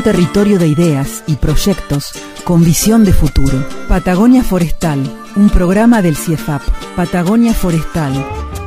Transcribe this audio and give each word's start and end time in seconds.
Un 0.00 0.04
territorio 0.04 0.58
de 0.58 0.66
ideas 0.66 1.22
y 1.26 1.36
proyectos 1.36 2.12
con 2.44 2.64
visión 2.64 3.04
de 3.04 3.12
futuro. 3.12 3.66
Patagonia 3.86 4.42
Forestal, 4.42 4.98
un 5.36 5.50
programa 5.50 6.00
del 6.00 6.16
CIEFAP. 6.16 6.62
Patagonia 6.96 7.52
Forestal, 7.52 8.14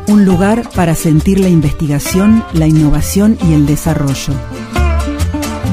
un 0.10 0.26
lugar 0.26 0.70
para 0.76 0.94
sentir 0.94 1.40
la 1.40 1.50
investigación, 1.50 2.46
la 2.54 2.68
innovación 2.68 3.40
y 3.50 3.54
el 3.54 3.66
desarrollo. 3.66 4.32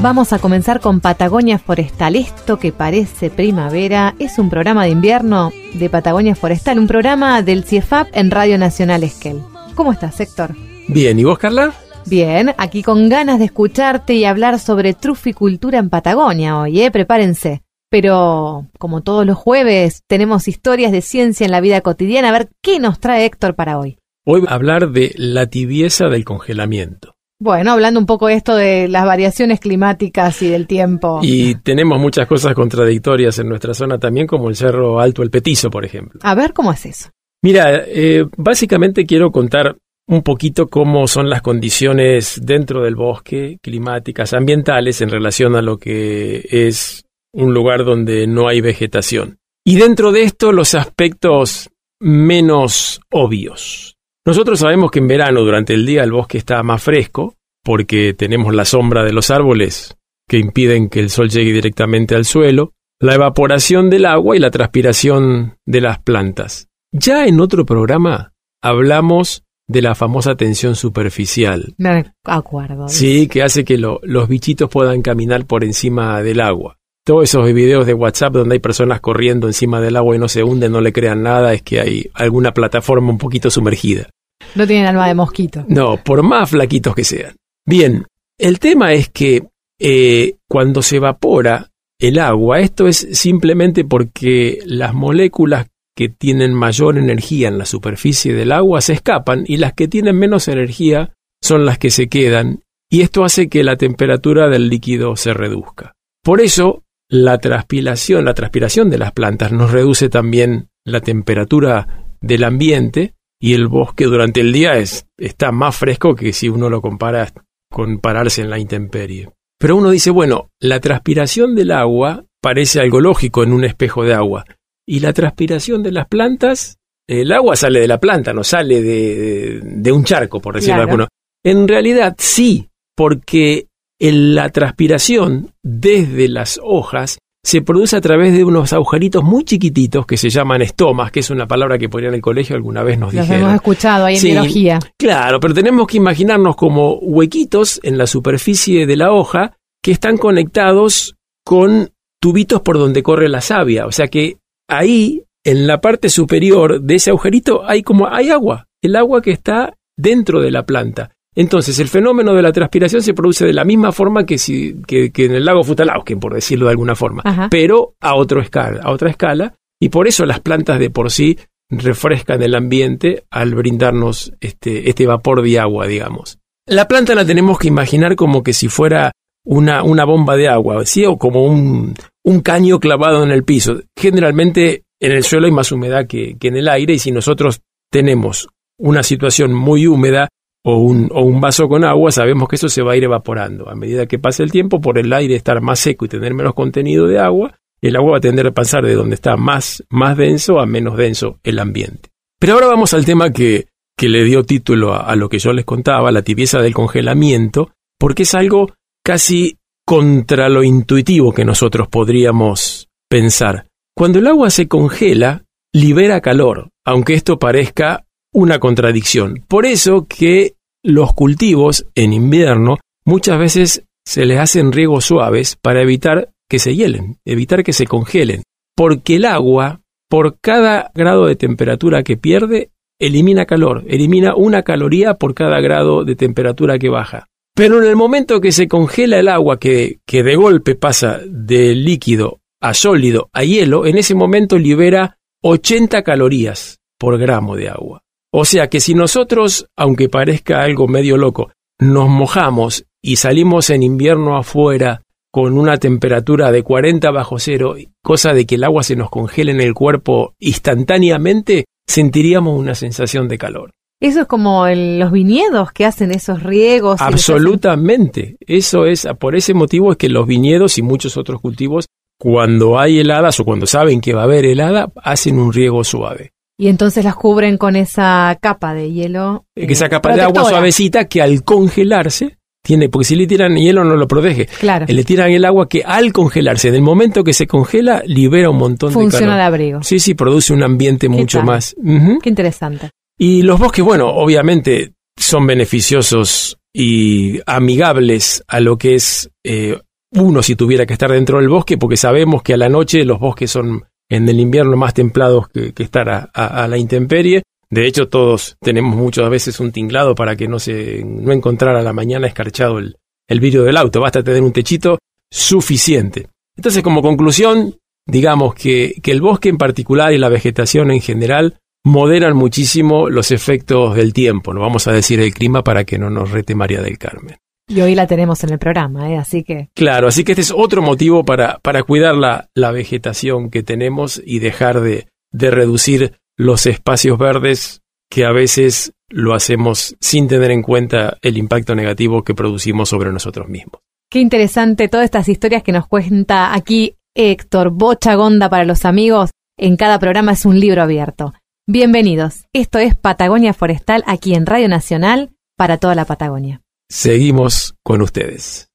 Vamos 0.01 0.33
a 0.33 0.39
comenzar 0.39 0.79
con 0.79 0.99
Patagonia 0.99 1.59
Forestal. 1.59 2.15
Esto 2.15 2.57
que 2.57 2.71
parece 2.71 3.29
primavera 3.29 4.15
es 4.17 4.39
un 4.39 4.49
programa 4.49 4.85
de 4.85 4.89
invierno 4.89 5.51
de 5.75 5.91
Patagonia 5.91 6.33
Forestal, 6.33 6.79
un 6.79 6.87
programa 6.87 7.43
del 7.43 7.65
CIEFAP 7.65 8.07
en 8.13 8.31
Radio 8.31 8.57
Nacional 8.57 9.03
Esquel. 9.03 9.43
¿Cómo 9.75 9.91
estás, 9.91 10.19
Héctor? 10.21 10.55
Bien, 10.87 11.19
¿y 11.19 11.23
vos, 11.23 11.37
Carla? 11.37 11.71
Bien, 12.05 12.53
aquí 12.57 12.83
con 12.83 13.09
ganas 13.09 13.39
de 13.39 13.45
escucharte 13.45 14.15
y 14.15 14.25
hablar 14.25 14.59
sobre 14.59 14.93
truficultura 14.93 15.79
en 15.79 15.89
Patagonia 15.89 16.59
hoy, 16.59 16.81
¿eh? 16.81 16.91
Prepárense. 16.91 17.61
Pero, 17.89 18.67
como 18.79 19.01
todos 19.01 19.25
los 19.25 19.37
jueves, 19.37 20.03
tenemos 20.07 20.47
historias 20.47 20.91
de 20.91 21.01
ciencia 21.01 21.45
en 21.45 21.51
la 21.51 21.59
vida 21.59 21.81
cotidiana. 21.81 22.29
A 22.29 22.31
ver, 22.31 22.49
¿qué 22.61 22.79
nos 22.79 22.99
trae 22.99 23.25
Héctor 23.25 23.55
para 23.55 23.77
hoy? 23.77 23.97
Hoy 24.25 24.43
a 24.47 24.53
hablar 24.53 24.91
de 24.91 25.13
la 25.17 25.47
tibieza 25.47 26.07
del 26.07 26.23
congelamiento. 26.23 27.15
Bueno, 27.39 27.71
hablando 27.71 27.99
un 27.99 28.05
poco 28.05 28.27
de 28.27 28.35
esto 28.35 28.55
de 28.55 28.87
las 28.87 29.03
variaciones 29.03 29.59
climáticas 29.59 30.41
y 30.43 30.49
del 30.49 30.67
tiempo. 30.67 31.19
Y 31.23 31.55
tenemos 31.55 31.99
muchas 31.99 32.27
cosas 32.27 32.53
contradictorias 32.53 33.39
en 33.39 33.49
nuestra 33.49 33.73
zona 33.73 33.97
también, 33.97 34.27
como 34.27 34.47
el 34.47 34.55
Cerro 34.55 34.99
Alto 34.99 35.23
El 35.23 35.31
Petizo, 35.31 35.71
por 35.71 35.83
ejemplo. 35.83 36.19
A 36.23 36.35
ver, 36.35 36.53
¿cómo 36.53 36.71
es 36.71 36.85
eso? 36.85 37.09
Mira, 37.41 37.83
eh, 37.87 38.25
básicamente 38.37 39.07
quiero 39.07 39.31
contar 39.31 39.75
un 40.07 40.23
poquito 40.23 40.67
cómo 40.67 41.07
son 41.07 41.29
las 41.29 41.41
condiciones 41.41 42.39
dentro 42.43 42.83
del 42.83 42.95
bosque, 42.95 43.57
climáticas, 43.61 44.33
ambientales, 44.33 45.01
en 45.01 45.09
relación 45.09 45.55
a 45.55 45.61
lo 45.61 45.77
que 45.77 46.45
es 46.49 47.05
un 47.33 47.53
lugar 47.53 47.85
donde 47.85 48.27
no 48.27 48.47
hay 48.47 48.61
vegetación. 48.61 49.37
Y 49.65 49.77
dentro 49.77 50.11
de 50.11 50.23
esto 50.23 50.51
los 50.51 50.73
aspectos 50.73 51.69
menos 51.99 52.99
obvios. 53.11 53.95
Nosotros 54.25 54.59
sabemos 54.59 54.91
que 54.91 54.99
en 54.99 55.07
verano 55.07 55.41
durante 55.41 55.73
el 55.73 55.85
día 55.85 56.03
el 56.03 56.11
bosque 56.11 56.37
está 56.37 56.61
más 56.63 56.81
fresco 56.81 57.35
porque 57.63 58.13
tenemos 58.13 58.53
la 58.53 58.65
sombra 58.65 59.03
de 59.03 59.13
los 59.13 59.31
árboles 59.31 59.95
que 60.27 60.37
impiden 60.37 60.89
que 60.89 60.99
el 60.99 61.09
sol 61.09 61.29
llegue 61.29 61.51
directamente 61.51 62.15
al 62.15 62.25
suelo, 62.25 62.73
la 62.99 63.15
evaporación 63.15 63.89
del 63.89 64.05
agua 64.05 64.35
y 64.35 64.39
la 64.39 64.51
transpiración 64.51 65.57
de 65.65 65.81
las 65.81 65.99
plantas. 65.99 66.69
Ya 66.91 67.25
en 67.25 67.39
otro 67.39 67.65
programa 67.65 68.33
hablamos 68.61 69.43
de 69.71 69.81
la 69.81 69.95
famosa 69.95 70.35
tensión 70.35 70.75
superficial. 70.75 71.73
Me 71.77 72.05
acuerdo. 72.25 72.87
Sí, 72.87 73.27
que 73.27 73.41
hace 73.43 73.63
que 73.63 73.77
lo- 73.77 73.99
los 74.03 74.27
bichitos 74.27 74.69
puedan 74.69 75.01
caminar 75.01 75.45
por 75.45 75.63
encima 75.63 76.21
del 76.21 76.39
agua. 76.41 76.77
Todos 77.05 77.23
esos 77.23 77.51
videos 77.53 77.87
de 77.87 77.93
WhatsApp 77.95 78.33
donde 78.33 78.53
hay 78.55 78.59
personas 78.59 79.01
corriendo 79.01 79.47
encima 79.47 79.81
del 79.81 79.95
agua 79.97 80.15
y 80.15 80.19
no 80.19 80.27
se 80.27 80.43
hunden, 80.43 80.71
no 80.71 80.81
le 80.81 80.93
crean 80.93 81.23
nada, 81.23 81.53
es 81.53 81.63
que 81.63 81.79
hay 81.81 82.09
alguna 82.13 82.53
plataforma 82.53 83.09
un 83.09 83.17
poquito 83.17 83.49
sumergida. 83.49 84.09
No 84.55 84.67
tienen 84.67 84.85
alma 84.87 85.07
de 85.07 85.15
mosquito. 85.15 85.65
No, 85.67 85.97
por 85.97 86.21
más 86.21 86.49
flaquitos 86.51 86.93
que 86.93 87.03
sean. 87.03 87.35
Bien, 87.65 88.05
el 88.37 88.59
tema 88.59 88.93
es 88.93 89.09
que 89.09 89.43
eh, 89.79 90.35
cuando 90.47 90.81
se 90.83 90.97
evapora 90.97 91.69
el 91.99 92.19
agua, 92.19 92.59
esto 92.59 92.87
es 92.87 93.07
simplemente 93.13 93.83
porque 93.83 94.59
las 94.65 94.93
moléculas 94.93 95.67
que 95.95 96.09
tienen 96.09 96.53
mayor 96.53 96.97
energía 96.97 97.47
en 97.47 97.57
la 97.57 97.65
superficie 97.65 98.33
del 98.33 98.51
agua 98.51 98.81
se 98.81 98.93
escapan 98.93 99.43
y 99.45 99.57
las 99.57 99.73
que 99.73 99.87
tienen 99.87 100.17
menos 100.17 100.47
energía 100.47 101.13
son 101.41 101.65
las 101.65 101.77
que 101.77 101.89
se 101.89 102.07
quedan 102.07 102.63
y 102.89 103.01
esto 103.01 103.23
hace 103.23 103.47
que 103.49 103.63
la 103.63 103.77
temperatura 103.77 104.49
del 104.49 104.69
líquido 104.69 105.15
se 105.15 105.33
reduzca. 105.33 105.95
Por 106.23 106.41
eso, 106.41 106.83
la 107.09 107.37
transpiración, 107.37 108.25
la 108.25 108.33
transpiración 108.33 108.89
de 108.89 108.97
las 108.97 109.11
plantas 109.13 109.51
nos 109.51 109.71
reduce 109.71 110.09
también 110.09 110.69
la 110.85 110.99
temperatura 110.99 112.05
del 112.21 112.43
ambiente 112.43 113.15
y 113.39 113.53
el 113.53 113.67
bosque 113.67 114.05
durante 114.05 114.41
el 114.41 114.53
día 114.53 114.77
es, 114.77 115.07
está 115.17 115.51
más 115.51 115.75
fresco 115.75 116.15
que 116.15 116.33
si 116.33 116.47
uno 116.49 116.69
lo 116.69 116.81
compara 116.81 117.31
con 117.71 117.99
pararse 117.99 118.41
en 118.41 118.49
la 118.49 118.59
intemperie. 118.59 119.29
Pero 119.57 119.77
uno 119.77 119.89
dice, 119.89 120.11
bueno, 120.11 120.49
la 120.59 120.79
transpiración 120.79 121.55
del 121.55 121.71
agua 121.71 122.25
parece 122.41 122.81
algo 122.81 122.99
lógico 122.99 123.43
en 123.43 123.53
un 123.53 123.63
espejo 123.63 124.03
de 124.03 124.13
agua. 124.13 124.45
Y 124.87 124.99
la 124.99 125.13
transpiración 125.13 125.83
de 125.83 125.91
las 125.91 126.07
plantas, 126.07 126.77
el 127.07 127.31
agua 127.31 127.55
sale 127.55 127.79
de 127.79 127.87
la 127.87 127.99
planta, 127.99 128.33
no 128.33 128.43
sale 128.43 128.81
de, 128.81 129.59
de 129.63 129.91
un 129.91 130.03
charco, 130.03 130.39
por 130.39 130.55
decirlo 130.55 130.75
Claro. 130.75 130.89
alguno. 130.89 131.07
En 131.43 131.67
realidad 131.67 132.15
sí, 132.17 132.69
porque 132.95 133.67
el- 133.99 134.35
la 134.35 134.49
transpiración 134.49 135.53
desde 135.63 136.27
las 136.27 136.59
hojas 136.63 137.19
se 137.43 137.61
produce 137.63 137.95
a 137.95 138.01
través 138.01 138.33
de 138.33 138.43
unos 138.43 138.71
agujeritos 138.71 139.23
muy 139.23 139.43
chiquititos 139.43 140.05
que 140.05 140.17
se 140.17 140.29
llaman 140.29 140.61
estomas, 140.61 141.11
que 141.11 141.21
es 141.21 141.29
una 141.31 141.47
palabra 141.47 141.79
que 141.79 141.87
ahí 141.91 142.09
en 142.09 142.13
el 142.13 142.21
colegio 142.21 142.55
alguna 142.55 142.83
vez 142.83 142.99
nos 142.99 143.13
Los 143.13 143.23
dijeron. 143.25 143.43
hemos 143.49 143.55
escuchado 143.55 144.05
ahí 144.05 144.15
en 144.15 144.21
Sí. 144.21 144.27
biología. 144.31 144.79
Claro, 144.97 145.39
pero 145.39 145.53
tenemos 145.55 145.87
que 145.87 145.97
imaginarnos 145.97 146.55
como 146.55 146.95
huequitos 146.99 147.79
en 147.83 147.97
la 147.97 148.05
superficie 148.05 148.85
de 148.85 148.95
la 148.95 149.11
hoja 149.11 149.57
que 149.83 149.91
están 149.91 150.17
conectados 150.17 151.15
con 151.43 151.89
tubitos 152.21 152.61
por 152.61 152.77
donde 152.77 153.01
corre 153.01 153.27
la 153.27 153.41
savia. 153.41 153.87
O 153.87 153.91
sea 153.91 154.07
que 154.07 154.37
ahí, 154.71 155.23
en 155.43 155.67
la 155.67 155.81
parte 155.81 156.09
superior 156.09 156.81
de 156.81 156.95
ese 156.95 157.09
agujerito, 157.09 157.67
hay 157.67 157.83
como 157.83 158.07
hay 158.07 158.29
agua, 158.29 158.67
el 158.81 158.95
agua 158.95 159.21
que 159.21 159.31
está 159.31 159.75
dentro 159.97 160.41
de 160.41 160.51
la 160.51 160.65
planta. 160.65 161.11
Entonces, 161.33 161.79
el 161.79 161.87
fenómeno 161.87 162.33
de 162.33 162.41
la 162.41 162.51
transpiración 162.51 163.01
se 163.01 163.13
produce 163.13 163.45
de 163.45 163.53
la 163.53 163.63
misma 163.63 163.91
forma 163.91 164.25
que, 164.25 164.37
si, 164.37 164.75
que, 164.85 165.11
que 165.11 165.25
en 165.25 165.35
el 165.35 165.45
lago 165.45 165.63
Futalausken, 165.63 166.19
por 166.19 166.33
decirlo 166.33 166.65
de 166.65 166.71
alguna 166.71 166.95
forma, 166.95 167.21
Ajá. 167.23 167.47
pero 167.49 167.93
a, 168.01 168.15
otro 168.15 168.41
escala, 168.41 168.81
a 168.83 168.91
otra 168.91 169.09
escala, 169.09 169.55
y 169.79 169.89
por 169.89 170.07
eso 170.07 170.25
las 170.25 170.41
plantas 170.41 170.77
de 170.77 170.89
por 170.89 171.09
sí 171.09 171.37
refrescan 171.69 172.41
el 172.43 172.53
ambiente 172.53 173.23
al 173.31 173.55
brindarnos 173.55 174.33
este, 174.41 174.89
este 174.89 175.07
vapor 175.07 175.41
de 175.41 175.57
agua, 175.57 175.87
digamos. 175.87 176.37
La 176.67 176.87
planta 176.87 177.15
la 177.15 177.25
tenemos 177.25 177.57
que 177.57 177.69
imaginar 177.69 178.15
como 178.15 178.43
que 178.43 178.53
si 178.53 178.67
fuera 178.67 179.11
una, 179.43 179.83
una 179.83 180.05
bomba 180.05 180.35
de 180.35 180.47
agua, 180.47 180.85
¿sí? 180.85 181.05
o 181.05 181.17
como 181.17 181.45
un, 181.45 181.93
un 182.23 182.41
caño 182.41 182.79
clavado 182.79 183.23
en 183.23 183.31
el 183.31 183.43
piso. 183.43 183.81
Generalmente 183.97 184.83
en 184.99 185.11
el 185.11 185.23
suelo 185.23 185.47
hay 185.47 185.51
más 185.51 185.71
humedad 185.71 186.07
que, 186.07 186.37
que 186.39 186.49
en 186.49 186.57
el 186.57 186.69
aire 186.69 186.93
y 186.93 186.99
si 186.99 187.11
nosotros 187.11 187.61
tenemos 187.91 188.47
una 188.77 189.03
situación 189.03 189.53
muy 189.53 189.87
húmeda 189.87 190.29
o 190.63 190.77
un, 190.77 191.09
o 191.11 191.23
un 191.23 191.41
vaso 191.41 191.67
con 191.67 191.83
agua, 191.83 192.11
sabemos 192.11 192.47
que 192.47 192.55
eso 192.55 192.69
se 192.69 192.83
va 192.83 192.93
a 192.93 192.97
ir 192.97 193.03
evaporando. 193.03 193.69
A 193.69 193.75
medida 193.75 194.05
que 194.05 194.19
pase 194.19 194.43
el 194.43 194.51
tiempo, 194.51 194.79
por 194.79 194.99
el 194.99 195.11
aire 195.11 195.35
estar 195.35 195.59
más 195.61 195.79
seco 195.79 196.05
y 196.05 196.09
tener 196.09 196.33
menos 196.33 196.53
contenido 196.53 197.07
de 197.07 197.19
agua, 197.19 197.55
el 197.81 197.95
agua 197.95 198.11
va 198.11 198.17
a 198.17 198.21
tender 198.21 198.47
a 198.47 198.51
pasar 198.51 198.85
de 198.85 198.93
donde 198.93 199.15
está 199.15 199.37
más, 199.37 199.83
más 199.89 200.15
denso 200.15 200.59
a 200.59 200.67
menos 200.67 200.97
denso 200.97 201.39
el 201.43 201.57
ambiente. 201.57 202.09
Pero 202.39 202.53
ahora 202.53 202.67
vamos 202.67 202.93
al 202.93 203.05
tema 203.05 203.31
que, 203.31 203.67
que 203.97 204.07
le 204.07 204.23
dio 204.23 204.43
título 204.43 204.93
a, 204.93 204.99
a 205.01 205.15
lo 205.15 205.29
que 205.29 205.39
yo 205.39 205.51
les 205.51 205.65
contaba, 205.65 206.11
la 206.11 206.21
tibieza 206.21 206.59
del 206.59 206.75
congelamiento, 206.75 207.71
porque 207.97 208.23
es 208.23 208.35
algo 208.35 208.71
casi 209.03 209.57
contra 209.85 210.49
lo 210.49 210.63
intuitivo 210.63 211.33
que 211.33 211.45
nosotros 211.45 211.87
podríamos 211.87 212.87
pensar. 213.09 213.67
Cuando 213.95 214.19
el 214.19 214.27
agua 214.27 214.49
se 214.49 214.67
congela, 214.67 215.43
libera 215.73 216.21
calor, 216.21 216.69
aunque 216.85 217.13
esto 217.13 217.39
parezca 217.39 218.05
una 218.33 218.59
contradicción. 218.59 219.43
Por 219.47 219.65
eso 219.65 220.07
que 220.07 220.53
los 220.83 221.13
cultivos 221.13 221.85
en 221.95 222.13
invierno 222.13 222.77
muchas 223.05 223.37
veces 223.37 223.83
se 224.05 224.25
les 224.25 224.39
hacen 224.39 224.71
riegos 224.71 225.05
suaves 225.05 225.57
para 225.61 225.81
evitar 225.81 226.29
que 226.49 226.59
se 226.59 226.75
hielen, 226.75 227.17
evitar 227.25 227.63
que 227.63 227.73
se 227.73 227.85
congelen, 227.85 228.43
porque 228.75 229.17
el 229.17 229.25
agua, 229.25 229.81
por 230.09 230.39
cada 230.39 230.91
grado 230.93 231.27
de 231.27 231.35
temperatura 231.35 232.03
que 232.03 232.17
pierde, 232.17 232.71
elimina 232.99 233.45
calor, 233.45 233.83
elimina 233.87 234.35
una 234.35 234.63
caloría 234.63 235.15
por 235.15 235.33
cada 235.33 235.59
grado 235.61 236.03
de 236.03 236.15
temperatura 236.15 236.77
que 236.77 236.89
baja. 236.89 237.27
Pero 237.53 237.81
en 237.81 237.89
el 237.89 237.95
momento 237.95 238.39
que 238.39 238.51
se 238.51 238.67
congela 238.67 239.19
el 239.19 239.27
agua, 239.27 239.59
que, 239.59 239.99
de 240.07 240.35
golpe 240.35 240.75
pasa 240.75 241.19
de 241.25 241.75
líquido 241.75 242.39
a 242.61 242.73
sólido 242.73 243.29
a 243.33 243.43
hielo, 243.43 243.85
en 243.85 243.97
ese 243.97 244.15
momento 244.15 244.57
libera 244.57 245.17
80 245.41 246.03
calorías 246.03 246.79
por 246.97 247.17
gramo 247.17 247.55
de 247.55 247.69
agua. 247.69 248.03
O 248.31 248.45
sea 248.45 248.69
que 248.69 248.79
si 248.79 248.93
nosotros, 248.93 249.67
aunque 249.75 250.07
parezca 250.07 250.61
algo 250.61 250.87
medio 250.87 251.17
loco, 251.17 251.51
nos 251.79 252.07
mojamos 252.07 252.85
y 253.01 253.17
salimos 253.17 253.69
en 253.69 253.83
invierno 253.83 254.37
afuera 254.37 255.01
con 255.31 255.57
una 255.57 255.77
temperatura 255.77 256.51
de 256.51 256.63
40 256.63 257.09
bajo 257.11 257.39
cero, 257.39 257.75
cosa 258.01 258.33
de 258.33 258.45
que 258.45 258.55
el 258.55 258.63
agua 258.63 258.83
se 258.83 258.95
nos 258.95 259.09
congele 259.09 259.51
en 259.51 259.61
el 259.61 259.73
cuerpo 259.73 260.35
instantáneamente, 260.39 261.65
sentiríamos 261.87 262.57
una 262.57 262.75
sensación 262.75 263.27
de 263.27 263.37
calor. 263.37 263.71
Eso 264.01 264.21
es 264.21 264.27
como 264.27 264.65
el- 264.67 264.99
los 264.99 265.11
viñedos 265.11 265.71
que 265.71 265.85
hacen 265.85 266.11
esos 266.11 266.43
riegos. 266.43 266.99
Absolutamente. 266.99 268.35
Eso 268.45 268.85
es, 268.85 269.07
por 269.19 269.35
ese 269.35 269.53
motivo 269.53 269.91
es 269.91 269.97
que 269.97 270.09
los 270.09 270.25
viñedos 270.27 270.77
y 270.77 270.81
muchos 270.81 271.17
otros 271.17 271.39
cultivos, 271.39 271.85
cuando 272.19 272.79
hay 272.79 272.99
heladas 272.99 273.39
o 273.39 273.45
cuando 273.45 273.65
saben 273.67 274.01
que 274.01 274.13
va 274.13 274.21
a 274.21 274.25
haber 274.25 274.45
helada, 274.45 274.91
hacen 275.03 275.39
un 275.39 275.53
riego 275.53 275.83
suave. 275.83 276.31
Y 276.57 276.67
entonces 276.67 277.03
las 277.03 277.15
cubren 277.15 277.57
con 277.57 277.75
esa 277.75 278.37
capa 278.41 278.73
de 278.73 278.91
hielo. 278.91 279.45
eh, 279.55 279.65
Esa 279.69 279.89
capa 279.89 280.09
de 280.09 280.21
agua 280.21 280.33
protectora. 280.33 280.57
suavecita 280.57 281.05
que 281.05 281.21
al 281.21 281.43
congelarse 281.43 282.37
tiene, 282.63 282.89
porque 282.89 283.05
si 283.05 283.15
le 283.15 283.25
tiran 283.25 283.55
hielo 283.55 283.83
no 283.83 283.95
lo 283.95 284.07
protege. 284.07 284.45
Claro, 284.45 284.85
Le 284.87 285.03
tiran 285.03 285.31
el 285.31 285.45
agua 285.45 285.67
que 285.67 285.81
al 285.83 286.13
congelarse, 286.13 286.67
en 286.67 286.75
el 286.75 286.81
momento 286.83 287.23
que 287.23 287.33
se 287.33 287.47
congela, 287.47 288.03
libera 288.05 288.51
un 288.51 288.57
montón 288.57 288.89
de 288.89 288.93
funciona 288.93 289.25
el 289.33 289.39
calor. 289.39 289.41
abrigo. 289.45 289.83
Sí, 289.83 289.99
sí, 289.99 290.13
produce 290.13 290.53
un 290.53 290.61
ambiente 290.61 291.09
mucho 291.09 291.39
tal? 291.39 291.47
más. 291.47 291.75
Ujú. 291.83 292.19
Qué 292.21 292.29
interesante. 292.29 292.91
Y 293.23 293.43
los 293.43 293.59
bosques, 293.59 293.85
bueno, 293.85 294.07
obviamente 294.07 294.93
son 295.15 295.45
beneficiosos 295.45 296.57
y 296.73 297.39
amigables 297.45 298.43
a 298.47 298.59
lo 298.59 298.79
que 298.79 298.95
es 298.95 299.29
eh, 299.43 299.79
uno 300.13 300.41
si 300.41 300.55
tuviera 300.55 300.87
que 300.87 300.93
estar 300.93 301.11
dentro 301.11 301.37
del 301.37 301.47
bosque, 301.47 301.77
porque 301.77 301.97
sabemos 301.97 302.41
que 302.41 302.55
a 302.55 302.57
la 302.57 302.67
noche 302.67 303.05
los 303.05 303.19
bosques 303.19 303.51
son 303.51 303.83
en 304.09 304.27
el 304.27 304.39
invierno 304.39 304.75
más 304.75 304.95
templados 304.95 305.49
que, 305.49 305.71
que 305.71 305.83
estar 305.83 306.31
a, 306.33 306.67
la 306.67 306.77
intemperie. 306.79 307.43
De 307.69 307.85
hecho, 307.85 308.09
todos 308.09 308.57
tenemos 308.59 308.95
muchas 308.95 309.29
veces 309.29 309.59
un 309.59 309.71
tinglado 309.71 310.15
para 310.15 310.35
que 310.35 310.47
no 310.47 310.57
se 310.57 311.03
no 311.05 311.31
encontrar 311.31 311.75
a 311.75 311.83
la 311.83 311.93
mañana 311.93 312.25
escarchado 312.25 312.79
el, 312.79 312.97
el 313.29 313.39
vidrio 313.39 313.61
del 313.61 313.77
auto. 313.77 314.01
Basta 314.01 314.23
tener 314.23 314.41
un 314.41 314.51
techito 314.51 314.97
suficiente. 315.31 316.27
Entonces, 316.57 316.81
como 316.81 317.03
conclusión, 317.03 317.75
digamos 318.07 318.55
que, 318.55 318.95
que 319.03 319.11
el 319.11 319.21
bosque 319.21 319.49
en 319.49 319.59
particular 319.59 320.11
y 320.11 320.17
la 320.17 320.29
vegetación 320.29 320.89
en 320.89 321.01
general 321.01 321.59
moderan 321.83 322.35
muchísimo 322.35 323.09
los 323.09 323.31
efectos 323.31 323.95
del 323.95 324.13
tiempo, 324.13 324.53
no 324.53 324.61
vamos 324.61 324.87
a 324.87 324.91
decir 324.91 325.19
el 325.19 325.33
clima 325.33 325.63
para 325.63 325.83
que 325.83 325.97
no 325.97 326.09
nos 326.09 326.31
rete 326.31 326.55
María 326.55 326.81
del 326.81 326.97
Carmen. 326.97 327.37
Y 327.67 327.81
hoy 327.81 327.95
la 327.95 328.05
tenemos 328.05 328.43
en 328.43 328.51
el 328.51 328.59
programa, 328.59 329.09
¿eh? 329.09 329.17
así 329.17 329.43
que 329.43 329.69
Claro, 329.73 330.07
así 330.07 330.23
que 330.23 330.33
este 330.33 330.41
es 330.41 330.51
otro 330.51 330.81
motivo 330.81 331.23
para, 331.23 331.59
para 331.59 331.83
cuidar 331.83 332.15
la, 332.15 332.49
la 332.53 332.71
vegetación 332.71 333.49
que 333.49 333.63
tenemos 333.63 334.21
y 334.25 334.39
dejar 334.39 334.81
de, 334.81 335.07
de 335.31 335.51
reducir 335.51 336.19
los 336.35 336.65
espacios 336.65 337.17
verdes 337.17 337.81
que 338.09 338.25
a 338.25 338.31
veces 338.31 338.93
lo 339.09 339.33
hacemos 339.33 339.95
sin 340.01 340.27
tener 340.27 340.51
en 340.51 340.63
cuenta 340.63 341.17
el 341.21 341.37
impacto 341.37 341.75
negativo 341.75 342.23
que 342.23 342.33
producimos 342.33 342.89
sobre 342.89 343.11
nosotros 343.11 343.47
mismos. 343.47 343.81
qué 344.09 344.19
interesante 344.19 344.89
todas 344.89 345.05
estas 345.05 345.29
historias 345.29 345.63
que 345.63 345.71
nos 345.71 345.87
cuenta 345.87 346.53
aquí 346.53 346.95
Héctor 347.15 347.71
Bocha 347.71 348.15
Gonda 348.15 348.49
para 348.49 348.65
los 348.65 348.85
amigos. 348.85 349.31
En 349.57 349.77
cada 349.77 349.99
programa 349.99 350.33
es 350.33 350.45
un 350.45 350.59
libro 350.59 350.81
abierto. 350.81 351.33
Bienvenidos. 351.73 352.47
Esto 352.51 352.79
es 352.79 352.95
Patagonia 352.95 353.53
Forestal 353.53 354.03
aquí 354.05 354.35
en 354.35 354.45
Radio 354.45 354.67
Nacional 354.67 355.29
para 355.55 355.77
toda 355.77 355.95
la 355.95 356.03
Patagonia. 356.03 356.59
Seguimos 356.89 357.75
con 357.81 358.01
ustedes. 358.01 358.67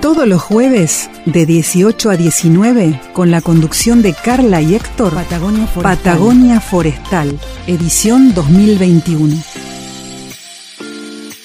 Todos 0.00 0.26
los 0.26 0.40
jueves, 0.40 1.10
de 1.26 1.44
18 1.44 2.08
a 2.08 2.16
19, 2.16 2.98
con 3.12 3.30
la 3.30 3.42
conducción 3.42 4.00
de 4.00 4.14
Carla 4.14 4.62
y 4.62 4.74
Héctor, 4.76 5.12
Patagonia 5.12 5.66
Forestal. 5.66 5.98
Patagonia 5.98 6.60
Forestal, 6.60 7.38
edición 7.66 8.32
2021. 8.32 9.34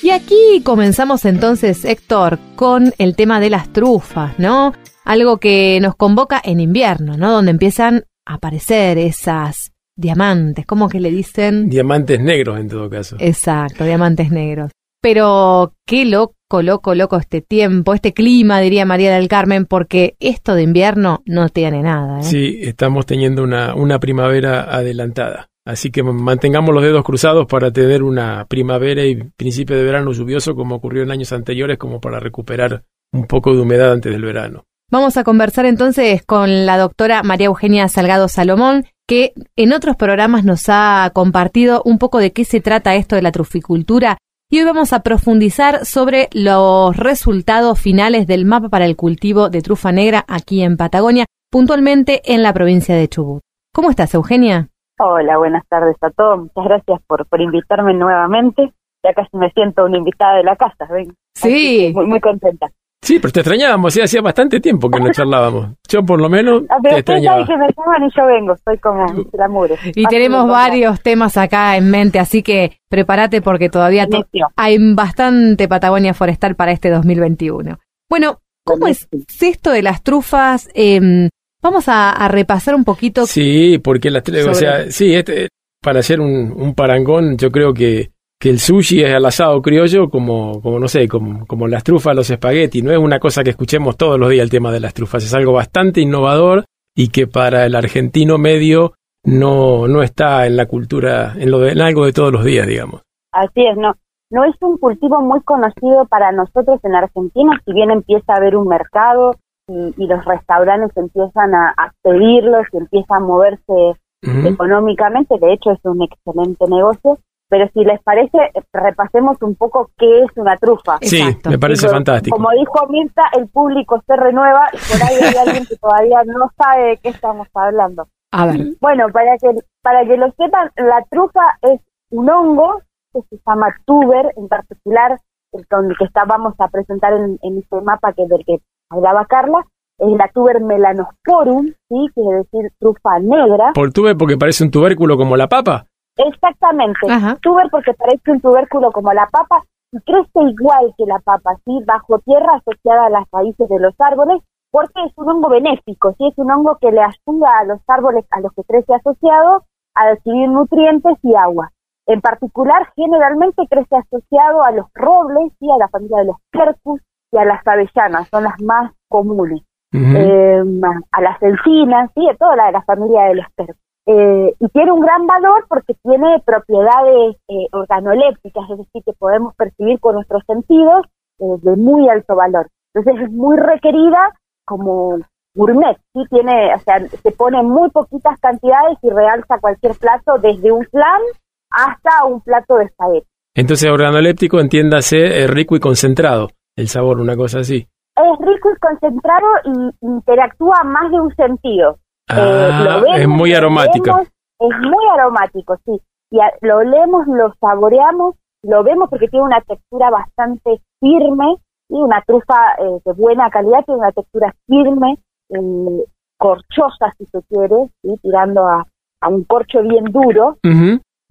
Y 0.02 0.12
aquí 0.12 0.62
comenzamos 0.64 1.26
entonces, 1.26 1.84
Héctor, 1.84 2.40
con 2.56 2.94
el 2.98 3.18
tema 3.18 3.42
de 3.42 3.50
las 3.50 3.74
trufas, 3.74 4.40
¿no? 4.40 4.72
Algo 5.04 5.40
que 5.40 5.80
nos 5.82 5.98
convoca 5.98 6.42
en 6.42 6.62
invierno, 6.62 7.18
¿no? 7.18 7.30
Donde 7.30 7.52
empiezan 7.52 8.06
a 8.26 8.36
aparecer 8.36 8.98
esas 8.98 9.74
diamantes, 10.00 10.66
¿cómo 10.66 10.90
que 10.90 11.00
le 11.00 11.12
dicen? 11.12 11.70
Diamantes 11.70 12.20
negros 12.20 12.60
en 12.60 12.70
todo 12.70 12.90
caso. 12.90 13.18
Exacto, 13.20 13.84
diamantes 13.84 14.32
negros. 14.32 14.72
Pero 15.02 15.74
qué 15.86 16.06
loco, 16.06 16.62
loco, 16.62 16.96
loco 16.96 17.18
este 17.18 17.42
tiempo, 17.42 17.94
este 17.94 18.14
clima, 18.14 18.60
diría 18.60 18.86
María 18.86 19.16
del 19.16 19.28
Carmen, 19.28 19.66
porque 19.66 20.16
esto 20.20 20.56
de 20.56 20.64
invierno 20.64 21.22
no 21.26 21.50
tiene 21.50 21.82
nada, 21.82 22.20
¿eh? 22.20 22.24
Sí, 22.24 22.60
estamos 22.62 23.06
teniendo 23.06 23.44
una, 23.44 23.76
una 23.76 24.00
primavera 24.00 24.64
adelantada. 24.64 25.48
Así 25.66 25.92
que 25.92 26.02
mantengamos 26.02 26.74
los 26.74 26.84
dedos 26.84 27.04
cruzados 27.04 27.46
para 27.46 27.72
tener 27.72 28.02
una 28.02 28.46
primavera 28.50 29.06
y 29.06 29.16
principio 29.38 29.78
de 29.78 29.84
verano 29.84 30.12
lluvioso 30.12 30.56
como 30.56 30.76
ocurrió 30.76 31.04
en 31.04 31.12
años 31.12 31.32
anteriores, 31.32 31.78
como 31.78 32.02
para 32.02 32.20
recuperar 32.20 32.84
un 33.14 33.26
poco 33.26 33.54
de 33.54 33.62
humedad 33.62 33.92
antes 33.92 34.12
del 34.12 34.24
verano. 34.24 34.66
Vamos 34.92 35.18
a 35.18 35.24
conversar 35.24 35.66
entonces 35.68 36.24
con 36.26 36.66
la 36.66 36.78
doctora 36.78 37.22
María 37.22 37.48
Eugenia 37.48 37.88
Salgado 37.88 38.28
Salomón, 38.28 38.86
que 39.10 39.34
en 39.56 39.74
otros 39.74 39.96
programas 39.96 40.46
nos 40.46 40.66
ha 40.70 41.10
compartido 41.16 41.82
un 41.84 41.98
poco 41.98 42.20
de 42.20 42.32
qué 42.32 42.46
se 42.46 42.62
trata 42.62 42.94
esto 42.94 43.16
de 43.16 43.24
la 43.24 43.32
truficultura. 43.32 44.18
Y 44.52 44.60
hoy 44.60 44.66
vamos 44.66 44.94
a 44.94 45.00
profundizar 45.00 45.84
sobre 45.84 46.30
los 46.32 46.96
resultados 46.96 47.82
finales 47.82 48.28
del 48.28 48.46
mapa 48.46 48.70
para 48.70 48.86
el 48.86 48.96
cultivo 48.96 49.50
de 49.50 49.64
trufa 49.64 49.92
negra 49.92 50.26
aquí 50.28 50.62
en 50.62 50.78
Patagonia, 50.78 51.26
puntualmente 51.50 52.22
en 52.32 52.44
la 52.44 52.54
provincia 52.54 52.96
de 52.96 53.08
Chubut. 53.08 53.42
¿Cómo 53.74 53.90
estás, 53.90 54.14
Eugenia? 54.14 54.68
Hola, 55.00 55.40
buenas 55.40 55.68
tardes 55.68 55.96
a 56.02 56.12
todos. 56.12 56.42
Muchas 56.42 56.66
gracias 56.66 57.02
por, 57.08 57.26
por 57.26 57.42
invitarme 57.42 57.96
nuevamente. 57.96 58.74
Ya 59.04 59.14
casi 59.16 59.36
me 59.38 59.50
siento 59.54 59.86
una 59.86 59.98
invitada 59.98 60.38
de 60.38 60.44
la 60.44 60.56
casa, 60.56 60.86
ven. 60.92 61.16
Sí. 61.34 61.92
Muy, 61.96 62.06
muy 62.06 62.20
contenta. 62.20 62.68
Sí, 63.02 63.18
pero 63.20 63.32
te 63.32 63.40
extrañábamos, 63.40 63.94
sí, 63.94 64.02
hacía 64.02 64.22
bastante 64.22 64.60
tiempo 64.60 64.90
que 64.90 65.00
no 65.00 65.10
charlábamos. 65.12 65.70
Yo 65.88 66.04
por 66.04 66.20
lo 66.22 66.30
menos 66.30 66.64
Ah, 66.70 66.76
te 66.84 66.90
pero 66.90 66.90
saben 66.90 67.00
extrañaba. 67.00 67.46
que 67.48 67.58
me 67.58 67.68
llaman 67.78 68.04
y 68.04 68.10
yo 68.16 68.26
vengo, 68.26 68.56
soy 68.64 68.78
como 68.78 69.06
la 69.34 69.48
mure. 69.48 69.76
Y 69.96 70.06
tenemos 70.06 70.48
varios 70.48 71.02
temas 71.02 71.38
acá 71.38 71.78
en 71.78 71.90
mente, 71.90 72.20
así 72.20 72.44
que 72.44 72.78
prepárate 72.90 73.42
porque 73.42 73.70
todavía 73.70 74.08
hay 74.56 74.94
bastante 74.94 75.68
Patagonia 75.68 76.14
Forestal 76.14 76.56
para 76.56 76.72
este 76.72 76.90
2021. 76.90 77.80
Bueno, 78.10 78.40
¿cómo 78.66 78.88
es 78.88 79.08
esto 79.42 79.72
de 79.72 79.82
las 79.82 80.04
trufas? 80.04 80.68
Em, 80.74 81.30
vamos 81.64 81.88
a, 81.88 82.12
a 82.12 82.28
repasar 82.28 82.76
un 82.76 82.84
poquito. 82.84 83.26
Sí, 83.26 83.80
porque 83.84 84.12
las 84.12 84.24
tres, 84.24 84.46
o 84.46 84.54
sea, 84.54 84.92
sí, 84.92 85.16
este, 85.16 85.48
para 85.82 86.00
hacer 86.00 86.20
un, 86.20 86.52
un 86.56 86.76
parangón, 86.76 87.38
yo 87.38 87.50
creo 87.50 87.74
que, 87.74 88.12
que 88.40 88.50
el 88.50 88.60
sushi 88.60 89.04
es 89.04 89.14
al 89.14 89.26
asado 89.26 89.62
criollo 89.62 90.10
como, 90.10 90.62
como 90.62 90.80
no 90.80 90.88
sé, 90.88 91.08
como, 91.10 91.46
como 91.46 91.68
las 91.68 91.84
trufas, 91.84 92.16
los 92.16 92.30
espaguetis. 92.30 92.84
No 92.84 92.92
es 92.92 92.98
una 92.98 93.20
cosa 93.20 93.44
que 93.44 93.50
escuchemos 93.50 93.98
todos 93.98 94.18
los 94.18 94.30
días 94.30 94.44
el 94.44 94.50
tema 94.50 94.72
de 94.72 94.80
las 94.80 94.94
trufas, 94.94 95.24
es 95.24 95.34
algo 95.34 95.54
bastante 95.54 96.00
innovador 96.00 96.66
y 96.96 97.10
que 97.10 97.28
para 97.28 97.66
el 97.66 97.76
argentino 97.76 98.38
medio 98.38 98.94
no, 99.26 99.88
no 99.88 100.02
está 100.02 100.46
en 100.46 100.56
la 100.56 100.68
cultura, 100.68 101.34
en, 101.38 101.52
lo 101.52 101.60
de, 101.60 101.74
en 101.74 101.82
algo 101.82 102.06
de 102.06 102.14
todos 102.14 102.32
los 102.32 102.46
días, 102.46 102.66
digamos. 102.66 103.02
Así 103.32 103.66
es, 103.66 103.78
no. 103.78 103.96
No 104.32 104.44
es 104.46 104.56
un 104.62 104.78
cultivo 104.78 105.22
muy 105.22 105.42
conocido 105.42 106.06
para 106.06 106.32
nosotros 106.32 106.80
en 106.84 106.96
Argentina, 106.96 107.60
si 107.66 107.74
bien 107.74 107.90
empieza 107.90 108.34
a 108.34 108.38
haber 108.38 108.56
un 108.56 108.68
mercado 108.68 109.36
y, 109.68 109.94
y 109.98 110.08
los 110.08 110.24
restaurantes 110.24 110.96
empiezan 110.96 111.56
a, 111.56 111.74
a 111.76 111.92
pedirlos 112.04 112.68
y 112.72 112.78
empieza 112.78 113.16
a 113.16 113.20
moverse 113.20 114.00
económicamente, 114.22 115.36
de 115.40 115.54
hecho 115.54 115.72
es 115.72 115.80
un 115.84 116.04
excelente 116.04 116.66
negocio, 116.68 117.18
pero 117.50 117.68
si 117.74 117.84
les 117.84 118.00
parece, 118.04 118.38
repasemos 118.72 119.38
un 119.42 119.56
poco 119.56 119.90
qué 119.98 120.22
es 120.22 120.30
una 120.38 120.56
trufa. 120.58 120.98
Sí, 121.02 121.20
Exacto. 121.20 121.50
me 121.50 121.58
parece 121.60 121.90
fantástico. 121.90 122.38
Como 122.38 122.52
dijo 122.52 122.88
Mirta, 122.88 123.24
el 123.38 123.48
público 123.48 124.02
se 124.06 124.16
renueva 124.16 124.70
y 124.72 124.78
por 124.78 125.04
ahí 125.04 125.16
hay 125.16 125.48
alguien 125.48 125.66
que 125.66 125.76
todavía 125.78 126.24
no 126.26 126.52
sabe 126.56 126.90
de 126.90 126.98
qué 126.98 127.10
estamos 127.10 127.48
hablando. 127.56 128.08
A 128.32 128.46
ver, 128.46 128.60
Bueno, 128.80 129.08
para 129.12 129.38
que, 129.38 129.50
para 129.82 130.06
que 130.06 130.16
lo 130.16 130.32
sepan, 130.38 130.70
la 130.78 131.04
trufa 131.10 131.42
es 131.64 131.82
un 132.12 132.30
hongo 132.30 132.82
que 133.12 133.22
se 133.30 133.42
llama 133.46 133.76
tuber, 133.86 134.32
en 134.38 134.48
particular, 134.48 135.18
el 135.52 135.68
con 135.68 135.90
el 135.90 135.98
que 135.98 136.06
está, 136.06 136.26
vamos 136.26 136.54
a 136.60 136.68
presentar 136.68 137.14
en, 137.14 137.40
en 137.42 137.58
este 137.58 137.82
mapa 137.82 138.14
que 138.14 138.28
del 138.28 138.46
que 138.46 138.58
hablaba 138.92 139.26
Carla, 139.26 139.66
es 139.98 140.18
la 140.18 140.28
tuber 140.28 140.62
melanosporum, 140.62 141.66
¿sí? 141.90 142.08
quiere 142.14 142.38
decir 142.38 142.72
trufa 142.80 143.20
negra. 143.20 143.72
Por 143.74 143.92
tuve 143.92 144.16
porque 144.16 144.38
parece 144.38 144.64
un 144.64 144.72
tubérculo 144.72 145.18
como 145.18 145.36
la 145.36 145.48
papa. 145.48 145.88
Exactamente, 146.18 147.10
Ajá. 147.10 147.38
tuber 147.42 147.70
porque 147.72 147.94
parece 147.94 148.32
un 148.32 148.42
tubérculo 148.42 148.92
como 148.92 149.14
la 149.14 149.28
papa 149.28 149.64
y 149.92 150.00
crece 150.02 150.42
igual 150.50 150.94
que 150.98 151.06
la 151.06 151.20
papa, 151.20 151.56
¿sí? 151.66 151.80
bajo 151.86 152.20
tierra 152.20 152.56
asociada 152.56 153.06
a 153.06 153.10
las 153.10 153.26
raíces 153.32 153.68
de 153.70 153.80
los 153.80 153.94
árboles, 154.00 154.42
porque 154.72 155.04
es 155.06 155.14
un 155.16 155.30
hongo 155.30 155.50
benéfico, 155.50 156.14
¿sí? 156.18 156.28
es 156.28 156.38
un 156.38 156.52
hongo 156.52 156.78
que 156.80 156.92
le 156.92 157.02
ayuda 157.02 157.60
a 157.60 157.64
los 157.64 157.80
árboles 157.88 158.26
a 158.32 158.42
los 158.42 158.54
que 158.54 158.64
crece 158.64 158.94
asociado 158.94 159.64
a 159.96 160.10
recibir 160.10 160.50
nutrientes 160.50 161.18
y 161.24 161.36
agua. 161.36 161.72
En 162.06 162.22
particular, 162.22 162.92
generalmente 162.96 163.68
crece 163.70 163.96
asociado 163.96 164.64
a 164.64 164.72
los 164.72 164.88
robles, 164.94 165.52
¿sí? 165.60 165.68
a 165.72 165.78
la 165.78 165.88
familia 165.90 166.18
de 166.20 166.26
los 166.26 166.38
quercus 166.52 167.02
y 167.32 167.38
a 167.38 167.46
las 167.46 167.66
avellanas, 167.66 168.28
son 168.30 168.44
las 168.44 168.60
más 168.62 168.92
comunes. 169.08 169.62
Eh, 169.92 170.64
a 171.12 171.22
las 171.22 171.42
encinas, 171.42 172.12
sí, 172.14 172.28
a 172.30 172.36
toda 172.36 172.56
la, 172.56 172.72
la 172.72 172.84
familia 172.84 173.24
de 173.24 173.36
los 173.36 173.46
quercus. 173.56 173.89
Eh, 174.12 174.56
y 174.60 174.68
tiene 174.70 174.92
un 174.92 175.02
gran 175.02 175.28
valor 175.28 175.68
porque 175.70 175.94
tiene 176.02 176.42
propiedades 176.44 177.36
eh, 177.48 177.68
organolépticas, 177.72 178.64
es 178.72 178.80
decir, 178.80 179.04
que 179.06 179.14
podemos 179.14 179.54
percibir 179.56 180.00
con 180.00 180.16
nuestros 180.16 180.42
sentidos 180.48 181.06
eh, 181.38 181.46
de 181.62 181.76
muy 181.76 182.10
alto 182.10 182.36
valor. 182.36 182.70
Entonces 182.92 183.24
es 183.24 183.32
muy 183.32 183.56
requerida 183.58 184.34
como 184.66 185.20
gourmet, 185.54 185.96
¿sí? 186.14 186.24
Tiene, 186.32 186.74
o 186.74 186.80
sea, 186.80 187.08
se 187.08 187.32
pone 187.32 187.62
muy 187.62 187.92
poquitas 187.92 188.40
cantidades 188.40 188.98
y 189.04 189.12
realza 189.12 189.60
cualquier 189.60 189.94
plato 189.96 190.40
desde 190.40 190.72
un 190.72 190.84
flan 190.86 191.22
hasta 191.70 192.26
un 192.26 192.42
plato 192.42 192.78
de 192.78 192.86
espagueti. 192.86 193.28
Entonces, 193.54 193.92
organoléptico, 193.92 194.60
entiéndase, 194.60 195.44
eh, 195.44 195.46
rico 195.46 195.76
y 195.76 195.80
concentrado, 195.80 196.48
el 196.76 196.88
sabor, 196.88 197.20
una 197.20 197.36
cosa 197.36 197.60
así. 197.60 197.88
Es 198.16 198.40
rico 198.40 198.72
y 198.76 198.80
concentrado 198.80 199.48
y 199.66 200.06
interactúa 200.08 200.84
más 200.84 201.12
de 201.12 201.20
un 201.20 201.36
sentido. 201.36 202.00
Eh, 202.30 202.70
Ah, 202.72 203.02
vemos, 203.02 203.20
es 203.20 203.28
muy 203.28 203.54
aromático. 203.54 204.20
es 204.20 204.78
muy 204.82 205.06
aromático, 205.18 205.78
sí. 205.86 206.00
Y 206.32 206.40
a- 206.40 206.54
lo 206.62 206.78
olemos, 206.78 207.26
lo 207.28 207.54
saboreamos, 207.60 208.36
lo 208.64 208.84
vemos 208.84 209.10
porque 209.10 209.28
tiene 209.28 209.46
una 209.46 209.62
textura 209.62 210.10
bastante 210.10 210.82
firme 211.00 211.56
y 211.90 211.96
una 211.96 212.22
trufa 212.22 212.56
eh, 212.80 213.00
de 213.04 213.14
buena 213.14 213.50
calidad, 213.50 213.84
tiene 213.86 214.00
una 214.02 214.12
textura 214.12 214.54
firme, 214.68 215.18
eh, 215.50 216.04
corchosa 216.38 217.14
si 217.18 217.26
se 217.26 217.42
quiere, 217.50 217.90
¿sí? 218.04 218.16
tirando 218.22 218.66
a, 218.68 218.86
a 219.22 219.28
un 219.28 219.44
corcho 219.46 219.82
bien 219.82 220.06
duro. 220.06 220.58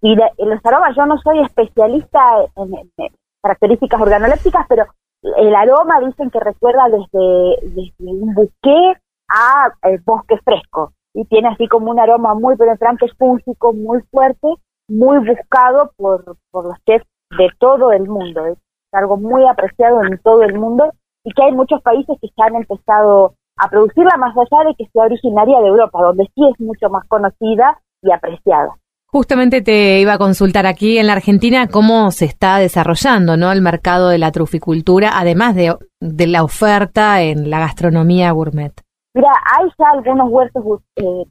Y 0.01 0.17
de- 0.17 0.31
los 0.39 0.65
aromas, 0.65 0.97
yo 0.97 1.07
no 1.07 1.19
soy 1.19 1.41
especialista 1.41 2.21
en, 2.57 2.75
en- 2.75 2.91
en 2.99 3.09
características 3.43 4.01
organolépticas, 4.01 4.67
pero 4.69 4.87
el 5.37 5.55
aroma 5.55 6.01
dicen 6.01 6.31
que 6.31 6.41
recuerda 6.41 6.89
desde, 6.89 7.57
desde 7.75 7.93
un 8.13 8.35
buque 8.35 8.95
a 9.29 9.69
eh, 9.89 9.99
bosque 10.05 10.37
fresco. 10.45 10.93
Y 11.15 11.25
tiene 11.25 11.49
así 11.49 11.67
como 11.69 11.91
un 11.91 11.99
aroma 11.99 12.35
muy 12.35 12.57
penetrante, 12.57 13.07
fúngico, 13.19 13.73
muy 13.73 14.03
fuerte, 14.11 14.49
muy 14.89 15.19
buscado 15.19 15.93
por, 15.97 16.37
por 16.51 16.67
los 16.67 16.77
chefs 16.87 17.07
de 17.37 17.49
todo 17.59 17.93
el 17.93 18.09
mundo. 18.09 18.47
Es 18.47 18.59
algo 18.93 19.17
muy 19.17 19.47
apreciado 19.47 20.03
en 20.05 20.19
todo 20.19 20.43
el 20.43 20.59
mundo 20.59 20.93
y 21.25 21.33
que 21.33 21.43
hay 21.43 21.53
muchos 21.53 21.83
países 21.83 22.17
que 22.21 22.29
ya 22.37 22.47
han 22.47 22.57
empezado 22.57 23.35
a 23.59 23.69
producirla 23.69 24.17
más 24.17 24.35
allá 24.37 24.69
de 24.69 24.75
que 24.77 24.89
sea 24.93 25.05
originaria 25.05 25.61
de 25.61 25.67
Europa, 25.67 26.01
donde 26.01 26.25
sí 26.35 26.43
es 26.51 26.61
mucho 26.61 26.89
más 26.89 27.05
conocida 27.09 27.81
y 28.03 28.13
apreciada. 28.13 28.77
Justamente 29.11 29.63
te 29.63 30.01
iba 30.01 30.15
a 30.15 30.19
consultar 30.19 30.67
aquí 30.67 30.99
en 30.99 31.07
la 31.07 31.15
Argentina 31.15 31.67
cómo 31.67 32.11
se 32.11 32.27
está 32.27 32.59
desarrollando 32.59 33.37
¿no? 33.37 33.51
el 33.51 33.63
mercado 33.63 34.11
de 34.11 34.19
la 34.19 34.31
truficultura, 34.33 35.13
además 35.15 35.55
de, 35.55 35.75
de 36.01 36.27
la 36.27 36.45
oferta 36.45 37.23
en 37.23 37.49
la 37.49 37.59
gastronomía 37.59 38.31
gourmet. 38.33 38.73
Mira, 39.19 39.33
hay 39.59 39.69
ya 39.77 39.91
algunos 39.91 40.31
huertos 40.31 40.63
eh, 40.95 41.25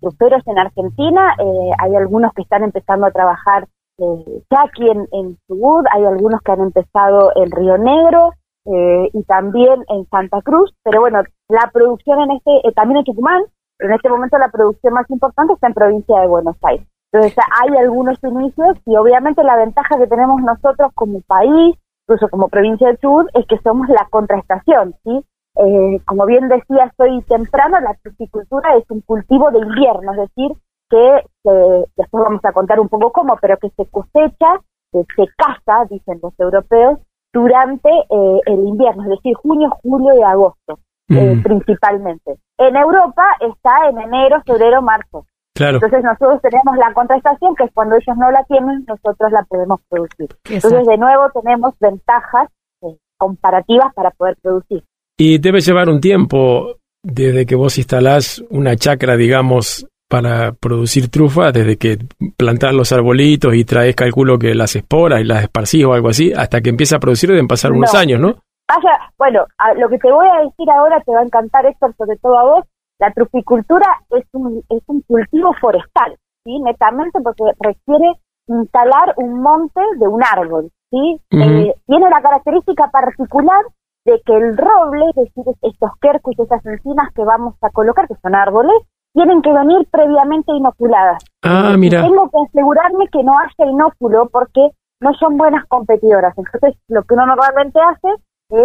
en 0.45 0.59
Argentina, 0.59 1.35
eh, 1.39 1.71
hay 1.79 1.95
algunos 1.95 2.33
que 2.33 2.41
están 2.41 2.63
empezando 2.63 3.07
a 3.07 3.11
trabajar 3.11 3.65
eh, 3.97 4.43
ya 4.51 4.63
aquí 4.63 4.89
en, 4.89 5.07
en 5.13 5.37
Chubut, 5.47 5.85
hay 5.93 6.03
algunos 6.03 6.41
que 6.41 6.51
han 6.51 6.59
empezado 6.59 7.31
en 7.37 7.49
Río 7.49 7.77
Negro 7.77 8.33
eh, 8.65 9.09
y 9.13 9.23
también 9.23 9.85
en 9.87 10.05
Santa 10.09 10.41
Cruz, 10.41 10.75
pero 10.83 10.99
bueno, 10.99 11.23
la 11.47 11.71
producción 11.71 12.19
en 12.23 12.31
este, 12.31 12.67
eh, 12.67 12.73
también 12.73 12.97
en 12.97 13.05
Tucumán, 13.05 13.43
pero 13.77 13.91
en 13.91 13.95
este 13.95 14.09
momento 14.09 14.37
la 14.37 14.49
producción 14.49 14.93
más 14.93 15.09
importante 15.09 15.53
está 15.53 15.67
en 15.67 15.73
provincia 15.73 16.19
de 16.19 16.27
Buenos 16.27 16.57
Aires. 16.63 16.85
Entonces 17.13 17.37
hay 17.63 17.77
algunos 17.77 18.21
inicios 18.21 18.75
y 18.85 18.97
obviamente 18.97 19.45
la 19.45 19.55
ventaja 19.55 19.97
que 19.97 20.07
tenemos 20.07 20.41
nosotros 20.41 20.91
como 20.93 21.21
país, 21.21 21.77
incluso 22.03 22.27
como 22.27 22.49
provincia 22.49 22.89
de 22.89 22.97
Chubut, 22.97 23.29
es 23.33 23.47
que 23.47 23.57
somos 23.59 23.87
la 23.87 24.09
contraestación, 24.09 24.93
¿sí? 25.05 25.23
Eh, 25.59 25.99
como 26.05 26.25
bien 26.25 26.47
decía, 26.49 26.93
soy 26.97 27.21
temprano, 27.23 27.79
la 27.79 27.93
truficultura 28.03 28.75
es 28.75 28.83
un 28.89 29.01
cultivo 29.01 29.49
de 29.51 29.59
invierno, 29.59 30.11
es 30.13 30.17
decir, 30.29 30.51
que 30.89 31.23
se- 31.43 31.85
después 31.95 32.23
vamos 32.23 32.41
a 32.45 32.51
contar 32.53 32.79
un 32.79 32.87
poco 32.89 33.11
cómo, 33.11 33.35
pero 33.41 33.57
que 33.57 33.69
se 33.71 33.85
cosecha, 33.87 34.59
que 34.91 35.03
se 35.15 35.25
caza, 35.35 35.85
dicen 35.89 36.19
los 36.21 36.33
europeos, 36.39 36.99
durante 37.33 37.89
eh, 37.89 38.39
el 38.45 38.67
invierno, 38.67 39.03
es 39.03 39.09
decir, 39.09 39.35
junio, 39.35 39.69
julio 39.83 40.13
y 40.17 40.21
agosto, 40.23 40.79
eh, 41.09 41.39
principalmente. 41.43 42.37
En 42.57 42.75
Europa 42.75 43.23
está 43.41 43.89
en 43.89 43.99
enero, 43.99 44.41
febrero, 44.45 44.81
marzo. 44.81 45.25
claro. 45.53 45.75
Entonces 45.77 46.03
nosotros 46.03 46.41
tenemos 46.41 46.77
la 46.77 46.93
contraestación, 46.93 47.55
que 47.55 47.65
es 47.65 47.71
cuando 47.73 47.95
ellos 47.95 48.15
no 48.17 48.31
la 48.31 48.43
tienen, 48.45 48.85
nosotros 48.87 49.31
la 49.31 49.43
podemos 49.43 49.81
producir. 49.89 50.29
Entonces, 50.49 50.85
de 50.87 50.97
nuevo, 50.97 51.29
tenemos 51.31 51.73
ventajas 51.79 52.47
eh, 52.81 52.97
comparativas 53.17 53.93
para 53.93 54.11
poder 54.11 54.37
producir. 54.41 54.83
Y 55.17 55.39
debe 55.39 55.61
llevar 55.61 55.89
un 55.89 55.99
tiempo 55.99 56.75
desde 57.03 57.45
que 57.45 57.55
vos 57.55 57.77
instalás 57.77 58.43
una 58.49 58.75
chacra, 58.75 59.15
digamos, 59.15 59.87
para 60.09 60.51
producir 60.53 61.09
trufa, 61.09 61.51
desde 61.51 61.77
que 61.77 61.97
plantás 62.37 62.73
los 62.73 62.91
arbolitos 62.91 63.53
y 63.55 63.65
traes, 63.65 63.95
calculo 63.95 64.37
que 64.37 64.53
las 64.55 64.75
esporas 64.75 65.19
y 65.21 65.25
las 65.25 65.43
esparcís 65.43 65.85
o 65.85 65.93
algo 65.93 66.09
así, 66.09 66.31
hasta 66.33 66.61
que 66.61 66.69
empieza 66.69 66.97
a 66.97 66.99
producir 66.99 67.29
deben 67.29 67.47
pasar 67.47 67.71
unos 67.71 67.93
No. 67.93 67.99
años, 67.99 68.19
¿no? 68.19 68.35
Vaya, 68.69 69.11
bueno, 69.17 69.45
a- 69.57 69.73
lo 69.73 69.89
que 69.89 69.97
te 69.97 70.11
voy 70.11 70.27
a 70.27 70.41
decir 70.43 70.69
ahora 70.69 71.01
te 71.05 71.11
va 71.11 71.21
a 71.21 71.23
encantar, 71.25 71.65
Héctor, 71.65 71.93
sobre 71.97 72.17
todo 72.17 72.37
a 72.37 72.43
vos. 72.43 72.65
La 72.99 73.11
truficultura 73.11 73.85
es 74.09 74.25
un, 74.33 74.63
es 74.69 74.81
un 74.87 75.01
cultivo 75.01 75.53
forestal, 75.59 76.15
¿sí? 76.43 76.59
Netamente 76.59 77.19
porque 77.23 77.43
requiere 77.59 78.11
instalar 78.47 79.13
un 79.17 79.41
monte 79.41 79.81
de 79.99 80.07
un 80.07 80.21
árbol, 80.23 80.69
¿sí? 80.89 81.19
Eh, 81.31 81.73
tiene 81.85 82.09
la 82.09 82.21
característica 82.21 82.89
particular 82.91 83.61
de 84.07 84.21
que 84.25 84.33
el 84.33 84.57
roble, 84.57 85.05
es 85.09 85.15
decir, 85.15 85.43
estos 85.61 85.91
quercus, 86.01 86.39
esas 86.39 86.65
encinas 86.65 87.11
que 87.13 87.23
vamos 87.23 87.55
a 87.61 87.69
colocar, 87.69 88.07
que 88.07 88.15
son 88.21 88.33
árboles, 88.35 88.75
tienen 89.13 89.41
que 89.41 89.51
venir 89.51 89.85
previamente 89.91 90.53
inoculadas. 90.53 91.23
Ah, 91.43 91.71
Y 91.73 91.77
mira. 91.77 92.01
Tengo 92.03 92.29
que 92.29 92.37
asegurarme 92.47 93.07
que 93.11 93.23
no 93.23 93.33
haya 93.37 93.69
inóculo 93.69 94.29
porque 94.29 94.71
no 95.01 95.13
son 95.15 95.37
buenas 95.37 95.65
competidoras. 95.65 96.33
Entonces, 96.37 96.75
lo 96.87 97.03
que 97.03 97.15
uno 97.15 97.25
normalmente 97.25 97.79
hace 97.81 98.09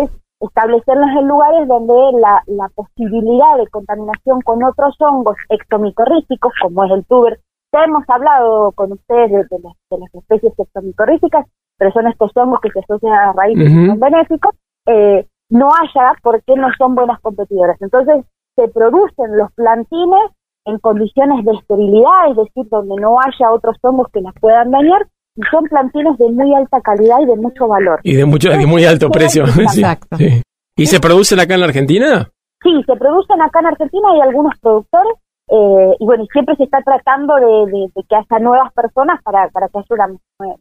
es 0.02 0.10
establecerlos 0.40 1.10
en 1.18 1.26
lugares 1.28 1.66
donde 1.66 1.94
la, 2.20 2.42
la 2.46 2.68
posibilidad 2.74 3.56
de 3.58 3.66
contaminación 3.68 4.40
con 4.42 4.62
otros 4.62 4.94
hongos 5.00 5.36
ectomicorríficos, 5.48 6.52
como 6.62 6.84
es 6.84 6.92
el 6.92 7.04
tuber, 7.06 7.40
ya 7.72 7.84
hemos 7.84 8.04
hablado 8.08 8.72
con 8.72 8.92
ustedes 8.92 9.30
de, 9.30 9.38
de 9.50 9.58
las, 9.62 9.74
de 9.90 9.98
las 9.98 10.14
especies 10.14 10.52
ectomicorríficas, 10.58 11.46
pero 11.78 11.90
son 11.92 12.06
estos 12.06 12.30
hongos 12.36 12.60
que 12.60 12.70
se 12.70 12.80
asocian 12.80 13.12
a 13.12 13.26
las 13.26 13.36
raíces 13.36 13.72
Ujú. 13.72 13.86
son 13.86 14.00
benéficos, 14.00 14.54
eh, 14.86 15.26
no 15.52 15.68
haya 15.68 16.12
porque 16.22 16.54
no 16.56 16.68
son 16.78 16.94
buenas 16.94 17.20
competidoras. 17.20 17.76
Entonces, 17.80 18.24
se 18.56 18.68
producen 18.68 19.36
los 19.36 19.52
plantines 19.52 20.30
en 20.64 20.78
condiciones 20.78 21.44
de 21.44 21.52
esterilidad, 21.52 22.30
es 22.30 22.36
decir, 22.36 22.68
donde 22.70 22.94
no 23.00 23.18
haya 23.20 23.50
otros 23.52 23.76
hongos 23.82 24.06
que 24.12 24.20
las 24.20 24.34
puedan 24.40 24.70
dañar, 24.70 25.06
y 25.34 25.40
son 25.50 25.64
plantines 25.64 26.16
de 26.18 26.30
muy 26.30 26.54
alta 26.54 26.80
calidad 26.82 27.18
y 27.20 27.26
de 27.26 27.36
mucho 27.36 27.66
valor. 27.66 28.00
Y 28.02 28.14
de 28.14 28.24
mucho, 28.24 28.50
de 28.50 28.66
muy 28.66 28.84
alto 28.84 29.10
precio. 29.10 29.44
Sí, 29.46 29.62
Exacto. 29.62 30.16
sí. 30.16 30.42
¿Y 30.76 30.86
se 30.86 31.00
producen 31.00 31.40
acá 31.40 31.54
en 31.54 31.60
la 31.60 31.66
Argentina? 31.66 32.28
Sí, 32.62 32.70
se 32.86 32.96
producen 32.96 33.40
acá 33.42 33.60
en 33.60 33.66
Argentina, 33.66 34.08
hay 34.12 34.20
algunos 34.20 34.52
productores, 34.60 35.14
eh, 35.48 35.96
y 35.98 36.04
bueno, 36.06 36.24
y 36.24 36.28
siempre 36.28 36.54
se 36.56 36.64
está 36.64 36.78
tratando 36.82 37.34
de, 37.36 37.70
de- 37.72 37.90
de 37.94 38.02
que 38.08 38.14
haya 38.16 38.38
nuevas 38.44 38.72
personas 38.72 39.20
para, 39.22 39.48
para 39.48 39.68
que 39.68 39.78
haya 39.78 39.86
una, 39.90 40.06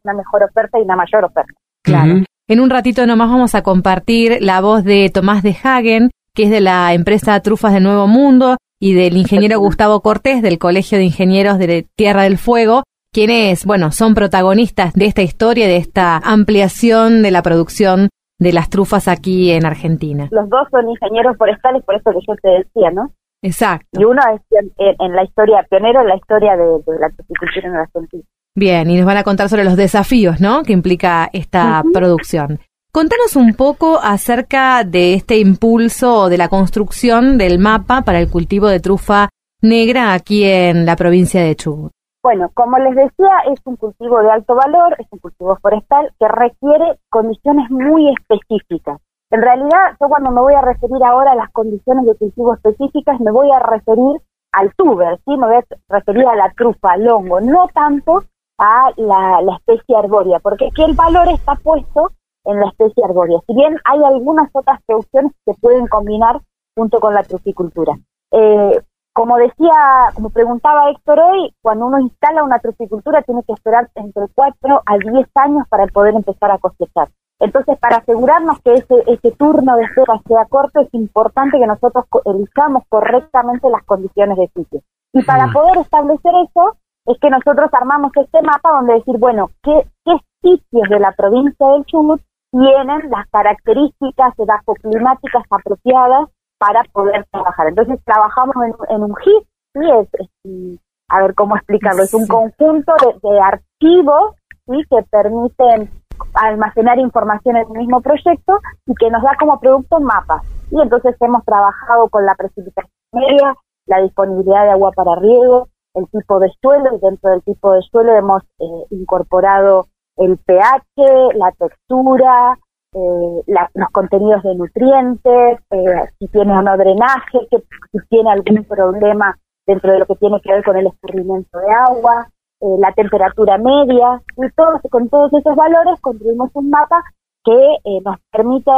una 0.03 0.13
mejor 0.15 0.43
oferta 0.43 0.79
y 0.79 0.81
una 0.81 0.95
mayor 0.95 1.25
oferta. 1.25 1.53
Claro. 1.83 2.13
En 2.51 2.59
un 2.59 2.69
ratito 2.69 3.07
nomás 3.07 3.29
vamos 3.29 3.55
a 3.55 3.63
compartir 3.63 4.39
la 4.41 4.59
voz 4.59 4.83
de 4.83 5.09
Tomás 5.09 5.41
de 5.41 5.55
Hagen, 5.63 6.09
que 6.35 6.43
es 6.43 6.49
de 6.49 6.59
la 6.59 6.93
empresa 6.93 7.39
Trufas 7.39 7.71
de 7.71 7.79
Nuevo 7.79 8.07
Mundo, 8.07 8.57
y 8.77 8.93
del 8.93 9.15
ingeniero 9.15 9.57
Gustavo 9.61 10.01
Cortés 10.01 10.41
del 10.41 10.59
Colegio 10.59 10.97
de 10.97 11.05
Ingenieros 11.05 11.57
de 11.59 11.87
Tierra 11.95 12.23
del 12.23 12.37
Fuego, 12.37 12.83
quienes, 13.13 13.65
bueno, 13.65 13.91
son 13.91 14.15
protagonistas 14.15 14.91
de 14.95 15.05
esta 15.05 15.21
historia, 15.21 15.65
de 15.65 15.77
esta 15.77 16.17
ampliación 16.17 17.21
de 17.21 17.31
la 17.31 17.41
producción 17.41 18.09
de 18.37 18.51
las 18.51 18.69
trufas 18.69 19.07
aquí 19.07 19.51
en 19.51 19.65
Argentina. 19.65 20.27
Los 20.29 20.49
dos 20.49 20.67
son 20.71 20.89
ingenieros 20.89 21.37
forestales, 21.37 21.85
por 21.85 21.95
eso 21.95 22.11
que 22.11 22.19
yo 22.27 22.35
te 22.35 22.49
decía, 22.49 22.91
¿no? 22.91 23.13
Exacto. 23.41 23.97
Y 23.97 24.03
uno 24.03 24.19
es 24.35 24.41
en, 24.77 24.95
en 24.99 25.15
la 25.15 25.23
historia, 25.23 25.65
pionero 25.69 26.01
en 26.01 26.07
la 26.09 26.17
historia 26.17 26.57
de, 26.57 26.65
de 26.65 26.99
la 26.99 27.07
apicultura 27.07 27.69
en 27.69 27.75
Argentina. 27.75 28.23
Bien, 28.53 28.89
y 28.89 28.97
nos 28.97 29.05
van 29.05 29.17
a 29.17 29.23
contar 29.23 29.47
sobre 29.47 29.63
los 29.63 29.77
desafíos, 29.77 30.41
¿no? 30.41 30.63
Que 30.63 30.73
implica 30.73 31.29
esta 31.31 31.83
producción. 31.93 32.59
Contanos 32.91 33.37
un 33.37 33.53
poco 33.53 33.99
acerca 34.03 34.83
de 34.83 35.13
este 35.13 35.37
impulso 35.37 36.23
o 36.23 36.29
de 36.29 36.37
la 36.37 36.49
construcción 36.49 37.37
del 37.37 37.59
mapa 37.59 38.01
para 38.01 38.19
el 38.19 38.29
cultivo 38.29 38.67
de 38.67 38.81
trufa 38.81 39.29
negra 39.61 40.11
aquí 40.11 40.43
en 40.43 40.85
la 40.85 40.97
provincia 40.97 41.41
de 41.41 41.55
Chubut. 41.55 41.91
Bueno, 42.21 42.51
como 42.53 42.77
les 42.79 42.93
decía, 42.93 43.31
es 43.53 43.59
un 43.63 43.77
cultivo 43.77 44.21
de 44.21 44.31
alto 44.31 44.53
valor, 44.53 44.97
es 44.99 45.07
un 45.11 45.19
cultivo 45.19 45.57
forestal 45.61 46.11
que 46.19 46.27
requiere 46.27 46.99
condiciones 47.09 47.71
muy 47.71 48.13
específicas. 48.13 48.99
En 49.31 49.41
realidad, 49.41 49.95
yo 49.99 50.09
cuando 50.09 50.29
me 50.29 50.41
voy 50.41 50.55
a 50.55 50.61
referir 50.61 51.01
ahora 51.05 51.31
a 51.31 51.35
las 51.35 51.49
condiciones 51.51 52.05
de 52.05 52.15
cultivo 52.15 52.53
específicas, 52.53 53.21
me 53.21 53.31
voy 53.31 53.49
a 53.49 53.59
referir 53.59 54.21
al 54.51 54.75
tuber, 54.75 55.17
¿sí? 55.23 55.37
Me 55.37 55.47
voy 55.47 55.55
a 55.55 55.63
referir 55.87 56.25
a 56.27 56.35
la 56.35 56.51
trufa, 56.51 56.91
al 56.91 57.07
hongo, 57.07 57.39
no 57.39 57.67
tanto 57.73 58.25
a 58.61 58.91
la, 58.95 59.41
la 59.41 59.55
especie 59.55 59.97
arbórea, 59.97 60.39
porque 60.39 60.67
aquí 60.67 60.83
el 60.83 60.93
valor 60.93 61.27
está 61.29 61.55
puesto 61.55 62.11
en 62.45 62.59
la 62.59 62.67
especie 62.67 63.03
arbórea. 63.03 63.39
Si 63.47 63.55
bien 63.55 63.75
hay 63.85 64.03
algunas 64.03 64.49
otras 64.53 64.79
producciones 64.85 65.31
que 65.45 65.53
se 65.53 65.59
pueden 65.59 65.87
combinar 65.87 66.41
junto 66.75 66.99
con 66.99 67.13
la 67.13 67.23
truficultura. 67.23 67.97
Eh, 68.31 68.81
como 69.13 69.37
decía, 69.37 70.11
como 70.13 70.29
preguntaba 70.29 70.89
Héctor 70.89 71.19
hoy, 71.19 71.53
cuando 71.61 71.87
uno 71.87 71.99
instala 71.99 72.43
una 72.43 72.59
truficultura 72.59 73.23
tiene 73.23 73.43
que 73.43 73.53
esperar 73.53 73.89
entre 73.95 74.27
4 74.33 74.83
a 74.85 74.97
10 74.97 75.27
años 75.35 75.67
para 75.67 75.87
poder 75.87 76.15
empezar 76.15 76.51
a 76.51 76.59
cosechar. 76.59 77.09
Entonces, 77.39 77.77
para 77.79 77.97
asegurarnos 77.97 78.59
que 78.61 78.75
ese, 78.75 79.03
ese 79.07 79.31
turno 79.31 79.75
de 79.75 79.83
espera 79.83 80.21
sea 80.27 80.45
corto, 80.45 80.81
es 80.81 80.93
importante 80.93 81.59
que 81.59 81.65
nosotros 81.65 82.05
elijamos 82.25 82.83
correctamente 82.87 83.67
las 83.69 83.83
condiciones 83.83 84.37
de 84.37 84.47
sitio. 84.55 84.81
Y 85.11 85.23
para 85.23 85.47
poder 85.51 85.79
establecer 85.79 86.31
eso, 86.47 86.77
es 87.05 87.17
que 87.19 87.29
nosotros 87.29 87.69
armamos 87.73 88.11
este 88.15 88.41
mapa 88.41 88.71
donde 88.71 88.93
decir, 88.95 89.17
bueno, 89.17 89.49
¿qué, 89.63 89.85
qué 90.05 90.13
sitios 90.41 90.89
de 90.89 90.99
la 90.99 91.11
provincia 91.13 91.67
del 91.67 91.85
Chubut 91.85 92.21
tienen 92.51 93.09
las 93.09 93.27
características 93.29 94.33
edafoclimáticas 94.37 95.43
apropiadas 95.49 96.29
para 96.59 96.83
poder 96.91 97.25
trabajar. 97.31 97.67
Entonces 97.69 97.99
trabajamos 98.05 98.55
en, 98.57 98.95
en 98.95 99.03
un 99.03 99.15
HIT, 99.23 99.47
¿sí? 99.73 99.89
es, 99.99 100.09
es, 100.19 100.79
a 101.09 101.21
ver 101.21 101.33
cómo 101.33 101.55
explicarlo, 101.55 102.03
es 102.03 102.13
un 102.13 102.23
Sí. 102.25 102.29
conjunto 102.29 102.93
de, 103.01 103.29
de 103.29 103.39
archivos 103.39 104.35
¿sí? 104.67 104.83
que 104.89 105.01
permiten 105.09 105.89
almacenar 106.35 106.99
información 106.99 107.55
en 107.57 107.63
el 107.67 107.77
mismo 107.79 108.01
proyecto 108.01 108.59
y 108.85 108.93
que 108.95 109.09
nos 109.09 109.23
da 109.23 109.31
como 109.39 109.59
producto 109.59 109.99
mapas. 109.99 110.43
Y 110.69 110.79
entonces 110.81 111.15
hemos 111.19 111.43
trabajado 111.45 112.09
con 112.09 112.25
la 112.25 112.35
precipitación 112.35 112.91
media, 113.13 113.55
la 113.87 114.01
disponibilidad 114.01 114.63
de 114.65 114.71
agua 114.71 114.91
para 114.91 115.15
riego, 115.15 115.67
el 115.93 116.07
tipo 116.09 116.39
de 116.39 116.51
suelo 116.61 116.95
y 116.95 116.99
dentro 116.99 117.31
del 117.31 117.43
tipo 117.43 117.73
de 117.73 117.81
suelo 117.81 118.13
hemos 118.13 118.43
eh, 118.59 118.85
incorporado 118.91 119.87
el 120.17 120.37
pH, 120.37 121.33
la 121.35 121.51
textura, 121.51 122.57
eh, 122.93 123.43
los 123.73 123.89
contenidos 123.91 124.43
de 124.43 124.55
nutrientes, 124.55 125.59
eh, 125.71 126.09
si 126.19 126.27
tiene 126.27 126.57
o 126.57 126.61
no 126.61 126.77
drenaje, 126.77 127.39
que, 127.49 127.63
si 127.91 127.99
tiene 128.09 128.31
algún 128.31 128.65
problema 128.65 129.37
dentro 129.65 129.93
de 129.93 129.99
lo 129.99 130.05
que 130.05 130.15
tiene 130.15 130.41
que 130.41 130.51
ver 130.51 130.63
con 130.63 130.75
el 130.75 130.87
escurrimiento 130.87 131.57
de 131.57 131.71
agua, 131.71 132.27
eh, 132.59 132.75
la 132.79 132.91
temperatura 132.93 133.57
media, 133.57 134.21
y 134.37 134.89
con 134.89 135.09
todos 135.09 135.33
esos 135.33 135.55
valores 135.55 135.99
construimos 136.01 136.49
un 136.53 136.69
mapa 136.69 137.01
que 137.43 137.77
eh, 137.85 138.01
nos 138.03 138.17
permite 138.31 138.71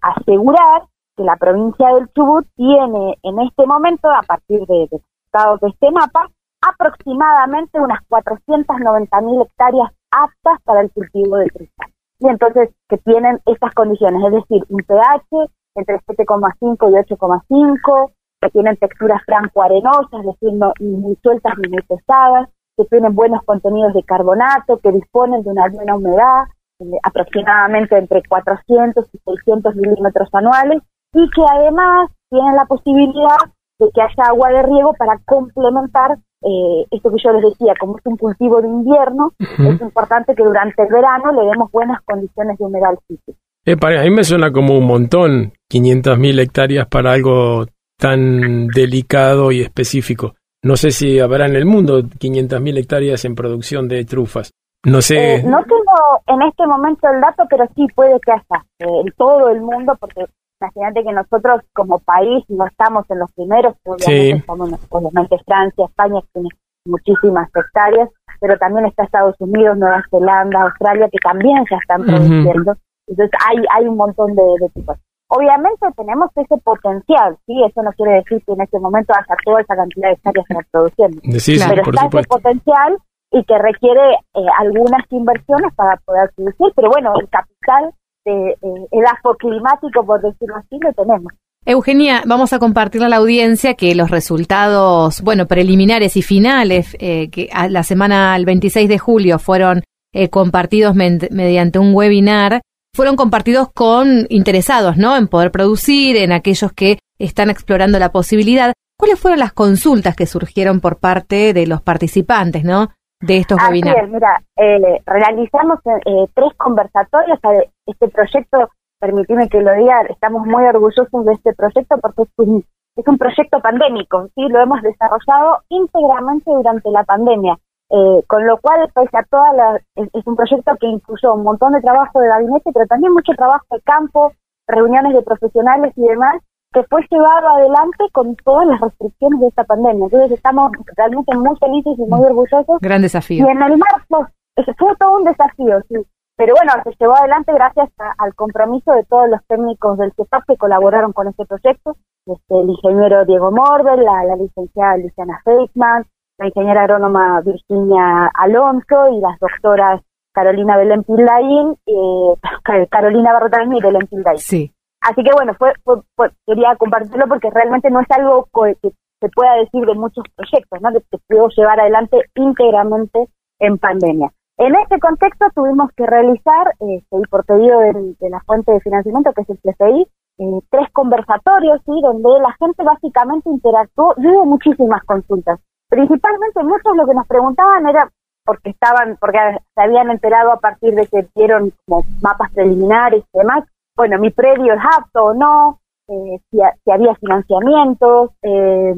asegurar 0.00 0.82
que 1.16 1.24
la 1.24 1.36
provincia 1.36 1.94
del 1.94 2.10
Chubut 2.14 2.46
tiene 2.56 3.18
en 3.22 3.40
este 3.40 3.66
momento, 3.66 4.08
a 4.08 4.22
partir 4.22 4.64
de 4.66 4.88
resultados 5.32 5.60
de 5.60 5.68
este 5.68 5.90
mapa, 5.90 6.28
aproximadamente 6.60 7.80
unas 7.80 8.00
490.000 8.08 9.46
hectáreas 9.46 9.90
aptas 10.10 10.60
para 10.64 10.82
el 10.82 10.90
cultivo 10.92 11.36
del 11.36 11.52
cristal. 11.52 11.90
Y 12.20 12.28
entonces 12.28 12.70
que 12.88 12.98
tienen 12.98 13.40
estas 13.46 13.74
condiciones, 13.74 14.22
es 14.24 14.32
decir, 14.32 14.64
un 14.68 14.82
pH 14.82 15.50
entre 15.74 15.98
7,5 16.00 16.90
y 16.90 17.14
8,5, 17.14 18.12
que 18.40 18.50
tienen 18.50 18.76
texturas 18.76 19.22
franco-arenosas, 19.24 20.20
es 20.20 20.26
decir, 20.26 20.52
no, 20.52 20.72
ni 20.78 20.96
muy 20.96 21.16
sueltas 21.22 21.54
ni 21.58 21.68
muy 21.68 21.82
pesadas, 21.82 22.48
que 22.76 22.84
tienen 22.84 23.14
buenos 23.14 23.42
contenidos 23.44 23.94
de 23.94 24.02
carbonato, 24.02 24.78
que 24.78 24.92
disponen 24.92 25.42
de 25.42 25.50
una 25.50 25.68
buena 25.68 25.96
humedad, 25.96 26.44
eh, 26.80 26.84
aproximadamente 27.02 27.96
entre 27.96 28.22
400 28.28 29.06
y 29.12 29.18
600 29.18 29.74
milímetros 29.76 30.28
anuales, 30.32 30.82
y 31.14 31.30
que 31.30 31.42
además 31.48 32.10
tienen 32.30 32.56
la 32.56 32.66
posibilidad 32.66 33.36
de 33.84 33.90
que 33.92 34.02
haya 34.02 34.28
agua 34.30 34.48
de 34.50 34.62
riego 34.62 34.94
para 34.98 35.18
complementar 35.24 36.16
eh, 36.44 36.86
esto 36.90 37.10
que 37.10 37.22
yo 37.22 37.32
les 37.32 37.42
decía, 37.50 37.72
como 37.78 37.96
es 37.98 38.04
un 38.06 38.16
cultivo 38.16 38.60
de 38.60 38.68
invierno, 38.68 39.32
es 39.38 39.80
importante 39.80 40.34
que 40.34 40.42
durante 40.42 40.82
el 40.82 40.88
verano 40.88 41.30
le 41.32 41.48
demos 41.48 41.70
buenas 41.70 42.00
condiciones 42.04 42.58
de 42.58 42.64
humedad 42.64 42.90
al 42.90 42.98
sitio. 43.06 43.34
Eh, 43.64 43.76
para- 43.76 44.00
a 44.00 44.04
mí 44.04 44.10
me 44.10 44.24
suena 44.24 44.50
como 44.50 44.76
un 44.76 44.84
montón, 44.86 45.52
500.000 45.70 46.40
hectáreas 46.40 46.88
para 46.88 47.12
algo 47.12 47.66
tan 47.96 48.66
delicado 48.68 49.52
y 49.52 49.60
específico. 49.60 50.34
No 50.64 50.76
sé 50.76 50.90
si 50.90 51.20
habrá 51.20 51.46
en 51.46 51.54
el 51.56 51.64
mundo 51.64 52.02
500.000 52.18 52.76
hectáreas 52.78 53.24
en 53.24 53.34
producción 53.36 53.86
de 53.88 54.04
trufas. 54.04 54.50
No 54.84 55.00
sé. 55.00 55.36
Eh, 55.36 55.42
no 55.44 55.62
tengo 55.62 56.20
en 56.26 56.42
este 56.42 56.66
momento 56.66 57.08
el 57.08 57.20
dato, 57.20 57.44
pero 57.48 57.66
sí 57.76 57.86
puede 57.94 58.18
que 58.24 58.32
haya 58.32 58.64
eh, 58.80 59.00
en 59.06 59.12
todo 59.16 59.48
el 59.50 59.60
mundo, 59.60 59.96
porque 60.00 60.24
imagínate 60.62 61.02
que 61.04 61.12
nosotros 61.12 61.62
como 61.74 61.98
país 61.98 62.44
no 62.48 62.66
estamos 62.66 63.04
en 63.10 63.18
los 63.18 63.32
primeros, 63.32 63.74
obviamente 63.84 64.06
Sí. 64.06 64.30
estamos 64.32 64.70
obviamente 64.90 65.36
Francia, 65.44 65.84
España, 65.86 66.20
que 66.22 66.28
tiene 66.34 66.48
muchísimas 66.86 67.48
hectáreas, 67.54 68.08
pero 68.40 68.58
también 68.58 68.86
está 68.86 69.04
Estados 69.04 69.36
Unidos, 69.40 69.76
Nueva 69.78 70.02
Zelanda, 70.10 70.62
Australia, 70.62 71.08
que 71.10 71.18
también 71.22 71.64
ya 71.70 71.76
están 71.76 72.04
produciendo. 72.04 72.74
Entonces 73.06 73.30
hay, 73.48 73.56
hay 73.74 73.86
un 73.88 73.96
montón 73.96 74.34
de, 74.34 74.42
de 74.60 74.68
tipos. 74.70 74.96
Obviamente 75.28 75.86
tenemos 75.96 76.30
ese 76.36 76.56
potencial, 76.58 77.36
¿sí? 77.46 77.62
Eso 77.64 77.82
no 77.82 77.90
quiere 77.92 78.14
decir 78.16 78.42
que 78.44 78.52
en 78.52 78.60
este 78.60 78.78
momento 78.78 79.12
haya 79.14 79.34
toda 79.44 79.60
esa 79.62 79.74
cantidad 79.76 80.08
de 80.08 80.14
hectáreas 80.14 80.46
para 80.48 80.66
produciendo 80.70 81.20
Sí, 81.24 81.40
sí, 81.40 81.56
Claro. 81.56 81.82
pero 81.84 81.90
está 82.04 82.18
ese 82.18 82.28
potencial 82.28 82.98
y 83.30 83.44
que 83.44 83.58
requiere 83.58 84.12
eh, 84.34 84.46
algunas 84.58 85.02
inversiones 85.10 85.72
para 85.74 85.96
poder 86.04 86.30
producir, 86.36 86.72
pero 86.76 86.90
bueno, 86.90 87.14
el 87.18 87.28
capital 87.30 87.94
de 88.24 88.50
eh, 88.50 88.86
edafo 88.90 89.34
climático, 89.34 90.04
por 90.04 90.20
decirlo 90.20 90.56
así, 90.56 90.78
lo 90.80 90.92
tenemos. 90.92 91.32
Eugenia, 91.64 92.22
vamos 92.26 92.52
a 92.52 92.58
compartirle 92.58 93.06
a 93.06 93.10
la 93.10 93.16
audiencia 93.16 93.74
que 93.74 93.94
los 93.94 94.10
resultados, 94.10 95.22
bueno, 95.22 95.46
preliminares 95.46 96.16
y 96.16 96.22
finales 96.22 96.96
eh, 96.98 97.30
que 97.30 97.50
a 97.52 97.68
la 97.68 97.84
semana 97.84 98.34
el 98.34 98.44
26 98.44 98.88
de 98.88 98.98
julio 98.98 99.38
fueron 99.38 99.84
eh, 100.12 100.28
compartidos 100.28 100.96
mediante 100.96 101.78
un 101.78 101.94
webinar, 101.94 102.62
fueron 102.94 103.14
compartidos 103.14 103.68
con 103.72 104.26
interesados, 104.28 104.96
¿no? 104.96 105.16
En 105.16 105.28
poder 105.28 105.52
producir, 105.52 106.16
en 106.16 106.32
aquellos 106.32 106.72
que 106.72 106.98
están 107.18 107.48
explorando 107.48 107.98
la 108.00 108.10
posibilidad. 108.10 108.72
¿Cuáles 108.98 109.20
fueron 109.20 109.38
las 109.38 109.52
consultas 109.52 110.16
que 110.16 110.26
surgieron 110.26 110.80
por 110.80 110.98
parte 110.98 111.52
de 111.52 111.66
los 111.68 111.80
participantes, 111.80 112.64
¿no? 112.64 112.90
De 113.22 113.36
estos 113.38 113.58
Así 113.58 113.70
webinars. 113.70 114.02
es, 114.02 114.08
mira, 114.10 114.42
eh, 114.56 115.00
realizamos 115.06 115.78
eh, 115.86 116.26
tres 116.34 116.52
conversatorios. 116.56 117.38
a- 117.44 117.64
Este 117.86 118.08
proyecto, 118.08 118.68
permitime 119.00 119.48
que 119.48 119.60
lo 119.60 119.72
diga, 119.74 120.02
estamos 120.10 120.46
muy 120.46 120.64
orgullosos 120.64 121.24
de 121.24 121.32
este 121.32 121.52
proyecto 121.54 121.98
porque 121.98 122.22
es 122.22 122.28
un, 122.36 122.64
es 122.96 123.06
un 123.08 123.18
proyecto 123.18 123.60
pandémico, 123.60 124.28
¿sí? 124.34 124.42
Lo 124.48 124.60
hemos 124.60 124.82
desarrollado 124.82 125.62
íntegramente 125.68 126.50
durante 126.50 126.90
la 126.90 127.04
pandemia. 127.04 127.56
Eh, 127.90 128.22
con 128.26 128.46
lo 128.46 128.56
cual, 128.58 128.90
pese 128.94 129.16
a 129.18 129.22
toda 129.24 129.52
la, 129.52 129.76
es, 129.96 130.08
es 130.14 130.26
un 130.26 130.34
proyecto 130.36 130.76
que 130.80 130.86
incluyó 130.86 131.34
un 131.34 131.42
montón 131.44 131.72
de 131.72 131.80
trabajo 131.82 132.20
de 132.20 132.28
gabinete, 132.28 132.70
pero 132.72 132.86
también 132.86 133.12
mucho 133.12 133.32
trabajo 133.32 133.66
de 133.70 133.80
campo, 133.82 134.32
reuniones 134.66 135.12
de 135.12 135.22
profesionales 135.22 135.92
y 135.96 136.02
demás, 136.02 136.36
que 136.72 136.82
fue 136.84 137.00
llevado 137.10 137.48
adelante 137.48 138.04
con 138.12 138.34
todas 138.36 138.66
las 138.66 138.80
restricciones 138.80 139.40
de 139.40 139.46
esta 139.48 139.64
pandemia. 139.64 140.04
Entonces 140.06 140.32
estamos 140.32 140.70
realmente 140.96 141.36
muy 141.36 141.56
felices 141.58 141.94
y 141.98 142.02
muy 142.10 142.24
orgullosos 142.24 142.78
Gran 142.80 143.02
desafío. 143.02 143.46
y 143.46 143.50
en 143.50 143.62
el 143.62 143.76
marzo, 143.78 144.28
ese 144.56 144.72
fue 144.74 144.94
todo 144.96 145.18
un 145.18 145.24
desafío, 145.24 145.80
sí. 145.88 145.96
Pero 146.36 146.54
bueno, 146.56 146.72
se 146.84 146.90
llevó 146.98 147.14
adelante 147.14 147.52
gracias 147.52 147.90
a- 148.00 148.14
al 148.18 148.34
compromiso 148.34 148.92
de 148.92 149.04
todos 149.04 149.28
los 149.28 149.40
técnicos 149.46 149.98
del 149.98 150.12
CEPAP 150.16 150.44
que 150.48 150.56
colaboraron 150.56 151.12
con 151.12 151.28
este 151.28 151.44
proyecto, 151.44 151.94
este, 152.26 152.58
el 152.58 152.70
ingeniero 152.70 153.24
Diego 153.26 153.50
Morbel, 153.52 154.02
la, 154.02 154.24
la 154.24 154.36
licenciada 154.36 154.96
Luciana 154.96 155.40
Feitman, 155.44 156.04
la 156.38 156.46
ingeniera 156.46 156.82
agrónoma 156.82 157.40
Virginia 157.44 158.30
Alonso 158.34 159.08
y 159.10 159.20
las 159.20 159.38
doctoras 159.38 160.00
Carolina 160.34 160.78
Belén 160.78 161.02
Pildaín, 161.04 161.76
eh, 161.86 162.34
Car- 162.64 162.88
Carolina 162.90 163.34
Barrotaín 163.34 163.74
y 163.76 163.80
Belén 163.82 164.06
Pildaín. 164.08 164.38
Sí. 164.38 164.72
Así 165.02 165.22
que 165.24 165.32
bueno, 165.32 165.54
fue, 165.58 165.72
fue- 165.84 166.02
fue- 166.16 166.30
quería 166.46 166.76
compartirlo 166.76 167.26
porque 167.28 167.50
realmente 167.50 167.90
no 167.90 168.00
es 168.00 168.10
algo 168.10 168.48
que 168.54 168.90
se 169.20 169.28
pueda 169.30 169.54
decir 169.54 169.84
de 169.86 169.94
muchos 169.94 170.24
proyectos, 170.34 170.80
¿no? 170.80 170.92
que 170.92 171.00
se 171.10 171.18
pudo 171.28 171.48
llevar 171.56 171.80
adelante 171.80 172.18
íntegramente 172.34 173.28
en 173.60 173.78
pandemia. 173.78 174.30
En 174.58 174.74
este 174.76 174.98
contexto 175.00 175.46
tuvimos 175.54 175.90
que 175.96 176.06
realizar, 176.06 176.72
y 176.80 177.02
por 177.30 177.44
pedido 177.44 177.80
de, 177.80 178.14
la 178.30 178.40
fuente 178.40 178.72
de 178.72 178.80
financiamiento, 178.80 179.32
que 179.32 179.42
es 179.42 179.50
el 179.50 179.58
CFI, 179.58 180.06
eh, 180.38 180.60
tres 180.70 180.88
conversatorios, 180.92 181.80
¿sí? 181.84 181.92
donde 182.02 182.28
la 182.40 182.52
gente 182.58 182.82
básicamente 182.84 183.48
interactuó 183.50 184.14
y 184.18 184.26
hubo 184.28 184.44
muchísimas 184.44 185.02
consultas. 185.04 185.58
Principalmente 185.88 186.62
muchos 186.64 186.96
lo 186.96 187.06
que 187.06 187.14
nos 187.14 187.26
preguntaban 187.26 187.86
era 187.88 188.10
porque 188.44 188.70
estaban, 188.70 189.16
porque 189.20 189.38
se 189.74 189.82
habían 189.82 190.10
enterado 190.10 190.52
a 190.52 190.58
partir 190.58 190.94
de 190.94 191.06
que 191.06 191.26
vieron 191.36 191.72
como 191.86 192.04
mapas 192.20 192.50
preliminares 192.52 193.22
y 193.32 193.38
demás, 193.38 193.64
bueno, 193.96 194.18
mi 194.18 194.30
predio 194.30 194.74
es 194.74 194.80
apto 194.98 195.24
o 195.26 195.34
no, 195.34 195.80
eh, 196.08 196.38
si, 196.50 196.60
ha- 196.62 196.74
si 196.84 196.90
había 196.90 197.14
financiamientos, 197.16 198.30
eh, 198.42 198.94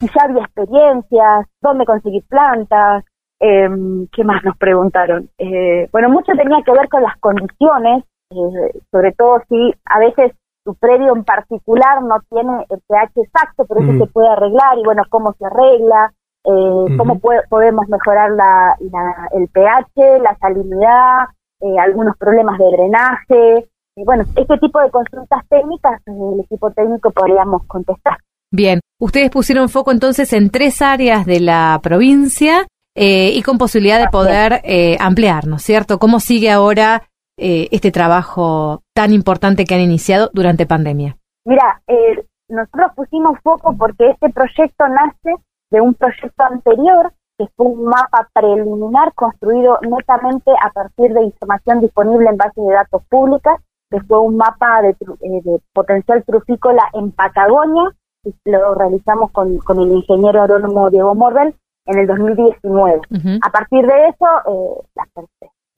si 0.00 0.06
ya 0.08 0.22
había 0.24 0.42
experiencias, 0.44 1.46
dónde 1.60 1.84
conseguir 1.84 2.24
plantas, 2.28 3.04
eh, 3.40 3.68
¿qué 4.12 4.24
más 4.24 4.42
nos 4.44 4.56
preguntaron? 4.56 5.28
Eh, 5.38 5.88
bueno, 5.92 6.08
mucho 6.08 6.32
tenía 6.32 6.62
que 6.64 6.72
ver 6.72 6.88
con 6.88 7.02
las 7.02 7.16
condiciones, 7.18 8.04
sobre 8.90 9.12
todo 9.12 9.42
si 9.48 9.74
a 9.86 9.98
veces 9.98 10.32
tu 10.64 10.74
predio 10.74 11.14
en 11.16 11.24
particular 11.24 12.02
no 12.02 12.16
tiene 12.28 12.66
el 12.68 12.80
pH 12.86 13.22
exacto, 13.22 13.64
pero 13.66 13.80
eso 13.80 13.92
Mm. 13.92 13.98
se 14.00 14.06
puede 14.06 14.28
arreglar 14.28 14.76
y 14.78 14.82
bueno, 14.84 15.02
cómo 15.08 15.32
se 15.32 15.46
arregla, 15.46 16.12
eh, 16.44 16.96
cómo 16.98 17.18
puede- 17.20 17.42
podemos 17.48 17.88
mejorar 17.88 18.30
la, 18.32 18.76
la- 18.80 19.28
el 19.32 19.48
pH, 19.48 20.18
la 20.20 20.36
salinidad, 20.38 21.26
eh, 21.60 21.78
algunos 21.78 22.16
problemas 22.18 22.58
de 22.58 22.64
drenaje. 22.70 23.68
Y 23.98 24.04
bueno, 24.04 24.22
este 24.36 24.56
tipo 24.58 24.80
de 24.80 24.90
consultas 24.90 25.42
técnicas, 25.48 26.00
el 26.06 26.40
equipo 26.44 26.70
técnico 26.70 27.10
podríamos 27.10 27.64
contestar. 27.66 28.16
Bien, 28.52 28.80
ustedes 29.00 29.28
pusieron 29.28 29.68
foco 29.68 29.90
entonces 29.90 30.32
en 30.32 30.50
tres 30.50 30.80
áreas 30.82 31.26
de 31.26 31.40
la 31.40 31.80
provincia 31.82 32.68
eh, 32.94 33.32
y 33.34 33.42
con 33.42 33.58
posibilidad 33.58 33.98
de 33.98 34.08
poder 34.08 34.60
eh, 34.62 34.96
ampliar, 35.00 35.48
¿no 35.48 35.56
es 35.56 35.62
cierto? 35.62 35.98
¿Cómo 35.98 36.20
sigue 36.20 36.48
ahora 36.48 37.08
eh, 37.36 37.66
este 37.72 37.90
trabajo 37.90 38.82
tan 38.94 39.12
importante 39.12 39.64
que 39.64 39.74
han 39.74 39.80
iniciado 39.80 40.30
durante 40.32 40.64
pandemia? 40.64 41.16
Mira, 41.44 41.82
eh, 41.88 42.24
nosotros 42.48 42.92
pusimos 42.94 43.36
foco 43.42 43.74
porque 43.76 44.10
este 44.10 44.30
proyecto 44.30 44.86
nace 44.86 45.42
de 45.72 45.80
un 45.80 45.94
proyecto 45.94 46.44
anterior 46.44 47.12
que 47.36 47.46
fue 47.56 47.66
un 47.66 47.84
mapa 47.84 48.28
preliminar 48.32 49.12
construido 49.14 49.78
netamente 49.82 50.52
a 50.62 50.70
partir 50.70 51.12
de 51.12 51.24
información 51.24 51.80
disponible 51.80 52.28
en 52.28 52.36
bases 52.36 52.64
de 52.64 52.74
datos 52.74 53.02
públicas, 53.08 53.60
que 53.90 54.00
fue 54.02 54.20
un 54.20 54.36
mapa 54.36 54.82
de, 54.82 54.90
eh, 54.90 55.58
potencial 55.72 56.22
trufícola 56.24 56.82
en 56.94 57.12
Patagonia, 57.12 57.90
y 58.24 58.34
lo 58.44 58.74
realizamos 58.74 59.30
con, 59.30 59.58
con 59.58 59.80
el 59.80 59.92
ingeniero 59.92 60.42
agrónomo 60.42 60.90
Diego 60.90 61.14
Morbel 61.14 61.54
en 61.86 61.98
el 61.98 62.06
2019. 62.06 63.00
A 63.42 63.50
partir 63.50 63.86
de 63.86 64.08
eso, 64.08 64.26
eh, 64.46 64.82
las 64.94 65.08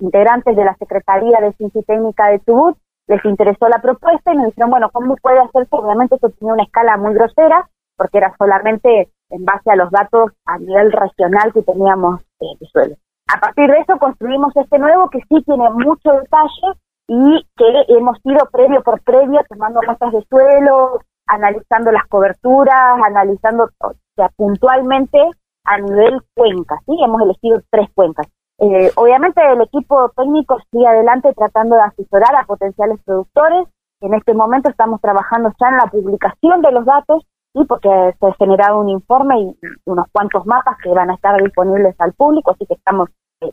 integrantes 0.00 0.56
de 0.56 0.64
la 0.64 0.74
Secretaría 0.76 1.38
de 1.40 1.52
Ciencia 1.52 1.80
y 1.80 1.84
Técnica 1.84 2.28
de 2.28 2.40
Chubut 2.40 2.76
les 3.06 3.24
interesó 3.24 3.68
la 3.68 3.80
propuesta 3.80 4.32
y 4.32 4.36
nos 4.36 4.46
dijeron, 4.46 4.70
bueno, 4.70 4.90
¿cómo 4.92 5.16
puede 5.16 5.38
hacerse? 5.38 5.68
Obviamente 5.70 6.16
eso 6.16 6.30
tenía 6.30 6.54
una 6.54 6.62
escala 6.62 6.96
muy 6.96 7.14
grosera, 7.14 7.68
porque 7.96 8.18
era 8.18 8.34
solamente 8.38 9.10
en 9.30 9.44
base 9.44 9.70
a 9.70 9.76
los 9.76 9.90
datos 9.90 10.32
a 10.46 10.58
nivel 10.58 10.90
regional 10.92 11.52
que 11.52 11.62
teníamos 11.62 12.20
eh, 12.40 12.56
de 12.58 12.66
suelo. 12.66 12.96
A 13.32 13.38
partir 13.38 13.70
de 13.70 13.78
eso 13.78 13.98
construimos 13.98 14.56
este 14.56 14.78
nuevo 14.78 15.08
que 15.10 15.20
sí 15.28 15.42
tiene 15.44 15.70
mucho 15.70 16.10
detalle 16.12 16.78
y 17.12 17.44
que 17.56 17.64
hemos 17.88 18.18
ido 18.22 18.38
previo 18.52 18.84
por 18.84 19.02
previo 19.02 19.40
tomando 19.48 19.80
muestras 19.84 20.12
de 20.12 20.24
suelo, 20.30 21.00
analizando 21.26 21.90
las 21.90 22.06
coberturas, 22.06 23.02
analizando 23.04 23.68
o 23.80 23.94
sea, 24.14 24.28
puntualmente 24.36 25.18
a 25.64 25.78
nivel 25.78 26.22
cuenca, 26.34 26.78
¿sí? 26.86 26.96
Hemos 27.04 27.20
elegido 27.22 27.62
tres 27.68 27.88
cuencas. 27.96 28.28
Eh, 28.60 28.92
obviamente 28.94 29.42
el 29.44 29.60
equipo 29.60 30.10
técnico 30.10 30.58
sigue 30.70 30.86
adelante 30.86 31.32
tratando 31.34 31.74
de 31.74 31.82
asesorar 31.82 32.36
a 32.36 32.44
potenciales 32.44 33.00
productores. 33.04 33.66
En 34.02 34.14
este 34.14 34.32
momento 34.32 34.70
estamos 34.70 35.00
trabajando 35.00 35.50
ya 35.60 35.68
en 35.68 35.78
la 35.78 35.86
publicación 35.86 36.62
de 36.62 36.70
los 36.70 36.84
datos 36.84 37.26
y 37.54 37.64
porque 37.64 37.88
se 38.20 38.26
ha 38.26 38.34
generado 38.34 38.78
un 38.78 38.88
informe 38.88 39.40
y 39.40 39.58
unos 39.84 40.06
cuantos 40.12 40.46
mapas 40.46 40.76
que 40.80 40.90
van 40.90 41.10
a 41.10 41.14
estar 41.14 41.42
disponibles 41.42 41.96
al 41.98 42.12
público, 42.12 42.52
así 42.52 42.66
que 42.66 42.74
estamos 42.74 43.08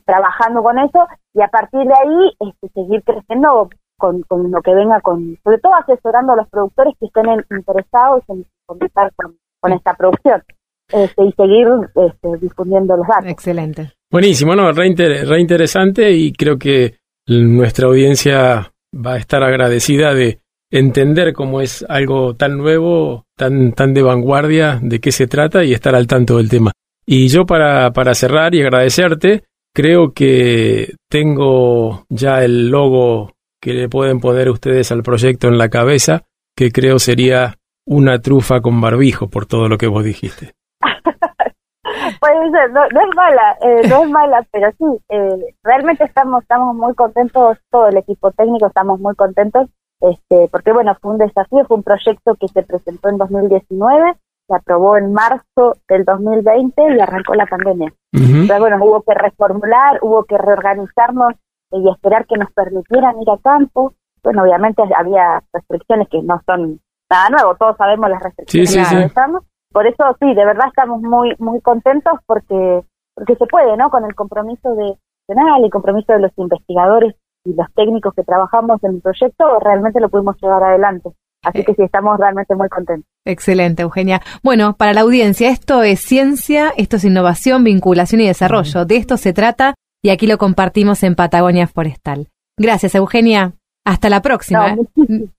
trabajando 0.06 0.62
con 0.62 0.78
eso 0.80 1.08
y 1.34 1.42
a 1.42 1.48
partir 1.48 1.82
de 1.82 1.94
ahí 1.94 2.32
este, 2.40 2.70
seguir 2.74 3.04
creciendo 3.04 3.70
con, 3.98 4.22
con, 4.24 4.52
lo 4.52 4.62
que 4.62 4.74
venga, 4.74 5.02
con 5.02 5.38
sobre 5.44 5.60
todo 5.60 5.74
asesorando 5.76 6.34
a 6.34 6.38
los 6.38 6.50
productores 6.50 6.94
que 7.00 7.08
estén 7.08 7.26
interesados 7.52 8.24
en 8.28 8.46
comenzar 8.66 9.12
con, 9.16 9.38
con 9.60 9.74
esta 9.74 9.94
producción 9.94 10.44
este, 10.92 11.24
y 11.24 11.32
seguir 11.34 11.68
este, 11.96 12.38
difundiendo 12.40 12.98
los 12.98 13.08
datos. 13.08 13.30
Excelente. 13.30 13.94
Buenísimo, 14.12 14.56
no, 14.56 14.72
re, 14.72 14.94
re 14.96 15.40
interesante 15.40 16.12
y 16.12 16.32
creo 16.34 16.58
que 16.58 16.96
nuestra 17.28 17.88
audiencia 17.88 18.72
va 18.94 19.14
a 19.14 19.18
estar 19.18 19.44
agradecida 19.44 20.14
de 20.14 20.40
entender 20.72 21.34
cómo 21.34 21.62
es 21.62 21.86
algo 21.88 22.36
tan 22.36 22.58
nuevo, 22.58 23.26
tan, 23.36 23.74
tan 23.74 23.94
de 23.94 24.02
vanguardia, 24.02 24.80
de 24.82 25.00
qué 25.00 25.12
se 25.12 25.28
trata 25.28 25.64
y 25.64 25.74
estar 25.74 25.96
al 25.96 26.08
tanto 26.08 26.38
del 26.38 26.50
tema. 26.50 26.72
Y 27.06 27.28
yo 27.30 27.46
para, 27.46 27.92
para 27.92 28.14
cerrar 28.14 28.54
y 28.54 28.62
agradecerte, 28.62 29.44
creo 29.74 30.14
que 30.14 30.94
tengo 31.10 32.06
ya 32.10 32.44
el 32.44 32.70
logo 32.70 33.34
que 33.62 33.74
le 33.74 33.90
pueden 33.90 34.20
poner 34.20 34.50
ustedes 34.50 34.92
al 34.92 35.04
proyecto 35.04 35.48
en 35.48 35.58
la 35.58 35.70
cabeza, 35.70 36.24
que 36.56 36.72
creo 36.72 37.00
sería 37.00 37.56
una 37.86 38.20
trufa 38.20 38.62
con 38.62 38.80
barbijo 38.82 39.30
por 39.30 39.46
todo 39.46 39.68
lo 39.70 39.78
que 39.78 39.88
vos 39.88 40.04
dijiste. 40.04 40.54
pues 42.20 42.34
no, 42.72 42.88
no 42.90 43.02
es 43.02 43.16
mala, 43.16 43.58
eh, 43.62 43.88
no 43.90 44.04
es 44.04 44.10
mala, 44.10 44.46
pero 44.52 44.72
sí, 44.78 44.86
eh, 45.10 45.56
realmente 45.64 46.04
estamos, 46.04 46.44
estamos 46.44 46.76
muy 46.76 46.94
contentos, 46.96 47.58
todo 47.72 47.88
el 47.88 47.98
equipo 47.98 48.32
técnico 48.32 48.68
estamos 48.68 49.00
muy 49.00 49.16
contentos, 49.16 49.70
este, 50.02 50.48
porque 50.52 50.74
bueno, 50.74 50.96
fue 51.02 51.12
un 51.12 51.18
desafío, 51.18 51.66
fue 51.66 51.78
un 51.78 51.84
proyecto 51.84 52.36
que 52.36 52.48
se 52.48 52.64
presentó 52.64 53.10
en 53.10 53.18
2019, 53.18 54.16
se 54.48 54.56
aprobó 54.56 54.98
en 54.98 55.14
marzo 55.14 55.76
del 55.88 56.06
2020 56.06 56.96
y 56.96 57.00
arrancó 57.00 57.36
la 57.36 57.46
pandemia. 57.46 57.94
Entonces, 58.14 58.60
bueno, 58.60 58.78
hubo 58.82 59.02
que 59.04 59.14
reformular, 59.14 60.00
hubo 60.02 60.24
que 60.24 60.38
reorganizarnos 60.38 61.34
y 61.72 61.90
esperar 61.90 62.26
que 62.26 62.38
nos 62.38 62.52
permitieran 62.54 63.22
ir 63.22 63.30
a 63.30 63.38
campo. 63.38 63.94
Bueno, 64.24 64.44
obviamente 64.44 64.82
había 64.96 65.44
restricciones 65.54 66.08
que 66.10 66.22
no 66.22 66.42
son 66.46 66.80
nada 67.10 67.30
nuevo, 67.30 67.56
todos 67.56 67.78
sabemos 67.78 68.10
las 68.10 68.24
restricciones 68.24 68.90
que 68.90 69.04
estamos. 69.04 69.44
Por 69.72 69.86
eso 69.86 70.04
sí, 70.20 70.34
de 70.34 70.46
verdad 70.46 70.68
estamos 70.68 71.02
muy 71.02 71.36
muy 71.40 71.62
contentos 71.62 72.14
porque 72.26 72.84
porque 73.16 73.36
se 73.36 73.46
puede, 73.48 73.76
¿no? 73.78 73.90
Con 73.90 74.06
el 74.06 74.16
compromiso 74.16 74.74
de 74.76 74.96
y 75.30 75.64
el 75.64 75.72
compromiso 75.72 76.14
de 76.14 76.20
los 76.20 76.32
investigadores 76.38 77.16
y 77.44 77.54
los 77.54 77.68
técnicos 77.74 78.14
que 78.14 78.24
trabajamos 78.24 78.82
en 78.84 78.96
el 78.96 79.02
proyecto, 79.02 79.60
realmente 79.60 80.00
lo 80.00 80.10
pudimos 80.10 80.38
llevar 80.42 80.64
adelante. 80.64 81.12
Así 81.44 81.64
que 81.64 81.74
sí, 81.76 81.84
estamos 81.84 82.18
realmente 82.18 82.56
muy 82.56 82.70
contentos. 82.70 83.10
Excelente, 83.28 83.84
Eugenia. 83.84 84.22
Bueno, 84.42 84.74
para 84.78 84.94
la 84.94 85.02
audiencia, 85.02 85.50
esto 85.50 85.84
es 85.84 86.00
ciencia, 86.00 86.74
esto 86.78 86.96
es 86.96 87.04
innovación, 87.04 87.64
vinculación 87.64 88.22
y 88.22 88.28
desarrollo. 88.28 88.86
De 88.86 88.96
esto 88.96 89.18
se 89.18 89.34
trata 89.34 89.76
y 90.02 90.10
aquí 90.12 90.28
lo 90.28 90.38
compartimos 90.38 91.04
en 91.04 91.16
Patagonia 91.16 91.68
Forestal. 91.68 92.30
Gracias, 92.58 92.96
Eugenia. 92.96 93.54
Hasta 93.86 94.10
la 94.10 94.22
próxima. 94.22 94.76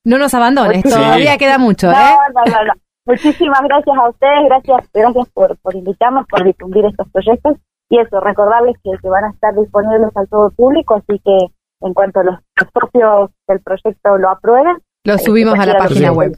No, 0.05 0.19
nos 0.19 0.35
abandones, 0.35 0.83
todavía 0.83 1.37
queda 1.39 1.59
mucho. 1.59 1.91
¿eh? 1.91 1.95
No, 1.95 2.45
no, 2.45 2.65
no, 2.65 2.73
Muchísimas 3.07 3.61
gracias 3.63 3.97
a 3.97 4.09
ustedes, 4.11 4.45
gracias, 4.49 4.91
gracias 4.93 5.29
por, 5.31 5.57
por 5.59 5.75
invitarnos, 5.75 6.27
por 6.29 6.45
difundir 6.45 6.85
estos 6.85 7.09
proyectos 7.11 7.57
y 7.89 7.99
eso, 7.99 8.21
recordarles 8.21 8.77
que, 8.85 8.91
que 9.01 9.09
van 9.09 9.25
a 9.25 9.31
estar 9.31 9.55
disponibles 9.55 10.15
al 10.15 10.29
todo 10.29 10.51
público, 10.51 10.95
así 10.97 11.19
que 11.25 11.39
en 11.81 11.95
cuanto 11.95 12.23
los, 12.23 12.39
socios 12.75 13.31
del 13.47 13.61
proyecto 13.61 14.19
lo 14.19 14.29
aprueben, 14.29 14.77
lo 15.05 15.15
eh, 15.15 15.19
subimos 15.19 15.59
a 15.59 15.65
la 15.65 15.79
página 15.79 16.13
web. 16.13 16.37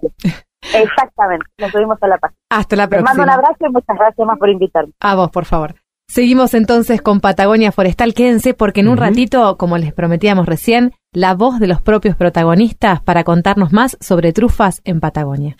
Exactamente, 0.62 1.46
lo 1.58 1.68
subimos 1.70 1.98
a 2.02 2.06
la 2.06 2.18
página. 2.18 2.38
Hasta 2.50 2.76
la 2.76 2.88
próxima. 2.88 3.10
Les 3.10 3.18
mando 3.18 3.32
un 3.32 3.38
abrazo 3.38 3.66
y 3.66 3.70
muchas 3.70 3.96
gracias 3.96 4.26
más 4.26 4.38
por 4.38 4.48
invitarme. 4.48 4.92
A 5.00 5.14
vos, 5.14 5.30
por 5.30 5.44
favor. 5.44 5.74
Seguimos 6.10 6.54
entonces 6.54 7.02
con 7.02 7.20
Patagonia 7.20 7.70
Forestal. 7.70 8.14
Quédense 8.14 8.52
porque 8.52 8.80
en 8.80 8.88
un 8.88 8.96
ratito, 8.96 9.56
como 9.56 9.78
les 9.78 9.92
prometíamos 9.92 10.44
recién, 10.44 10.92
la 11.12 11.34
voz 11.34 11.60
de 11.60 11.68
los 11.68 11.80
propios 11.80 12.16
protagonistas 12.16 13.00
para 13.00 13.22
contarnos 13.22 13.72
más 13.72 13.96
sobre 14.00 14.32
trufas 14.32 14.80
en 14.84 14.98
Patagonia. 14.98 15.54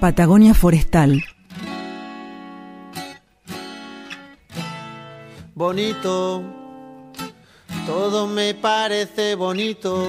Patagonia 0.00 0.54
Forestal. 0.54 1.22
Bonito, 5.54 6.42
todo 7.86 8.26
me 8.26 8.54
parece 8.54 9.34
bonito. 9.34 10.08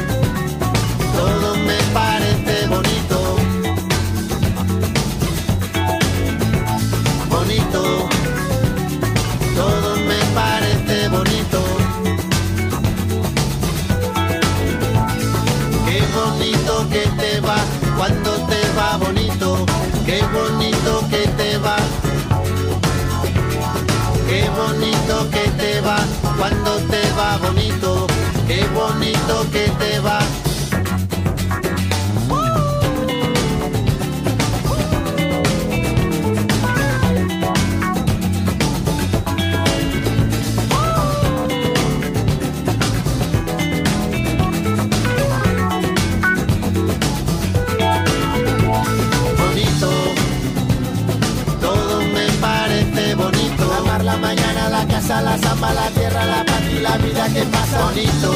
bonito, 27.37 28.07
qué 28.47 28.65
bonito 28.73 29.45
que 29.51 29.69
te 29.79 29.99
va. 29.99 30.19
bonito. 49.37 49.89
Todo 51.61 52.01
me 52.01 52.27
parece 52.39 53.15
bonito. 53.15 53.73
Amar 53.79 54.03
la 54.03 54.17
mañana, 54.17 54.69
la 54.69 54.85
casa, 54.87 55.21
la 55.21 55.37
samba, 55.37 55.73
la 55.73 55.89
tierra, 55.91 56.25
la 56.25 56.40
la 56.91 56.97
vida 56.97 57.25
que 57.33 57.43
pasa 57.43 57.83
bonito. 57.85 58.31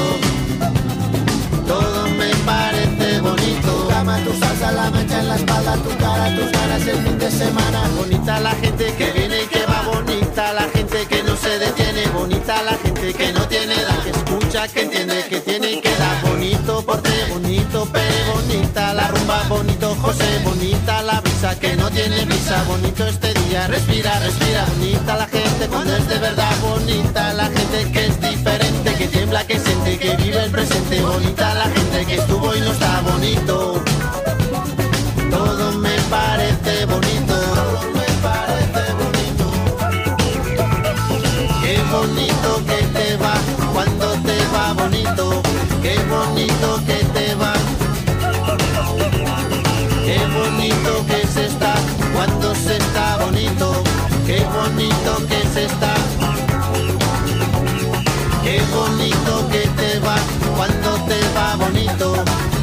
Todo 1.68 2.08
me 2.20 2.30
parece 2.46 3.20
bonito. 3.20 3.72
Tu 3.72 3.88
cama, 3.90 4.18
tu 4.24 4.32
salsa, 4.40 4.72
la 4.72 4.90
mancha 4.92 5.20
en 5.20 5.28
la 5.28 5.36
espalda, 5.36 5.74
tu 5.86 5.92
cara, 5.98 6.26
tus 6.36 6.52
ganas 6.52 6.88
el 6.88 6.98
fin 7.04 7.18
de 7.20 7.32
semana. 7.32 7.80
Bonita 7.98 8.40
la 8.40 8.52
gente 8.52 8.86
que 8.98 9.12
viene 9.12 9.44
y 9.44 9.48
que 9.48 9.66
va 9.66 9.82
bonita, 9.94 10.54
la 10.54 10.68
gente 10.76 11.06
que 11.06 11.24
no 11.24 11.36
se 11.36 11.60
detiene, 11.60 12.08
bonita 12.14 12.64
la 12.64 12.76
gente 12.84 13.14
que 13.14 13.34
no 13.34 13.42
tiene 13.48 13.74
edad, 13.74 14.00
que 14.04 14.12
escucha, 14.12 14.68
que 14.70 14.82
entiende, 14.84 15.26
que 15.30 15.40
tiene 15.42 15.72
y 15.74 15.82
que 15.82 15.94
da 16.02 16.12
bonito 16.24 16.82
porte, 16.86 17.16
bonito 17.34 17.86
pere, 17.92 18.20
bonita 18.34 18.94
la 18.94 19.08
rumba, 19.08 19.44
bonito 19.50 19.96
José, 20.02 20.30
bonita 20.46 21.02
la 21.02 21.20
brisa 21.20 21.60
que 21.60 21.76
no 21.76 21.90
tiene 21.92 22.24
brisa, 22.26 22.64
bonito 22.64 23.06
este 23.06 23.35
respira, 23.68 24.20
respira, 24.20 24.66
bonita 24.66 25.16
la 25.16 25.28
gente 25.28 25.68
cuando 25.70 25.96
es 25.96 26.08
de 26.08 26.20
verdad, 26.20 26.52
bonita 26.62 27.34
la 27.34 27.46
gente 27.46 27.92
que 27.92 28.06
es 28.08 28.22
diferente, 28.22 28.94
que 28.96 29.08
tiembla, 29.08 29.48
que 29.48 29.60
siente, 29.60 29.98
que 29.98 30.16
vive 30.18 30.44
el 30.44 30.52
presente, 30.52 31.02
bonita 31.02 31.54
la 31.54 31.70
gente 31.70 32.06
que 32.06 32.16
estuvo 32.16 32.56
y 32.56 32.60
no 32.60 32.72
está 32.72 33.02
bonito. 33.02 33.95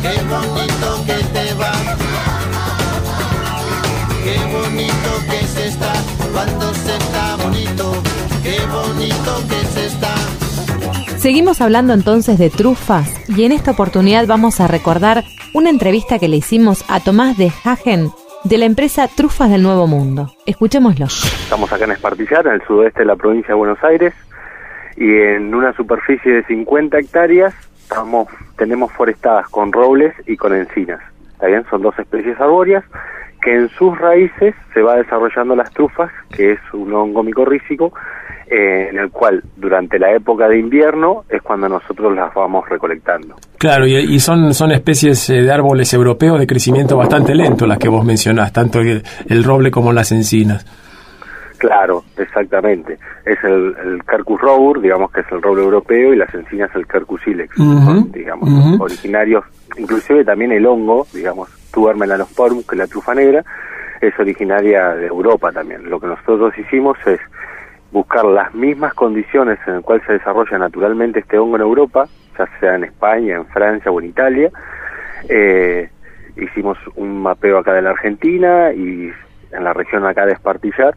Qué 0.03 0.21
bonito 0.25 1.05
que 1.07 1.25
te 1.33 1.55
va. 1.55 1.73
Qué 4.25 4.37
bonito 4.53 5.11
que 5.31 5.47
se 5.47 5.69
está 5.69 5.93
cuando 6.33 6.75
se 6.75 6.97
está 6.97 7.37
bonito. 7.37 8.03
Qué 8.43 8.59
bonito 8.67 9.49
que 9.49 9.65
se 9.67 9.87
está. 9.87 10.15
Seguimos 11.19 11.61
hablando 11.61 11.93
entonces 11.93 12.37
de 12.37 12.51
trufas 12.51 13.09
y 13.29 13.45
en 13.45 13.53
esta 13.53 13.71
oportunidad 13.71 14.27
vamos 14.27 14.61
a 14.61 14.67
recordar 14.67 15.23
una 15.55 15.71
entrevista 15.71 16.19
que 16.19 16.27
le 16.27 16.39
hicimos 16.39 16.85
a 16.89 16.99
Tomás 16.99 17.39
de 17.39 17.53
Hagen 17.65 18.11
de 18.43 18.59
la 18.59 18.65
empresa 18.65 19.07
Trufas 19.07 19.51
del 19.51 19.63
Nuevo 19.63 19.87
Mundo. 19.87 20.35
Escuchémoslo. 20.47 21.07
Estamos 21.07 21.73
acá 21.73 21.85
en 21.85 21.93
Espartillar, 21.93 22.45
en 22.49 22.55
el 22.55 22.67
sudeste 22.67 23.01
de 23.01 23.07
la 23.07 23.15
provincia 23.15 23.49
de 23.49 23.55
Buenos 23.55 23.79
Aires, 23.85 24.15
y 24.97 25.09
en 25.09 25.55
una 25.55 25.73
superficie 25.77 26.33
de 26.33 26.45
50 26.47 26.99
hectáreas 26.99 27.55
tenemos 28.57 28.93
forestadas 28.93 29.49
con 29.49 29.73
robles 29.73 30.15
y 30.27 30.37
con 30.37 30.55
encinas. 30.55 31.01
¿Está 31.33 31.47
bien? 31.47 31.65
Son 31.71 31.83
dos 31.83 31.99
especies 31.99 32.41
arbóreas 32.41 32.85
que 33.43 33.55
en 33.55 33.69
sus 33.71 33.99
raíces 33.99 34.55
se 34.73 34.83
va 34.83 34.97
desarrollando 34.97 35.57
las 35.57 35.71
trufas, 35.73 36.11
que 36.31 36.53
es 36.53 36.61
un 36.73 36.95
hongo 36.95 37.23
micorrícico, 37.25 37.93
eh, 38.47 38.89
en 38.91 38.99
el 38.99 39.11
cual 39.11 39.43
durante 39.57 39.99
la 39.99 40.13
época 40.13 40.49
de 40.49 40.59
invierno 40.59 41.25
es 41.29 41.43
cuando 41.43 41.69
nosotros 41.69 42.15
las 42.15 42.33
vamos 42.35 42.69
recolectando. 42.69 43.35
Claro, 43.59 43.87
y, 43.87 43.97
y 43.97 44.21
son, 44.21 44.55
son 44.55 44.71
especies 44.73 45.29
eh, 45.31 45.43
de 45.43 45.51
árboles 45.51 45.93
europeos 45.93 46.39
de 46.39 46.47
crecimiento 46.47 46.97
bastante 46.97 47.35
lento 47.35 47.67
las 47.67 47.79
que 47.79 47.89
vos 47.89 48.05
mencionás, 48.05 48.53
tanto 48.53 48.81
el, 48.81 49.03
el 49.27 49.43
roble 49.43 49.71
como 49.71 49.93
las 49.93 50.13
encinas. 50.13 50.65
Claro, 51.63 52.03
exactamente. 52.17 52.99
Es 53.25 53.39
el, 53.45 53.77
el 53.85 54.05
Carcus 54.05 54.41
robur, 54.41 54.81
digamos 54.81 55.13
que 55.13 55.21
es 55.21 55.27
el 55.31 55.41
roble 55.41 55.63
europeo, 55.63 56.13
y 56.13 56.17
las 56.17 56.35
encinas 56.35 56.75
el 56.75 56.89
Carcus 56.89 57.25
ilex, 57.25 57.57
Ujú, 57.57 57.85
son, 57.85 58.11
digamos, 58.11 58.81
originarios, 58.81 59.45
inclusive 59.77 60.25
también 60.25 60.51
el 60.51 60.67
hongo, 60.67 61.07
digamos, 61.15 61.49
Tuber 61.73 61.95
melanosporum, 61.95 62.65
que 62.65 62.75
es 62.75 62.79
la 62.79 62.89
trufa 62.89 63.15
negra, 63.15 63.45
es 64.01 64.13
originaria 64.19 64.89
de 64.97 65.07
Europa 65.07 65.53
también. 65.53 65.89
Lo 65.89 66.01
que 66.01 66.09
nosotros 66.09 66.53
hicimos 66.59 66.99
es 67.07 67.21
buscar 67.93 68.25
las 68.25 68.53
mismas 68.53 68.93
condiciones 68.95 69.61
en 69.69 69.75
las 69.75 69.85
cuales 69.85 70.05
se 70.05 70.15
desarrolla 70.15 70.59
naturalmente 70.59 71.21
este 71.21 71.39
hongo 71.39 71.55
en 71.55 71.63
Europa, 71.63 72.09
ya 72.37 72.49
sea 72.59 72.75
en 72.75 72.83
España, 72.83 73.37
en 73.37 73.47
Francia 73.47 73.89
o 73.93 74.01
en 74.01 74.09
Italia. 74.09 74.51
Eh, 75.29 75.89
hicimos 76.37 76.77
un 76.97 77.23
mapeo 77.23 77.59
acá 77.59 77.73
de 77.73 77.83
la 77.83 77.91
Argentina 77.91 78.73
y 78.73 79.13
en 79.53 79.63
la 79.63 79.73
región 79.73 80.05
acá 80.05 80.27
de 80.27 80.33
Espartillar 80.33 80.97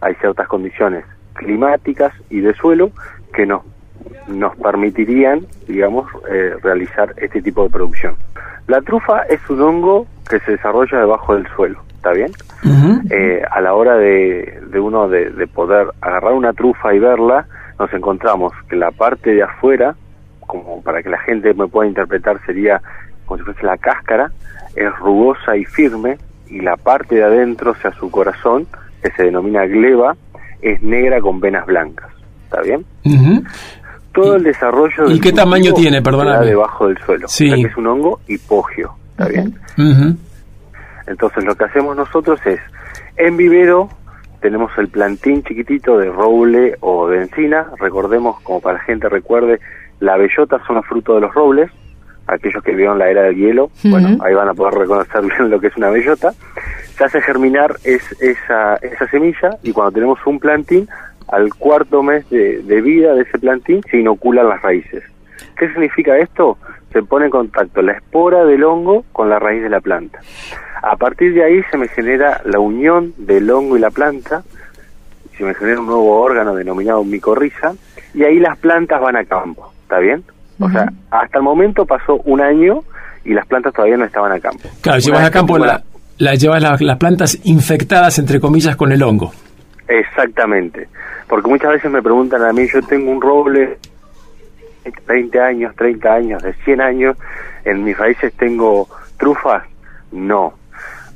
hay 0.00 0.14
ciertas 0.16 0.48
condiciones 0.48 1.04
climáticas 1.34 2.12
y 2.30 2.40
de 2.40 2.54
suelo 2.54 2.90
que 3.32 3.46
nos, 3.46 3.62
nos 4.28 4.56
permitirían, 4.56 5.46
digamos, 5.68 6.10
eh, 6.30 6.54
realizar 6.62 7.14
este 7.16 7.42
tipo 7.42 7.64
de 7.64 7.70
producción. 7.70 8.16
La 8.66 8.80
trufa 8.80 9.22
es 9.22 9.40
un 9.48 9.60
hongo 9.60 10.06
que 10.28 10.40
se 10.40 10.52
desarrolla 10.52 10.98
debajo 10.98 11.34
del 11.34 11.46
suelo, 11.54 11.82
¿está 11.94 12.12
bien? 12.12 12.32
Eh, 13.10 13.42
a 13.48 13.60
la 13.60 13.74
hora 13.74 13.96
de, 13.96 14.60
de 14.70 14.80
uno 14.80 15.08
de, 15.08 15.30
de 15.30 15.46
poder 15.46 15.86
agarrar 16.00 16.32
una 16.32 16.52
trufa 16.52 16.92
y 16.94 16.98
verla, 16.98 17.46
nos 17.78 17.92
encontramos 17.92 18.52
que 18.68 18.74
la 18.74 18.90
parte 18.90 19.34
de 19.34 19.42
afuera, 19.42 19.94
como 20.40 20.82
para 20.82 21.02
que 21.02 21.10
la 21.10 21.18
gente 21.18 21.54
me 21.54 21.68
pueda 21.68 21.88
interpretar, 21.88 22.40
sería 22.44 22.80
como 23.26 23.38
si 23.38 23.44
fuese 23.44 23.64
la 23.64 23.76
cáscara, 23.76 24.32
es 24.74 24.96
rugosa 24.98 25.56
y 25.56 25.64
firme, 25.64 26.18
y 26.48 26.60
la 26.60 26.76
parte 26.76 27.16
de 27.16 27.24
adentro, 27.24 27.72
o 27.72 27.74
sea, 27.76 27.92
su 27.92 28.10
corazón, 28.10 28.66
que 29.06 29.16
se 29.16 29.24
denomina 29.24 29.64
gleba, 29.66 30.16
es 30.62 30.82
negra 30.82 31.20
con 31.20 31.40
venas 31.40 31.66
blancas. 31.66 32.10
¿Está 32.44 32.62
bien? 32.62 32.84
Todo 34.12 34.36
el 34.36 34.42
desarrollo 34.42 35.06
y 35.06 35.10
del 35.10 35.20
qué 35.20 35.32
tamaño 35.32 35.72
tiene? 35.74 36.02
Perdóname. 36.02 36.46
debajo 36.46 36.88
del 36.88 36.98
suelo. 36.98 37.28
Sí. 37.28 37.46
O 37.46 37.54
sea 37.54 37.64
que 37.64 37.70
es 37.70 37.76
un 37.76 37.86
hongo 37.86 38.20
hipogio. 38.28 38.92
¿Está 39.10 39.28
bien? 39.28 39.54
Entonces 41.06 41.44
lo 41.44 41.54
que 41.54 41.64
hacemos 41.64 41.96
nosotros 41.96 42.40
es, 42.46 42.60
en 43.16 43.36
vivero 43.36 43.88
tenemos 44.40 44.70
el 44.78 44.88
plantín 44.88 45.42
chiquitito 45.42 45.98
de 45.98 46.10
roble 46.10 46.76
o 46.80 47.08
de 47.08 47.22
encina, 47.22 47.66
recordemos, 47.78 48.40
como 48.42 48.60
para 48.60 48.78
la 48.78 48.84
gente 48.84 49.08
recuerde, 49.08 49.60
la 50.00 50.16
bellota 50.16 50.60
son 50.66 50.76
los 50.76 50.86
frutos 50.86 51.16
de 51.16 51.20
los 51.22 51.34
robles, 51.34 51.70
aquellos 52.26 52.62
que 52.62 52.74
vieron 52.74 52.98
la 52.98 53.08
era 53.10 53.22
del 53.22 53.36
hielo, 53.36 53.70
bueno, 53.84 54.22
ahí 54.24 54.34
van 54.34 54.48
a 54.48 54.54
poder 54.54 54.74
reconocer 54.74 55.22
bien 55.38 55.50
lo 55.50 55.60
que 55.60 55.68
es 55.68 55.76
una 55.76 55.90
bellota, 55.90 56.32
se 56.96 57.04
hace 57.04 57.20
germinar 57.20 57.76
es, 57.84 58.02
esa, 58.20 58.76
esa 58.76 59.06
semilla 59.08 59.50
y 59.62 59.72
cuando 59.72 59.92
tenemos 59.92 60.18
un 60.26 60.38
plantín, 60.38 60.88
al 61.28 61.52
cuarto 61.54 62.02
mes 62.02 62.28
de, 62.30 62.62
de 62.62 62.80
vida 62.80 63.14
de 63.14 63.22
ese 63.22 63.38
plantín 63.38 63.82
se 63.90 63.98
inoculan 63.98 64.48
las 64.48 64.62
raíces. 64.62 65.02
¿Qué 65.56 65.68
significa 65.68 66.16
esto? 66.18 66.58
Se 66.92 67.02
pone 67.02 67.26
en 67.26 67.30
contacto 67.30 67.82
la 67.82 67.92
espora 67.92 68.44
del 68.44 68.62
hongo 68.64 69.04
con 69.12 69.28
la 69.28 69.38
raíz 69.38 69.62
de 69.62 69.68
la 69.68 69.80
planta. 69.80 70.20
A 70.82 70.96
partir 70.96 71.34
de 71.34 71.42
ahí 71.42 71.62
se 71.70 71.76
me 71.76 71.88
genera 71.88 72.40
la 72.44 72.60
unión 72.60 73.12
del 73.16 73.50
hongo 73.50 73.76
y 73.76 73.80
la 73.80 73.90
planta, 73.90 74.44
se 75.36 75.44
me 75.44 75.54
genera 75.54 75.80
un 75.80 75.86
nuevo 75.86 76.20
órgano 76.20 76.54
denominado 76.54 77.02
micorriza, 77.04 77.74
y 78.14 78.24
ahí 78.24 78.38
las 78.38 78.56
plantas 78.58 79.00
van 79.00 79.16
a 79.16 79.24
campo, 79.24 79.72
¿está 79.82 79.98
bien? 79.98 80.24
O 80.58 80.70
sea, 80.70 80.90
hasta 81.10 81.38
el 81.38 81.44
momento 81.44 81.84
pasó 81.86 82.16
un 82.24 82.40
año 82.40 82.82
y 83.24 83.34
las 83.34 83.46
plantas 83.46 83.72
todavía 83.74 83.96
no 83.96 84.04
estaban 84.04 84.32
a 84.32 84.40
campo. 84.40 84.68
Claro, 84.80 84.96
Una 84.98 85.04
llevas 85.06 85.24
a 85.24 85.30
campo 85.30 85.58
la, 85.58 85.82
la- 86.18 86.34
llevas 86.34 86.62
la- 86.62 86.76
las 86.80 86.96
plantas 86.98 87.38
infectadas, 87.44 88.18
entre 88.18 88.40
comillas, 88.40 88.76
con 88.76 88.92
el 88.92 89.02
hongo. 89.02 89.32
Exactamente, 89.88 90.88
porque 91.28 91.48
muchas 91.48 91.70
veces 91.72 91.90
me 91.90 92.02
preguntan 92.02 92.42
a 92.42 92.52
mí, 92.52 92.66
yo 92.72 92.82
tengo 92.82 93.10
un 93.10 93.20
roble 93.20 93.78
de 94.84 94.92
20 95.06 95.40
años, 95.40 95.74
30 95.76 96.12
años, 96.12 96.42
de 96.42 96.52
100 96.64 96.80
años, 96.80 97.16
en 97.64 97.84
mis 97.84 97.96
raíces 97.96 98.32
tengo 98.34 98.88
trufas, 99.18 99.64
no. 100.12 100.54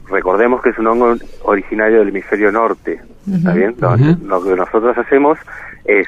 Recordemos 0.09 0.61
que 0.63 0.71
es 0.71 0.79
un 0.79 0.89
hongo 0.89 1.15
originario 1.43 2.01
del 2.01 2.09
hemisferio 2.09 2.51
norte, 2.51 3.01
¿está 3.33 3.53
bien? 3.53 3.75
Ujú. 3.81 4.27
Lo 4.27 4.43
que 4.43 4.57
nosotros 4.57 4.97
hacemos 4.99 5.39
es, 5.85 6.07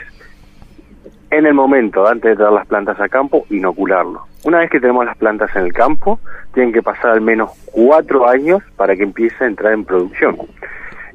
en 1.32 1.46
el 1.46 1.54
momento, 1.54 2.06
antes 2.06 2.30
de 2.30 2.36
traer 2.36 2.52
las 2.52 2.66
plantas 2.66 3.00
a 3.00 3.08
campo, 3.08 3.46
inocularlo. 3.50 4.26
Una 4.44 4.58
vez 4.58 4.70
que 4.70 4.80
tenemos 4.80 5.04
las 5.04 5.16
plantas 5.16 5.54
en 5.56 5.64
el 5.64 5.72
campo, 5.72 6.20
tienen 6.52 6.72
que 6.72 6.82
pasar 6.82 7.12
al 7.12 7.22
menos 7.22 7.50
cuatro 7.72 8.28
años 8.28 8.62
para 8.76 8.94
que 8.94 9.02
empiece 9.02 9.42
a 9.42 9.46
entrar 9.46 9.72
en 9.72 9.84
producción 9.84 10.36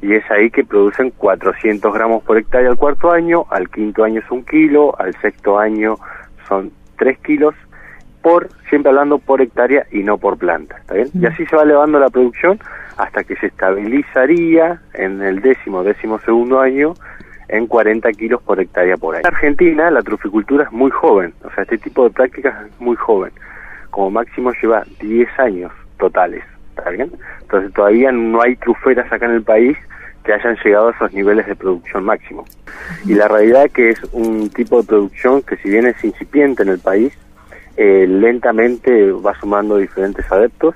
y 0.01 0.13
es 0.13 0.29
ahí 0.29 0.49
que 0.51 0.63
producen 0.63 1.11
400 1.11 1.93
gramos 1.93 2.23
por 2.23 2.37
hectárea 2.37 2.69
al 2.69 2.77
cuarto 2.77 3.11
año, 3.11 3.45
al 3.49 3.69
quinto 3.69 4.03
año 4.03 4.21
es 4.21 4.31
un 4.31 4.43
kilo, 4.43 4.93
al 4.99 5.15
sexto 5.15 5.57
año 5.57 5.97
son 6.47 6.71
3 6.97 7.17
kilos 7.19 7.55
por, 8.21 8.49
siempre 8.69 8.89
hablando 8.89 9.19
por 9.19 9.41
hectárea 9.41 9.85
y 9.91 10.03
no 10.03 10.17
por 10.17 10.37
planta, 10.37 10.77
¿está 10.77 10.95
bien? 10.95 11.09
Y 11.13 11.25
así 11.25 11.45
se 11.45 11.55
va 11.55 11.63
elevando 11.63 11.99
la 11.99 12.09
producción 12.09 12.59
hasta 12.97 13.23
que 13.23 13.35
se 13.37 13.47
estabilizaría 13.47 14.81
en 14.93 15.21
el 15.21 15.41
décimo, 15.41 15.83
décimo 15.83 16.19
segundo 16.19 16.59
año 16.59 16.93
en 17.49 17.67
40 17.67 18.11
kilos 18.13 18.41
por 18.41 18.59
hectárea 18.59 18.97
por 18.97 19.15
año. 19.15 19.23
En 19.27 19.33
Argentina 19.33 19.91
la 19.91 20.01
truficultura 20.01 20.65
es 20.65 20.71
muy 20.71 20.91
joven, 20.91 21.33
o 21.43 21.49
sea, 21.51 21.63
este 21.63 21.77
tipo 21.77 22.03
de 22.03 22.09
prácticas 22.11 22.65
es 22.65 22.81
muy 22.81 22.95
joven. 22.95 23.31
Como 23.89 24.11
máximo 24.11 24.51
lleva 24.61 24.83
10 24.99 25.39
años 25.39 25.71
totales, 25.97 26.43
¿está 26.69 26.89
bien? 26.89 27.11
Entonces 27.41 27.73
todavía 27.73 28.11
no 28.11 28.41
hay 28.41 28.55
truferas 28.57 29.11
acá 29.11 29.25
en 29.25 29.33
el 29.33 29.43
país 29.43 29.77
que 30.23 30.33
hayan 30.33 30.57
llegado 30.63 30.89
a 30.89 30.91
esos 30.91 31.13
niveles 31.13 31.47
de 31.47 31.55
producción 31.55 32.03
máximo. 32.03 32.45
Y 33.05 33.13
la 33.13 33.29
realidad 33.29 33.65
es 33.65 33.73
que 33.73 33.89
es 33.91 34.03
un 34.11 34.49
tipo 34.49 34.81
de 34.81 34.87
producción 34.87 35.41
que 35.41 35.55
si 35.57 35.69
bien 35.69 35.87
es 35.87 36.03
incipiente 36.03 36.63
en 36.63 36.69
el 36.69 36.79
país, 36.79 37.17
eh, 37.77 38.05
lentamente 38.07 39.11
va 39.11 39.39
sumando 39.39 39.77
diferentes 39.77 40.29
adeptos 40.31 40.75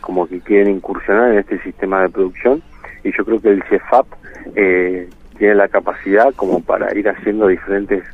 como 0.00 0.26
que 0.26 0.40
quieren 0.40 0.68
incursionar 0.68 1.32
en 1.32 1.38
este 1.38 1.58
sistema 1.62 2.02
de 2.02 2.10
producción 2.10 2.62
y 3.02 3.16
yo 3.16 3.24
creo 3.24 3.40
que 3.40 3.48
el 3.48 3.62
CEFAP 3.64 4.06
eh, 4.54 5.08
tiene 5.42 5.56
la 5.56 5.66
capacidad 5.66 6.32
como 6.36 6.60
para 6.60 6.96
ir 6.96 7.08
haciendo 7.08 7.48
diferentes 7.48 8.04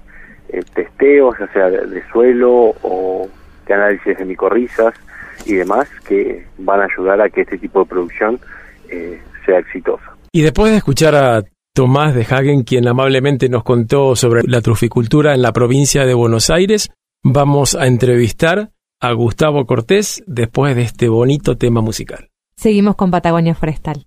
eh, 0.48 0.62
testeos, 0.74 1.36
ya 1.38 1.46
sea 1.52 1.68
de, 1.68 2.02
suelo 2.10 2.74
o 2.82 3.28
de 3.66 3.74
análisis 3.74 4.16
de 4.16 4.24
micorrizas 4.24 4.94
y 5.44 5.52
demás, 5.52 5.86
que 6.08 6.46
van 6.56 6.80
a 6.80 6.84
ayudar 6.84 7.20
a 7.20 7.28
que 7.28 7.42
este 7.42 7.58
tipo 7.58 7.80
de 7.80 7.84
producción 7.84 8.40
eh, 8.88 9.20
sea 9.44 9.58
exitosa. 9.58 10.16
Y 10.32 10.40
después 10.40 10.72
de 10.72 10.78
escuchar 10.78 11.14
a 11.16 11.42
Tomás 11.74 12.14
de 12.14 12.22
Hagen, 12.22 12.62
quien 12.62 12.88
amablemente 12.88 13.50
nos 13.50 13.62
contó 13.62 14.16
sobre 14.16 14.40
la 14.46 14.62
truficultura 14.62 15.34
en 15.34 15.42
la 15.42 15.52
provincia 15.52 16.06
de 16.06 16.14
Buenos 16.14 16.48
Aires, 16.48 16.88
vamos 17.22 17.74
a 17.74 17.86
entrevistar 17.88 18.70
a 19.02 19.12
Gustavo 19.12 19.66
Cortés 19.66 20.24
después 20.26 20.74
de 20.74 20.80
este 20.80 21.10
bonito 21.10 21.58
tema 21.58 21.82
musical. 21.82 22.30
Seguimos 22.56 22.96
con 22.96 23.10
Patagonia 23.10 23.54
Forestal. 23.54 24.06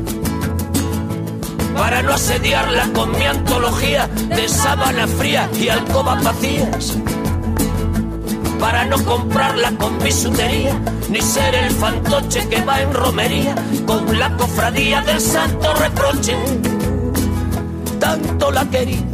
para 1.75 2.01
no 2.01 2.13
asediarla 2.13 2.89
con 2.93 3.11
mi 3.17 3.25
antología 3.25 4.07
de 4.07 4.47
sábana 4.47 5.07
fría 5.07 5.49
y 5.59 5.69
alcobas 5.69 6.23
vacías, 6.23 6.97
para 8.59 8.85
no 8.85 9.03
comprarla 9.03 9.71
con 9.77 9.97
bisutería, 9.99 10.79
ni 11.09 11.21
ser 11.21 11.55
el 11.55 11.71
fantoche 11.71 12.47
que 12.47 12.61
va 12.63 12.81
en 12.81 12.93
romería 12.93 13.55
con 13.85 14.17
la 14.17 14.35
cofradía 14.37 15.01
del 15.01 15.19
santo 15.19 15.73
reproche. 15.73 16.35
Tanto 17.99 18.51
la 18.51 18.65
quería 18.69 19.05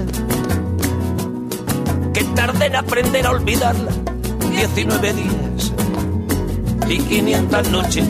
que 2.14 2.24
tardé 2.36 2.66
en 2.68 2.76
aprender 2.76 3.26
a 3.26 3.32
olvidarla. 3.32 3.92
19 4.58 5.14
días 5.14 5.74
y 6.90 6.98
500 6.98 7.70
noches. 7.70 8.06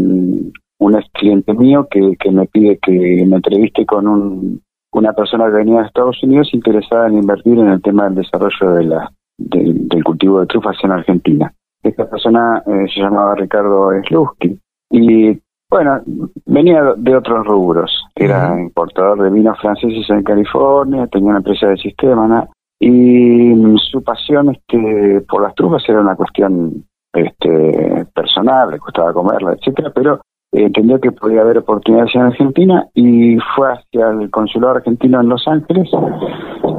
un 0.80 0.96
ex 0.96 1.06
cliente 1.12 1.54
mío 1.54 1.86
que, 1.92 2.16
que 2.18 2.32
me 2.32 2.46
pide 2.46 2.80
que 2.82 3.26
me 3.28 3.36
entreviste 3.36 3.86
con 3.86 4.08
un, 4.08 4.62
una 4.94 5.12
persona 5.12 5.48
que 5.48 5.58
venía 5.58 5.82
de 5.82 5.88
Estados 5.88 6.24
Unidos 6.24 6.48
interesada 6.54 7.08
en 7.08 7.16
invertir 7.16 7.60
en 7.60 7.68
el 7.72 7.82
tema 7.82 8.06
del 8.06 8.16
desarrollo 8.16 8.72
de 8.76 8.84
la, 8.86 9.12
de- 9.38 9.74
del 9.76 10.04
cultivo 10.06 10.40
de 10.40 10.46
trufas 10.48 10.78
en 10.82 10.92
Argentina. 10.94 11.54
Esta 11.84 12.10
persona 12.10 12.64
eh, 12.66 12.86
se 12.94 13.02
llamaba 13.02 13.36
Ricardo 13.36 13.90
Sluski 14.08 14.58
y 14.92 15.38
bueno, 15.70 16.02
venía 16.46 16.94
de 16.96 17.16
otros 17.16 17.46
rubros. 17.46 17.92
Era 18.16 18.60
importador 18.60 19.22
de 19.22 19.30
vinos 19.30 19.60
franceses 19.60 20.10
en 20.10 20.24
California, 20.24 21.08
tenía 21.08 21.30
una 21.30 21.40
empresa 21.40 21.68
de 21.68 21.78
sistema 21.78 22.28
¿no? 22.28 22.48
y 22.80 23.54
mm, 23.54 23.78
su 23.78 24.04
pasión 24.04 24.50
este, 24.50 25.22
por 25.28 25.42
las 25.42 25.56
trufas 25.56 25.84
era 25.88 26.02
una 26.02 26.16
cuestión 26.16 26.86
este, 27.14 28.06
personal, 28.14 28.72
le 28.72 28.78
gustaba 28.78 29.14
comerla, 29.14 29.54
etcétera, 29.54 29.92
pero 29.94 30.22
entendió 30.52 31.00
que 31.00 31.12
podía 31.12 31.42
haber 31.42 31.58
oportunidades 31.58 32.16
en 32.16 32.22
Argentina 32.22 32.88
y 32.94 33.38
fue 33.56 33.74
hacia 33.74 34.10
el 34.10 34.30
consulado 34.32 34.76
argentino 34.76 35.20
en 35.20 35.30
Los 35.30 35.48
Ángeles 35.48 35.90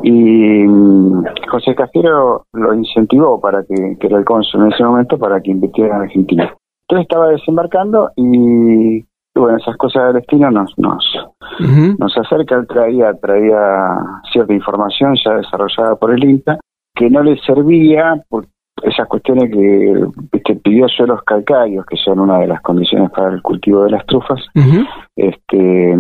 y 0.03 0.65
mm, 0.67 1.25
José 1.51 1.75
Cafiero 1.75 2.47
lo 2.53 2.75
incentivó 2.75 3.41
para 3.41 3.63
que, 3.65 3.97
que 4.01 4.07
era 4.07 4.19
el 4.19 4.25
cónsul 4.25 4.63
en 4.63 4.73
ese 4.73 4.85
momento 4.85 5.19
para 5.19 5.41
que 5.41 5.51
invirtiera 5.51 5.97
en 5.97 6.03
Argentina. 6.03 6.55
Entonces 6.89 7.03
estaba 7.03 7.29
desembarcando 7.29 8.11
y, 8.17 9.05
bueno, 9.35 9.59
esas 9.59 9.77
cosas 9.77 10.07
del 10.07 10.15
destino 10.15 10.51
nos, 10.51 10.73
nos, 10.79 11.05
nos 11.99 12.17
acerca, 12.17 12.57
él 12.57 12.67
traía, 12.67 13.13
traía 13.15 13.99
cierta 14.33 14.55
información 14.55 15.15
ya 15.23 15.35
desarrollada 15.35 15.97
por 15.97 16.13
el 16.15 16.25
INTA 16.25 16.59
que 16.95 17.11
no 17.11 17.23
le 17.23 17.39
servía 17.41 18.25
por 18.29 18.47
esas 18.83 19.07
cuestiones 19.07 19.51
que 19.51 20.07
viste, 20.33 20.57
pidió 20.57 20.89
suelos 20.89 21.23
calcáreos, 21.25 21.85
que 21.87 21.97
son 21.97 22.21
una 22.21 22.39
de 22.39 22.47
las 22.47 22.61
condiciones 22.63 23.11
para 23.11 23.35
el 23.35 23.43
cultivo 23.43 23.85
de 23.85 23.91
las 23.91 24.07
trufas, 24.07 24.41
este 25.15 25.95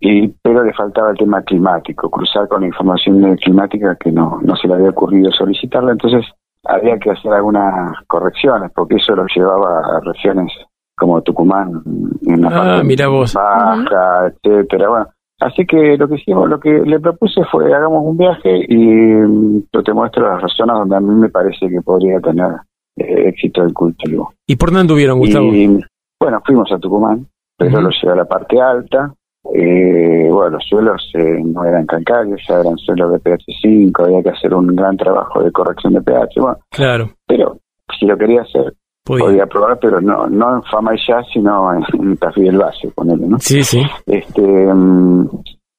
y 0.00 0.28
pero 0.42 0.64
le 0.64 0.72
faltaba 0.72 1.10
el 1.10 1.16
tema 1.16 1.42
climático, 1.42 2.10
cruzar 2.10 2.48
con 2.48 2.62
la 2.62 2.66
información 2.66 3.36
climática 3.36 3.96
que 3.96 4.10
no, 4.10 4.40
no 4.42 4.56
se 4.56 4.66
le 4.66 4.74
había 4.74 4.90
ocurrido 4.90 5.30
solicitarla, 5.30 5.92
entonces 5.92 6.24
había 6.64 6.98
que 6.98 7.10
hacer 7.10 7.32
algunas 7.32 7.92
correcciones, 8.06 8.70
porque 8.74 8.96
eso 8.96 9.14
lo 9.16 9.26
llevaba 9.34 9.80
a 9.96 10.00
regiones 10.00 10.52
como 10.96 11.20
Tucumán, 11.22 11.82
en 12.26 12.40
la 12.42 12.48
Ah, 12.48 12.50
parte 12.52 12.84
mira 12.84 13.08
vos. 13.08 13.34
baja, 13.34 14.26
etcétera. 14.28 14.88
Bueno, 14.88 15.06
así 15.40 15.66
que 15.66 15.96
lo 15.96 16.06
que 16.08 16.14
hicimos, 16.16 16.48
lo 16.48 16.60
que 16.60 16.70
le 16.70 17.00
propuse 17.00 17.42
fue 17.50 17.74
hagamos 17.74 18.02
un 18.04 18.16
viaje 18.16 18.64
y 18.68 19.64
yo 19.72 19.82
te 19.82 19.92
muestro 19.92 20.38
las 20.38 20.52
zonas 20.56 20.78
donde 20.78 20.96
a 20.96 21.00
mí 21.00 21.14
me 21.14 21.28
parece 21.28 21.68
que 21.68 21.80
podría 21.80 22.20
tener 22.20 22.52
eh, 22.96 23.28
éxito 23.28 23.62
el 23.64 23.72
cultivo. 23.72 24.32
¿Y 24.46 24.54
por 24.56 24.68
dónde 24.68 24.82
anduvieron, 24.82 25.18
Gustavo? 25.18 25.46
Y 25.46 25.80
bueno, 26.20 26.40
fuimos 26.44 26.70
a 26.70 26.78
Tucumán, 26.78 27.26
pero 27.58 27.72
Ujú. 27.72 27.82
lo 27.82 27.90
llevé 27.90 28.12
a 28.12 28.16
la 28.16 28.24
parte 28.26 28.60
alta. 28.60 29.12
Eh, 29.54 30.28
bueno, 30.30 30.50
los 30.50 30.64
suelos 30.68 31.10
eh, 31.14 31.40
no 31.44 31.64
eran 31.64 31.84
calcáreos, 31.86 32.40
ya 32.48 32.60
eran 32.60 32.76
suelos 32.78 33.12
de 33.12 33.18
pH 33.18 33.44
5, 33.60 34.04
había 34.04 34.22
que 34.22 34.30
hacer 34.30 34.54
un 34.54 34.68
gran 34.68 34.96
trabajo 34.96 35.42
de 35.42 35.50
corrección 35.50 35.94
de 35.94 36.00
pH. 36.02 36.40
Bueno, 36.40 36.58
Claro, 36.70 37.10
pero 37.26 37.58
si 37.98 38.06
lo 38.06 38.16
quería 38.16 38.42
hacer, 38.42 38.72
podía. 39.04 39.24
podía 39.24 39.46
probar, 39.46 39.78
pero 39.80 40.00
no 40.00 40.26
no 40.28 40.56
en 40.56 40.62
Fama 40.64 40.94
y 40.94 40.98
ya, 41.06 41.22
sino 41.32 41.74
en, 41.74 41.82
en 42.00 42.16
Tafí 42.16 42.42
del 42.42 42.58
Valle, 42.58 42.90
ponele, 42.94 43.26
¿no? 43.26 43.38
Sí, 43.40 43.62
sí. 43.64 43.82
Este, 44.06 44.42
mm, 44.42 45.28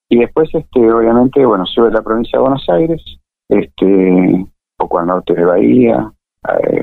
y 0.09 0.19
después, 0.19 0.49
este, 0.53 0.91
obviamente, 0.91 1.45
bueno, 1.45 1.65
sube 1.65 1.89
la 1.89 2.01
provincia 2.01 2.37
de 2.37 2.41
Buenos 2.43 2.65
Aires, 2.69 3.01
este, 3.49 4.45
poco 4.77 4.99
al 4.99 5.07
norte 5.07 5.33
de 5.33 5.45
Bahía, 5.45 6.11
eh, 6.49 6.81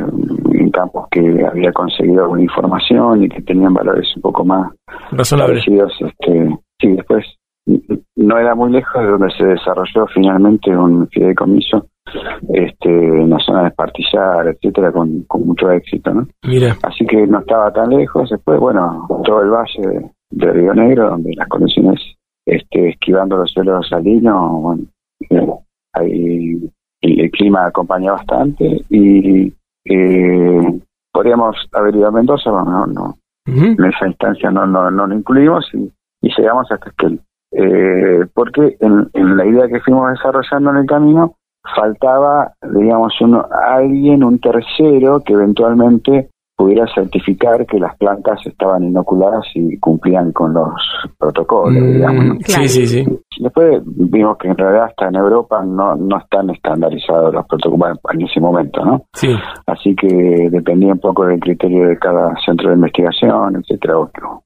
en 0.55 0.71
campos 0.71 1.07
que 1.11 1.21
había 1.47 1.73
conseguido 1.73 2.23
alguna 2.23 2.43
información 2.43 3.23
y 3.25 3.29
que 3.29 3.43
tenían 3.43 3.75
valores 3.75 4.09
un 4.17 4.23
poco 4.23 4.45
más 4.45 4.73
Razonable. 5.11 5.55
parecidos. 5.61 5.93
Este, 6.01 6.59
sí, 6.81 6.89
después 6.93 7.25
no 8.17 8.39
era 8.39 8.55
muy 8.55 8.73
lejos 8.73 9.03
de 9.03 9.09
donde 9.09 9.31
se 9.37 9.45
desarrolló 9.45 10.07
finalmente 10.07 10.77
un 10.77 11.09
fideicomiso 11.09 11.87
este, 12.53 12.89
en 12.89 13.31
la 13.31 13.39
zona 13.39 13.63
de 13.63 13.69
Espartillar, 13.69 14.49
etcétera, 14.49 14.93
con, 14.93 15.23
con 15.25 15.47
mucho 15.47 15.71
éxito, 15.71 16.13
¿no? 16.13 16.27
Mira. 16.43 16.77
Así 16.83 17.07
que 17.07 17.27
no 17.27 17.41
estaba 17.41 17.73
tan 17.73 17.91
lejos. 17.91 18.31
Después, 18.31 18.59
bueno, 18.59 19.07
todo 19.25 19.43
el 19.43 19.51
valle 19.51 19.81
de, 19.81 20.11
de 20.31 20.53
Río 20.53 20.75
Negro, 20.75 21.11
donde 21.11 21.35
las 21.35 21.49
condiciones, 21.49 22.01
este, 22.47 22.91
esquivando 22.91 23.37
los 23.37 23.51
suelos 23.53 23.89
salinos, 23.89 24.63
bueno, 24.63 24.83
eh, 25.31 25.47
ahí 25.93 26.71
el, 27.03 27.21
el 27.21 27.31
clima 27.31 27.67
acompaña 27.67 28.13
bastante 28.13 28.83
y 28.89 29.53
eh, 29.85 30.81
podríamos 31.13 31.57
haber 31.73 31.95
ido 31.95 32.09
a 32.09 32.13
Mendoza, 32.13 32.51
bueno, 32.51 32.87
no, 32.87 32.87
no, 32.87 33.17
en 33.47 33.85
esa 33.85 34.07
instancia 34.07 34.51
no, 34.51 34.67
no, 34.67 34.91
no 34.91 35.07
lo 35.07 35.15
incluimos 35.15 35.69
y, 35.75 35.91
y 36.21 36.31
llegamos 36.37 36.71
hasta 36.71 36.91
Esquel. 36.91 37.21
Eh, 37.53 38.27
porque 38.33 38.77
en, 38.79 39.11
en 39.13 39.37
la 39.37 39.45
idea 39.45 39.67
que 39.69 39.81
fuimos 39.81 40.11
desarrollando 40.11 40.71
en 40.71 40.77
el 40.77 40.87
camino 40.87 41.35
faltaba, 41.75 42.53
digamos, 42.63 43.13
uno, 43.21 43.47
alguien, 43.67 44.23
un 44.25 44.39
tercero 44.39 45.21
que 45.25 45.33
eventualmente 45.33 46.31
pudiera 46.57 46.87
certificar 46.95 47.65
que 47.65 47.79
las 47.79 47.97
plantas 47.97 48.39
estaban 48.45 48.85
inoculadas 48.85 49.47
y 49.55 49.79
cumplían 49.79 50.31
con 50.33 50.53
los 50.53 50.75
protocolos, 51.19 51.83
digamos. 51.83 52.25
¿no? 52.25 52.35
Mm, 52.35 52.39
Sí, 52.41 52.69
sí, 52.69 52.87
sí. 52.87 53.21
Después 53.41 53.81
vimos 53.87 54.37
que 54.37 54.49
en 54.49 54.59
realidad 54.59 54.85
hasta 54.85 55.09
en 55.09 55.17
Europa 55.17 55.65
no, 55.65 55.97
no 55.97 56.19
están 56.19 56.51
estandarizados 56.51 57.33
los 57.33 57.47
protocolos 57.47 57.99
en 58.13 58.23
ese 58.23 58.41
momento, 58.41 58.85
¿no? 58.85 59.05
Sí. 59.15 59.35
Así 59.67 59.97
que 59.97 60.49
dependía 60.51 60.93
un 60.93 61.01
poco 61.01 61.25
del 61.25 61.41
criterio 61.41 61.89
de 61.89 61.99
cada 61.99 62.35
centro 62.45 62.69
de 62.69 62.75
investigación, 62.75 63.57
etcétera. 63.57 63.99
Otro. 63.99 64.43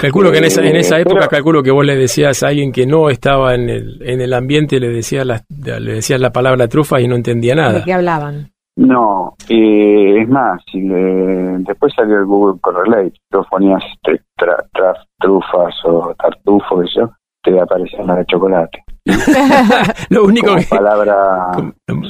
Calculo 0.00 0.30
que 0.30 0.38
en 0.38 0.44
esa, 0.44 0.62
en 0.62 0.76
esa 0.76 0.98
Eh, 0.98 1.02
época, 1.02 1.16
pero- 1.20 1.30
calculo 1.30 1.62
que 1.62 1.70
vos 1.70 1.84
le 1.84 1.96
decías 1.96 2.42
a 2.42 2.48
alguien 2.48 2.72
que 2.72 2.86
no 2.86 3.08
estaba 3.08 3.54
en 3.54 3.68
el, 3.70 4.02
en 4.02 4.20
el 4.20 4.32
ambiente, 4.34 4.78
le 4.78 4.88
decías 4.88 5.24
la, 5.26 5.42
le 5.48 5.94
decías 5.94 6.20
la 6.20 6.30
palabra 6.30 6.68
trufa 6.68 7.00
y 7.00 7.08
no 7.08 7.16
entendía 7.16 7.54
¿De 7.54 7.60
nada. 7.62 7.84
qué 7.84 7.92
hablaban? 7.94 8.50
No, 8.78 9.34
eh, 9.48 10.20
es 10.20 10.28
más, 10.28 10.60
si 10.70 10.82
le- 10.82 11.58
después 11.60 11.94
salió 11.96 12.18
el 12.18 12.26
Google 12.26 12.60
Correlate, 12.60 13.14
tú 13.30 13.42
ponías 13.50 13.82
tra- 14.04 14.20
tra- 14.38 15.02
trufas 15.18 15.74
o 15.84 16.14
tartufo, 16.18 16.82
eso, 16.82 17.10
te 17.42 17.58
aparecían 17.58 18.06
las 18.06 18.18
de 18.18 18.26
chocolate. 18.26 18.84
Lo 20.10 20.24
único 20.24 20.48
Como 20.48 20.58
que... 20.60 20.66
palabra, 20.66 21.46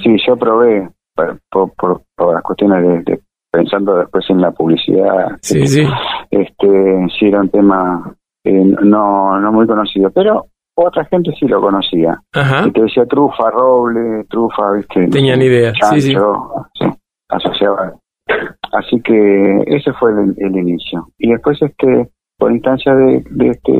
sí, 0.02 0.16
yo 0.26 0.36
probé 0.36 0.88
por, 1.14 1.38
por, 1.50 1.72
por- 1.74 2.02
por 2.16 2.34
las 2.34 2.42
cuestiones 2.42 2.82
de, 2.82 3.12
de- 3.12 3.20
pensando 3.56 3.96
después 3.96 4.24
en 4.28 4.40
la 4.42 4.50
publicidad, 4.50 5.30
Sí, 5.40 5.66
sí. 5.66 5.82
este, 6.30 7.06
sí 7.18 7.26
era 7.26 7.40
un 7.40 7.48
tema 7.48 8.14
eh, 8.44 8.64
no, 8.82 9.40
no 9.40 9.52
muy 9.52 9.66
conocido, 9.66 10.10
pero 10.10 10.46
otra 10.74 11.04
gente 11.06 11.32
sí 11.40 11.46
lo 11.48 11.60
conocía. 11.60 12.20
Ajá. 12.34 12.66
Y 12.66 12.70
te 12.72 12.82
decía 12.82 13.06
trufa, 13.06 13.50
roble, 13.50 14.24
trufa, 14.28 14.72
viste. 14.72 15.08
Tenían 15.08 15.40
idea, 15.40 15.72
sí. 15.72 16.12
chancho, 16.12 16.66
sí, 16.78 16.86
asociaba. 17.30 17.94
Así 18.72 19.00
que 19.00 19.62
ese 19.66 19.92
fue 19.94 20.10
el, 20.12 20.34
el 20.38 20.56
inicio. 20.56 21.08
Y 21.18 21.30
después, 21.32 21.60
este, 21.62 22.10
por 22.38 22.52
instancia 22.52 22.94
de, 22.94 23.24
de 23.30 23.48
este 23.48 23.72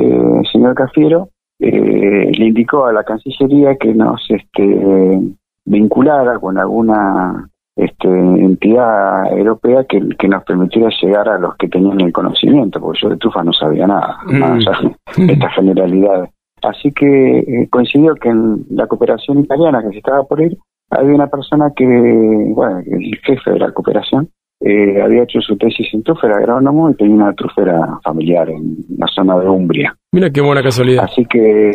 señor 0.53 0.75
Cafiero, 0.75 1.29
eh, 1.61 2.31
le 2.33 2.45
indicó 2.47 2.87
a 2.87 2.93
la 2.93 3.05
Cancillería 3.05 3.77
que 3.77 3.93
nos 3.95 4.21
este, 4.31 5.21
vinculara 5.65 6.39
con 6.39 6.59
alguna 6.59 7.49
este, 7.77 8.09
entidad 8.09 9.31
europea 9.37 9.85
que, 9.85 10.01
que 10.19 10.29
nos 10.29 10.43
permitiera 10.45 10.89
llegar 11.03 11.29
a 11.29 11.39
los 11.39 11.57
que 11.57 11.69
tenían 11.69 12.01
el 12.01 12.13
conocimiento, 12.13 12.81
porque 12.81 13.01
yo 13.03 13.09
de 13.11 13.17
trufa 13.19 13.45
no 13.45 13.53
sabía 13.53 13.87
nada, 13.87 14.17
Mm. 14.27 14.43
allá 14.43 14.73
de 15.17 15.33
estas 15.33 15.55
generalidades. 15.55 16.31
Así 16.63 16.91
que 16.93 17.39
eh, 17.39 17.69
coincidió 17.71 18.15
que 18.15 18.31
en 18.31 18.65
la 18.71 18.87
cooperación 18.87 19.41
italiana 19.41 19.83
que 19.83 19.91
se 19.91 19.99
estaba 19.99 20.25
por 20.25 20.41
ir, 20.41 20.57
había 20.91 21.15
una 21.15 21.27
persona 21.27 21.71
que, 21.77 21.85
bueno, 21.85 22.79
el 22.79 23.17
jefe 23.25 23.51
de 23.51 23.59
la 23.59 23.73
cooperación, 23.73 24.29
eh, 24.61 25.03
había 25.03 25.25
hecho 25.25 25.41
su 25.43 25.57
tesis 25.59 25.87
en 25.93 26.03
trufa, 26.03 26.29
era 26.29 26.39
agrónomo 26.39 26.89
y 26.89 26.95
tenía 26.95 27.15
una 27.17 27.35
trufera 27.35 27.99
familiar 28.03 28.49
en 28.49 28.77
la 28.97 29.07
zona 29.15 29.39
de 29.39 29.49
Umbria. 29.49 29.95
Mira 30.13 30.31
qué 30.31 30.41
buena 30.41 30.63
casualidad. 30.63 31.05
Así 31.05 31.27
que, 31.27 31.71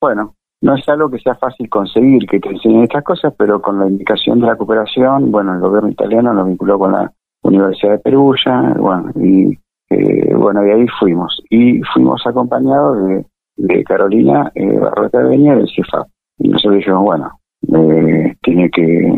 bueno, 0.00 0.34
no 0.62 0.76
es 0.76 0.88
algo 0.88 1.10
que 1.10 1.18
sea 1.18 1.34
fácil 1.34 1.68
conseguir 1.68 2.26
que 2.26 2.38
te 2.38 2.48
enseñen 2.48 2.84
estas 2.84 3.02
cosas, 3.02 3.34
pero 3.36 3.60
con 3.60 3.80
la 3.80 3.88
indicación 3.88 4.40
de 4.40 4.46
la 4.46 4.56
cooperación, 4.56 5.30
bueno, 5.32 5.54
el 5.54 5.60
gobierno 5.60 5.90
italiano 5.90 6.32
nos 6.32 6.46
vinculó 6.46 6.78
con 6.78 6.92
la 6.92 7.12
Universidad 7.42 7.92
de 7.92 7.98
Perugia, 7.98 8.74
bueno, 8.78 9.10
y 9.16 9.58
eh, 9.90 10.34
bueno, 10.34 10.62
de 10.62 10.72
ahí 10.72 10.86
fuimos. 11.00 11.42
Y 11.50 11.80
fuimos 11.92 12.24
acompañados 12.24 12.96
de, 13.08 13.26
de 13.56 13.84
Carolina 13.84 14.52
eh, 14.54 14.78
Barrota 14.78 15.18
de 15.18 15.30
Beña 15.30 15.56
del 15.56 15.68
CIFAP. 15.68 16.06
Y 16.38 16.48
nosotros 16.48 16.76
dijimos, 16.76 17.02
bueno, 17.02 17.30
eh, 17.74 18.36
tiene 18.40 18.70
que, 18.70 19.08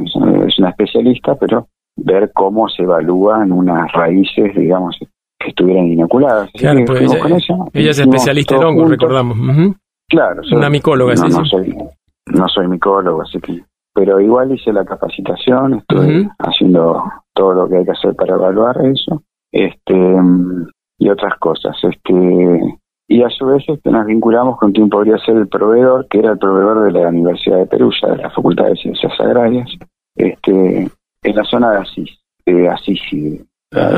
es 0.46 0.58
una 0.58 0.70
especialista, 0.70 1.34
pero 1.36 1.68
ver 1.96 2.32
cómo 2.32 2.70
se 2.70 2.84
evalúan 2.84 3.52
unas 3.52 3.92
raíces, 3.92 4.54
digamos, 4.56 4.98
que 5.38 5.48
estuvieran 5.48 5.88
inoculadas. 5.88 6.50
Claro, 6.52 6.80
pues 6.86 7.02
ella, 7.02 7.20
con 7.20 7.32
ella, 7.32 7.56
ella 7.74 7.90
es 7.90 7.98
especialista 7.98 8.56
en 8.56 8.64
hongos, 8.64 8.88
recordamos. 8.88 9.38
Ujú. 9.38 9.74
Claro, 10.14 10.42
Una 10.52 10.70
micóloga, 10.70 11.14
no, 11.14 11.28
sí, 11.28 11.36
no 11.36 11.44
sí. 11.44 11.50
soy, 11.50 11.76
no 12.26 12.48
soy 12.48 12.68
micólogo, 12.68 13.22
así 13.22 13.38
que. 13.40 13.64
Pero 13.94 14.20
igual 14.20 14.50
hice 14.52 14.72
la 14.72 14.84
capacitación, 14.84 15.74
Ujú. 15.92 16.30
haciendo 16.38 17.04
todo 17.32 17.52
lo 17.54 17.68
que 17.68 17.76
hay 17.78 17.84
que 17.84 17.92
hacer 17.92 18.14
para 18.16 18.34
evaluar 18.34 18.76
eso, 18.86 19.22
este 19.52 19.94
y 20.98 21.08
otras 21.08 21.38
cosas. 21.38 21.76
Este 21.82 22.60
y 23.06 23.22
a 23.22 23.28
su 23.30 23.46
vez 23.46 23.62
este, 23.68 23.90
nos 23.90 24.06
vinculamos 24.06 24.56
con 24.58 24.72
quien 24.72 24.88
podría 24.88 25.18
ser 25.18 25.36
el 25.36 25.46
proveedor, 25.48 26.06
que 26.08 26.18
era 26.20 26.32
el 26.32 26.38
proveedor 26.38 26.84
de 26.84 26.92
la 26.98 27.08
Universidad 27.08 27.58
de 27.58 27.66
Perugia, 27.66 28.08
de 28.08 28.16
la 28.22 28.30
Facultad 28.30 28.64
de 28.66 28.76
Ciencias 28.76 29.12
Agrarias, 29.20 29.68
este 30.16 30.88
en 31.22 31.36
la 31.36 31.44
zona 31.44 31.70
de 31.72 31.78
Asís, 31.78 32.18
de 32.46 32.68
Asís 32.68 33.00
y. 33.12 33.40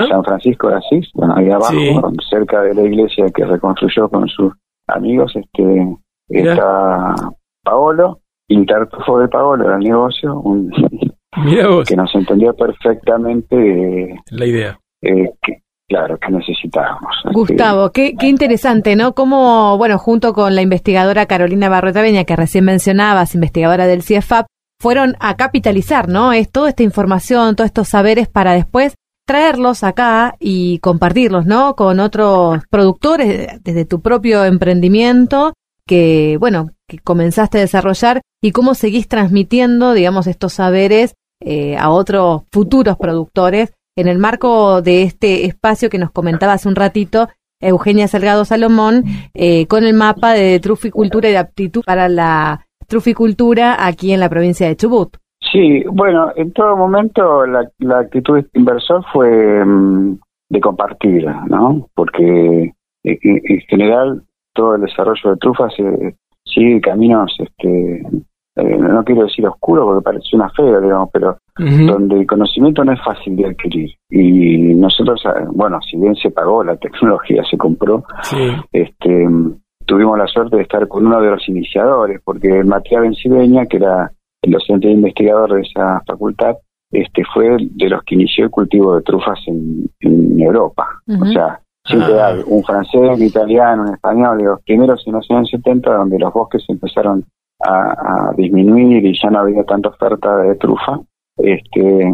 San 0.08 0.24
Francisco 0.24 0.68
de 0.70 0.76
Asís, 0.76 1.10
bueno, 1.12 1.34
ahí 1.36 1.50
abajo, 1.50 1.70
Sí. 1.70 2.00
cerca 2.30 2.62
de 2.62 2.72
la 2.74 2.80
iglesia 2.82 3.26
que 3.28 3.44
reconstruyó 3.44 4.08
con 4.08 4.26
sus 4.26 4.54
amigos, 4.86 5.36
este 5.36 5.96
Mira. 6.28 6.52
está 6.52 7.14
Paolo, 7.62 8.20
y 8.48 8.64
Tartufo 8.64 9.18
de 9.18 9.28
Paolo 9.28 9.64
era 9.64 9.76
el 9.76 9.82
negocio, 9.82 10.38
un, 10.40 10.70
vos, 11.68 11.88
que 11.88 11.96
nos 11.96 12.14
entendió 12.14 12.54
perfectamente 12.54 13.56
eh, 13.56 14.14
la 14.30 14.46
idea. 14.46 14.78
eh, 15.02 15.30
que, 15.42 15.62
claro, 15.88 16.18
que 16.18 16.30
necesitábamos. 16.30 17.14
Gustavo, 17.32 17.90
qué, 17.90 18.14
qué 18.18 18.28
interesante, 18.28 18.96
¿no? 18.96 19.14
Como, 19.14 19.76
bueno, 19.78 19.98
junto 19.98 20.32
con 20.32 20.54
la 20.54 20.62
investigadora 20.62 21.26
Carolina 21.26 21.68
Barreta 21.68 22.02
Beña, 22.02 22.24
que 22.24 22.36
recién 22.36 22.64
mencionabas, 22.64 23.34
investigadora 23.34 23.86
del 23.86 24.02
CIEFAP, 24.02 24.46
fueron 24.80 25.16
a 25.20 25.36
capitalizar, 25.36 26.08
¿no? 26.08 26.32
Es 26.32 26.50
toda 26.50 26.68
esta 26.68 26.82
información, 26.82 27.56
todos 27.56 27.68
estos 27.68 27.88
saberes 27.88 28.28
para 28.28 28.52
después 28.52 28.94
traerlos 29.26 29.82
acá 29.82 30.36
y 30.38 30.78
compartirlos, 30.78 31.46
¿no? 31.46 31.74
Con 31.74 31.98
otros 31.98 32.62
productores 32.70 33.62
desde 33.64 33.84
tu 33.84 34.00
propio 34.00 34.44
emprendimiento 34.44 35.52
que, 35.86 36.36
bueno, 36.38 36.70
que 36.88 36.98
comenzaste 36.98 37.58
a 37.58 37.62
desarrollar 37.62 38.22
y 38.42 38.52
cómo 38.52 38.74
seguís 38.74 39.08
transmitiendo, 39.08 39.92
digamos, 39.92 40.26
estos 40.26 40.54
saberes 40.54 41.14
eh, 41.40 41.76
a 41.76 41.90
otros 41.90 42.42
futuros 42.52 42.96
productores 42.96 43.74
en 43.96 44.08
el 44.08 44.18
marco 44.18 44.82
de 44.82 45.02
este 45.02 45.46
espacio 45.46 45.88
que 45.88 45.98
nos 45.98 46.10
comentaba 46.10 46.54
hace 46.54 46.68
un 46.68 46.76
ratito 46.76 47.28
Eugenia 47.60 48.06
Salgado 48.06 48.44
Salomón, 48.44 49.04
eh, 49.34 49.66
con 49.66 49.84
el 49.84 49.94
mapa 49.94 50.32
de 50.32 50.60
truficultura 50.60 51.28
y 51.28 51.32
de 51.32 51.38
aptitud 51.38 51.82
para 51.84 52.08
la 52.08 52.66
truficultura 52.86 53.86
aquí 53.86 54.12
en 54.12 54.20
la 54.20 54.28
provincia 54.28 54.66
de 54.66 54.76
Chubut. 54.76 55.16
Sí, 55.52 55.82
bueno, 55.90 56.32
en 56.36 56.52
todo 56.52 56.76
momento 56.76 57.46
la, 57.46 57.70
actitud 57.98 58.42
de 58.42 58.48
inversor 58.54 59.04
fue 59.12 59.64
mm, 59.64 60.18
de 60.50 60.60
compartir, 60.60 61.26
¿no? 61.48 61.88
Porque 61.94 62.74
eh, 63.04 63.18
en 63.22 63.60
general 63.68 64.22
todo 64.56 64.74
el 64.74 64.80
desarrollo 64.82 65.30
de 65.30 65.36
trufas 65.36 65.72
eh, 65.78 66.14
sigue 66.44 66.80
caminos, 66.80 67.32
este, 67.38 68.02
eh, 68.56 68.76
no 68.78 69.04
quiero 69.04 69.24
decir 69.24 69.46
oscuros 69.46 69.84
porque 69.84 70.02
parece 70.04 70.34
una 70.34 70.48
fea, 70.50 70.80
digamos, 70.80 71.10
pero 71.12 71.36
donde 71.86 72.20
el 72.20 72.26
conocimiento 72.26 72.84
no 72.84 72.92
es 72.92 73.00
fácil 73.04 73.36
de 73.36 73.46
adquirir. 73.46 73.90
Y 74.10 74.74
nosotros, 74.74 75.22
ah, 75.26 75.44
bueno, 75.52 75.78
si 75.88 75.96
bien 75.96 76.14
se 76.16 76.30
pagó, 76.30 76.64
la 76.64 76.76
tecnología 76.76 77.42
se 77.50 77.56
compró, 77.56 78.04
Sí. 78.22 78.36
este, 78.72 79.26
tuvimos 79.86 80.18
la 80.18 80.26
suerte 80.26 80.56
de 80.56 80.62
estar 80.62 80.86
con 80.88 81.06
uno 81.06 81.20
de 81.20 81.30
los 81.30 81.48
iniciadores, 81.48 82.20
porque 82.24 82.62
Matías 82.64 83.02
Bencibeña, 83.02 83.66
que 83.66 83.76
era 83.78 84.10
el 84.42 84.52
docente 84.52 84.90
investigador 84.90 85.54
de 85.54 85.62
esa 85.62 86.02
facultad, 86.06 86.56
este 86.92 87.22
fue 87.34 87.56
de 87.58 87.88
los 87.88 88.02
que 88.04 88.14
inició 88.14 88.44
el 88.44 88.50
cultivo 88.50 88.94
de 88.96 89.02
trufas 89.02 89.38
en, 89.46 89.88
en 90.00 90.40
Europa. 90.40 90.86
O 91.20 91.26
sea, 91.26 91.60
siempre 91.86 92.20
Ah. 92.20 92.26
hay 92.28 92.42
un 92.46 92.62
francés, 92.64 93.00
un 93.14 93.22
italiano, 93.22 93.82
un 93.84 93.94
español, 93.94 94.40
y 94.40 94.44
los 94.44 94.62
primeros 94.62 95.02
en 95.06 95.12
los 95.14 95.30
años 95.30 95.48
70, 95.50 95.92
donde 95.94 96.18
los 96.18 96.32
bosques 96.32 96.64
empezaron 96.68 97.24
a, 97.64 98.28
a 98.30 98.32
disminuir 98.36 99.04
y 99.06 99.18
ya 99.20 99.30
no 99.30 99.40
había 99.40 99.64
tanta 99.64 99.88
oferta 99.88 100.38
de 100.38 100.54
trufa, 100.56 101.00
este, 101.38 102.12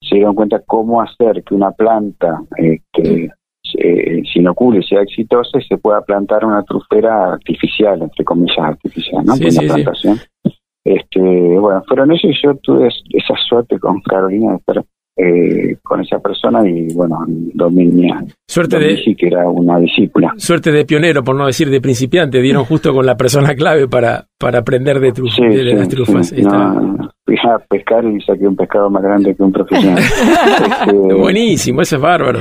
se 0.00 0.14
dieron 0.16 0.34
cuenta 0.34 0.60
cómo 0.66 1.00
hacer 1.02 1.42
que 1.44 1.54
una 1.54 1.72
planta 1.72 2.40
este, 2.56 3.30
se, 3.62 4.22
se 4.32 4.38
inocule 4.38 4.78
y 4.80 4.82
sea 4.84 5.02
exitosa 5.02 5.58
y 5.58 5.62
se 5.64 5.76
pueda 5.78 6.00
plantar 6.02 6.44
una 6.44 6.62
trufera 6.62 7.32
artificial, 7.32 8.00
entre 8.02 8.24
comillas 8.24 8.58
artificial, 8.58 9.24
¿no? 9.24 9.34
Sí, 9.34 9.50
sí, 9.50 9.58
una 9.58 9.74
sí. 9.74 9.82
plantación. 9.82 10.18
Este, 10.84 11.20
bueno, 11.58 11.82
fueron 11.86 12.12
ellos 12.12 12.24
y 12.24 12.46
yo 12.46 12.54
tuve 12.62 12.88
es- 12.88 13.02
esa 13.10 13.34
suerte 13.48 13.78
con 13.78 14.00
Carolina 14.02 14.52
de 14.52 14.56
estar 14.58 14.84
eh, 15.18 15.76
con 15.82 16.00
esa 16.00 16.18
persona 16.20 16.60
y 16.68 16.92
bueno, 16.94 17.16
domé 17.26 17.84
mi, 17.86 18.08
Suerte 18.48 18.76
domé 18.76 18.86
de, 18.94 19.16
que 19.18 19.26
era 19.26 19.48
una 19.48 19.78
discípula. 19.78 20.32
suerte 20.36 20.70
de 20.70 20.84
pionero, 20.84 21.24
por 21.24 21.34
no 21.34 21.46
decir 21.46 21.68
de 21.70 21.80
principiante, 21.80 22.40
dieron 22.40 22.64
justo 22.66 22.92
con 22.94 23.04
la 23.04 23.16
persona 23.16 23.54
clave 23.56 23.88
para, 23.88 24.26
para 24.38 24.60
aprender 24.60 25.00
de, 25.00 25.12
truf- 25.12 25.34
Sí, 25.34 25.42
de, 25.42 25.64
de 25.64 25.70
sí, 25.72 25.76
las 25.76 25.88
trufas. 25.88 26.28
sí, 26.28 26.36
Está 26.40 26.56
no, 26.56 27.10
fui 27.26 27.36
a 27.36 27.58
pescar 27.68 28.04
y 28.04 28.20
saqué 28.20 28.46
un 28.46 28.54
pescado 28.56 28.88
más 28.90 29.02
grande 29.02 29.34
que 29.34 29.42
un 29.42 29.52
profesional. 29.52 29.98
Este, 30.86 30.92
Buenísimo, 31.14 31.82
eso 31.82 31.96
es 31.96 32.02
bárbaro. 32.02 32.38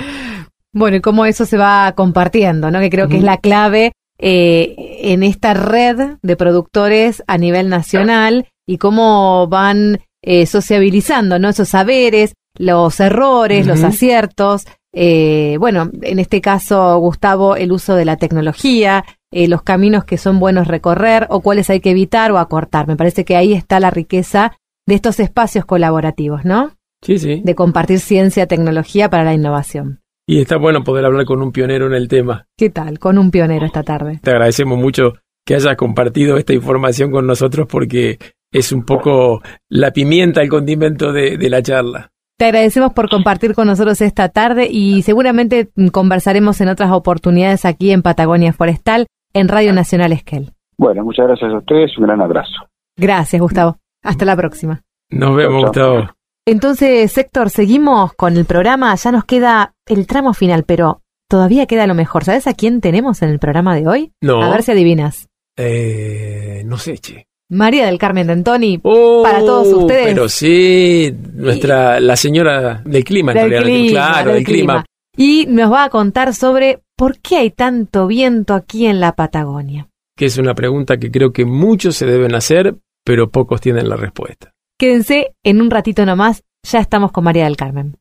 Bueno, 0.74 0.98
y 0.98 1.02
cómo 1.02 1.26
eso 1.26 1.46
se 1.46 1.58
va 1.58 1.92
compartiendo, 1.96 2.70
¿no? 2.70 2.80
Que 2.80 2.90
creo 2.92 3.08
que 3.08 3.18
es 3.18 3.24
la 3.24 3.38
clave 3.38 3.94
eh, 4.20 4.76
en 5.02 5.24
esta 5.24 5.54
red 5.56 6.18
de 6.22 6.36
productores 6.36 7.24
a 7.28 7.38
nivel 7.38 7.70
nacional 7.70 8.46
y 8.68 8.78
cómo 8.78 9.48
van 9.48 9.98
eh, 10.22 10.46
sociabilizando, 10.46 11.40
¿no? 11.40 11.50
Esos 11.50 11.70
saberes, 11.70 12.34
los 12.58 13.00
errores, 13.00 13.68
los 13.68 13.84
aciertos. 13.84 14.66
eh, 14.94 15.58
bueno, 15.60 15.90
en 16.02 16.20
este 16.20 16.42
caso, 16.42 16.98
Gustavo, 16.98 17.56
el 17.56 17.72
uso 17.72 17.96
de 17.96 18.06
la 18.06 18.18
tecnología, 18.18 19.04
eh, 19.32 19.48
los 19.48 19.62
caminos 19.62 20.06
que 20.06 20.18
son 20.18 20.40
buenos 20.40 20.68
recorrer 20.68 21.28
o 21.30 21.42
cuáles 21.42 21.70
hay 21.70 21.82
que 21.82 21.92
evitar 21.92 22.32
o 22.32 22.40
acortar. 22.40 22.88
Me 22.88 22.96
parece 22.96 23.26
que 23.26 23.36
ahí 23.36 23.54
está 23.54 23.80
la 23.80 23.92
riqueza 23.92 24.54
de 24.88 24.96
estos 24.96 25.20
espacios 25.20 25.66
colaborativos, 25.66 26.46
¿no? 26.46 26.72
Sí, 27.04 27.20
sí. 27.20 27.42
De 27.44 27.54
compartir 27.54 28.00
ciencia, 28.00 28.48
tecnología 28.48 29.10
para 29.10 29.24
la 29.24 29.34
innovación. 29.34 30.00
Y 30.26 30.42
está 30.42 30.58
bueno 30.58 30.84
poder 30.84 31.06
hablar 31.06 31.26
con 31.26 31.42
un 31.42 31.52
pionero 31.52 31.86
en 31.88 31.94
el 31.94 32.08
tema. 32.08 32.48
¿Qué 32.58 32.70
tal? 32.70 32.98
Con 33.00 33.18
un 33.18 33.30
pionero 33.32 33.66
esta 33.66 33.84
tarde. 33.84 34.20
Te 34.24 34.32
agradecemos 34.32 34.78
mucho 34.80 35.14
que 35.46 35.56
hayas 35.56 35.76
compartido 35.78 36.38
esta 36.38 36.54
información 36.54 37.12
con 37.12 37.28
nosotros 37.28 37.68
porque 37.70 38.18
es 38.52 38.72
un 38.72 38.84
poco 38.84 39.42
la 39.70 39.92
pimienta, 39.92 40.42
el 40.42 40.50
condimento 40.50 41.14
de, 41.14 41.38
de 41.38 41.50
la 41.50 41.62
charla. 41.62 42.12
Te 42.38 42.46
agradecemos 42.46 42.94
por 42.94 43.10
compartir 43.10 43.56
con 43.56 43.66
nosotros 43.66 44.00
esta 44.02 44.30
tarde 44.30 44.68
y 44.70 45.02
seguramente 45.02 45.70
conversaremos 45.92 46.62
en 46.62 46.70
otras 46.70 46.92
oportunidades 46.92 47.66
aquí 47.66 47.92
en 47.92 48.04
Patagonia 48.04 48.54
Forestal, 48.54 49.08
en 49.34 49.48
Radio 49.48 49.74
Nacional 49.74 50.12
Esquel. 50.12 50.52
Bueno, 50.78 51.04
muchas 51.04 51.26
gracias 51.26 51.52
a 51.52 51.58
ustedes, 51.58 51.98
un 51.98 52.06
gran 52.06 52.22
abrazo. 52.22 52.70
Gracias, 52.96 53.42
Gustavo. 53.42 53.78
Hasta 54.04 54.26
la 54.26 54.36
próxima. 54.36 54.84
Nos 55.10 55.36
vemos. 55.36 55.64
Gustavo. 55.64 56.10
Entonces, 56.46 57.18
Héctor, 57.18 57.50
seguimos 57.50 58.14
con 58.14 58.38
el 58.38 58.46
programa. 58.46 58.94
Ya 58.94 59.12
nos 59.12 59.26
queda 59.26 59.74
el 59.88 60.06
tramo 60.06 60.36
final, 60.36 60.64
pero 60.64 61.02
todavía 61.28 61.66
queda 61.66 61.88
lo 61.88 61.96
mejor. 61.96 62.24
¿Sabes 62.24 62.46
a 62.46 62.54
quién 62.54 62.82
tenemos 62.82 63.24
en 63.24 63.30
el 63.30 63.40
programa 63.40 63.76
de 63.76 63.88
hoy? 63.88 64.12
No. 64.22 64.44
A 64.44 64.50
ver 64.52 64.62
si 64.62 64.72
adivinas. 64.72 65.28
Eh, 65.58 66.62
no 66.66 66.78
sé, 66.78 67.00
che. 67.00 67.26
María 67.50 67.86
del 67.86 67.98
Carmen 67.98 68.28
de 68.28 68.34
Antoni. 68.34 68.80
Oh, 68.84 69.22
Para 69.24 69.40
todos 69.40 69.68
ustedes. 69.68 70.08
Pero 70.08 70.28
sí, 70.28 71.14
nuestra, 71.34 72.00
la 72.00 72.16
señora 72.16 72.82
del 72.86 73.04
clima, 73.04 73.32
en 73.32 73.38
del 73.38 73.50
realidad, 73.50 73.84
clima, 73.84 74.08
claro, 74.10 74.32
del 74.32 74.36
del 74.36 74.46
clima. 74.46 74.86
Y 75.16 75.46
nos 75.48 75.72
va 75.72 75.86
a 75.86 75.90
contar 75.90 76.34
sobre 76.34 76.82
por 76.96 77.20
qué 77.20 77.38
hay 77.38 77.52
tanto 77.52 78.08
viento 78.08 78.54
aquí 78.54 78.86
en 78.86 79.00
la 79.00 79.14
Patagonia. 79.14 79.88
Que 80.16 80.26
es 80.26 80.38
una 80.38 80.54
pregunta 80.56 80.98
que 80.98 81.10
creo 81.10 81.32
que 81.32 81.46
muchos 81.46 81.96
se 81.96 82.06
deben 82.06 82.36
hacer, 82.36 82.76
pero 83.06 83.30
pocos 83.30 83.62
tienen 83.62 83.88
la 83.88 83.96
respuesta. 83.96 84.52
Quédense 84.78 85.34
en 85.44 85.62
un 85.62 85.72
ratito 85.72 86.06
nomás, 86.06 86.44
ya 86.64 86.80
estamos 86.80 87.12
con 87.12 87.24
María 87.24 87.46
del 87.46 87.56
Carmen. 87.56 87.96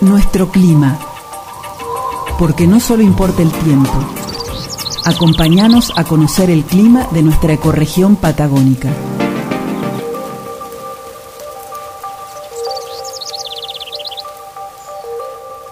Nuestro 0.00 0.48
clima. 0.48 0.98
Porque 2.38 2.66
no 2.66 2.80
solo 2.80 3.02
importa 3.02 3.42
el 3.42 3.50
tiempo. 3.50 3.92
Acompáñanos 5.06 5.92
a 5.96 6.04
conocer 6.04 6.50
el 6.50 6.64
clima 6.64 7.08
de 7.12 7.22
nuestra 7.22 7.54
ecorregión 7.54 8.16
patagónica. 8.16 8.92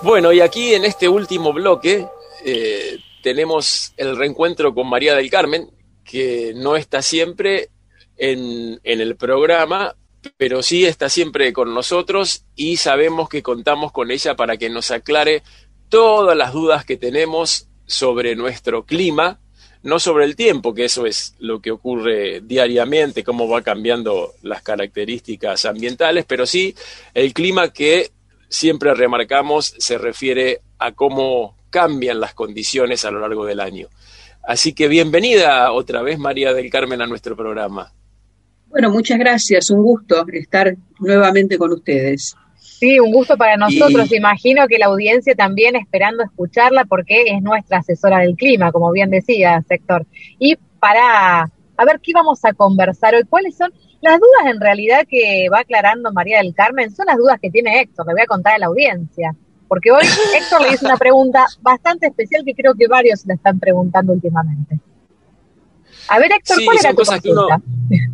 Bueno, 0.03 0.33
y 0.33 0.41
aquí 0.41 0.75
en 0.75 0.85
este 0.85 1.09
último 1.09 1.53
bloque 1.53 2.07
eh, 2.45 2.99
tenemos 3.23 3.93
el 3.97 4.17
reencuentro 4.17 4.75
con 4.75 4.89
María 4.89 5.15
del 5.15 5.31
Carmen, 5.31 5.71
que 6.05 6.53
no 6.55 6.77
está 6.77 7.03
siempre 7.03 7.71
en, 8.17 8.79
en 8.85 9.01
el 9.01 9.17
programa, 9.17 9.97
pero 10.37 10.63
sí 10.63 10.85
está 10.85 11.09
siempre 11.09 11.53
con 11.53 11.75
nosotros 11.75 12.45
y 12.55 12.77
sabemos 12.77 13.29
que 13.29 13.43
contamos 13.43 13.93
con 13.93 14.11
ella 14.11 14.37
para 14.37 14.57
que 14.57 14.71
nos 14.71 14.91
aclare 14.91 15.43
todas 15.89 16.37
las 16.37 16.53
dudas 16.53 16.85
que 16.85 16.97
tenemos 16.97 17.69
sobre 17.87 18.37
nuestro 18.37 18.85
clima, 18.85 19.41
no 19.83 19.99
sobre 19.99 20.25
el 20.25 20.35
tiempo, 20.35 20.75
que 20.75 20.87
eso 20.87 21.07
es 21.07 21.35
lo 21.39 21.61
que 21.61 21.71
ocurre 21.71 22.41
diariamente, 22.41 23.23
cómo 23.23 23.49
va 23.49 23.63
cambiando 23.63 24.33
las 24.43 24.63
características 24.63 25.67
ambientales, 25.67 26.25
pero 26.27 26.47
sí 26.47 26.75
el 27.13 27.35
clima 27.35 27.73
que 27.73 28.11
siempre 28.49 28.95
remarcamos 28.95 29.75
se 29.79 29.99
refiere 29.99 30.63
a 30.79 30.93
cómo 30.93 31.57
cambian 31.71 32.21
las 32.21 32.35
condiciones 32.35 33.05
a 33.05 33.11
lo 33.11 33.21
largo 33.21 33.45
del 33.45 33.61
año. 33.61 33.89
Así 34.43 34.73
que 34.73 34.89
bienvenida 34.89 35.73
otra 35.73 36.03
vez 36.03 36.19
María 36.19 36.55
del 36.55 36.71
Carmen 36.71 37.03
a 37.03 37.07
nuestro 37.07 37.37
programa. 37.37 37.93
Bueno, 38.69 38.91
muchas 38.91 39.19
gracias, 39.19 39.71
un 39.71 39.83
gusto 39.83 40.25
estar 40.33 40.75
nuevamente 40.99 41.59
con 41.59 41.73
ustedes. 41.73 42.37
Sí, 42.85 43.01
un 43.01 43.13
gusto 43.13 43.39
para 43.39 43.57
nosotros. 43.57 44.13
Imagino 44.13 44.69
que 44.69 44.77
la 44.77 44.87
audiencia 44.87 45.35
también 45.35 45.75
esperando 45.75 46.23
escucharla 46.23 46.85
porque 46.85 47.23
es 47.29 47.41
nuestra 47.41 47.79
asesora 47.79 48.19
del 48.19 48.37
clima, 48.37 48.73
como 48.73 48.93
bien 48.93 49.09
decía 49.09 49.65
Sector. 49.67 50.07
Y 50.39 50.59
para 50.81 51.45
a 51.77 51.85
ver 51.87 51.99
qué 52.03 52.13
vamos 52.13 52.45
a 52.45 52.53
conversar 52.53 53.15
hoy, 53.15 53.25
cuáles 53.25 53.57
son 53.57 53.73
las 54.03 54.21
dudas 54.21 54.55
en 54.55 54.61
realidad 54.61 55.07
que 55.09 55.49
va 55.51 55.61
aclarando 55.61 56.13
María 56.13 56.43
del 56.43 56.55
Carmen, 56.55 56.95
son 56.95 57.07
las 57.07 57.17
dudas 57.17 57.39
que 57.41 57.51
tiene 57.51 57.81
Héctor, 57.81 58.07
le 58.07 58.13
voy 58.13 58.21
a 58.21 58.27
contar 58.27 58.53
a 58.53 58.59
la 58.59 58.67
audiencia. 58.67 59.35
Porque 59.67 59.91
hoy 59.91 60.05
Héctor 60.37 60.61
le 60.61 60.75
hizo 60.75 60.85
una 60.85 60.99
pregunta 60.99 61.47
bastante 61.63 62.09
especial 62.09 62.43
que 62.45 62.55
creo 62.55 62.75
que 62.75 62.87
varios 62.87 63.25
le 63.25 63.33
están 63.33 63.59
preguntando 63.59 64.13
últimamente. 64.13 64.79
A 66.09 66.19
ver, 66.19 66.33
Héctor, 66.33 66.59
¿cuál 66.67 66.77
era 66.81 66.91
tu 66.91 66.97
consulta? 66.97 67.63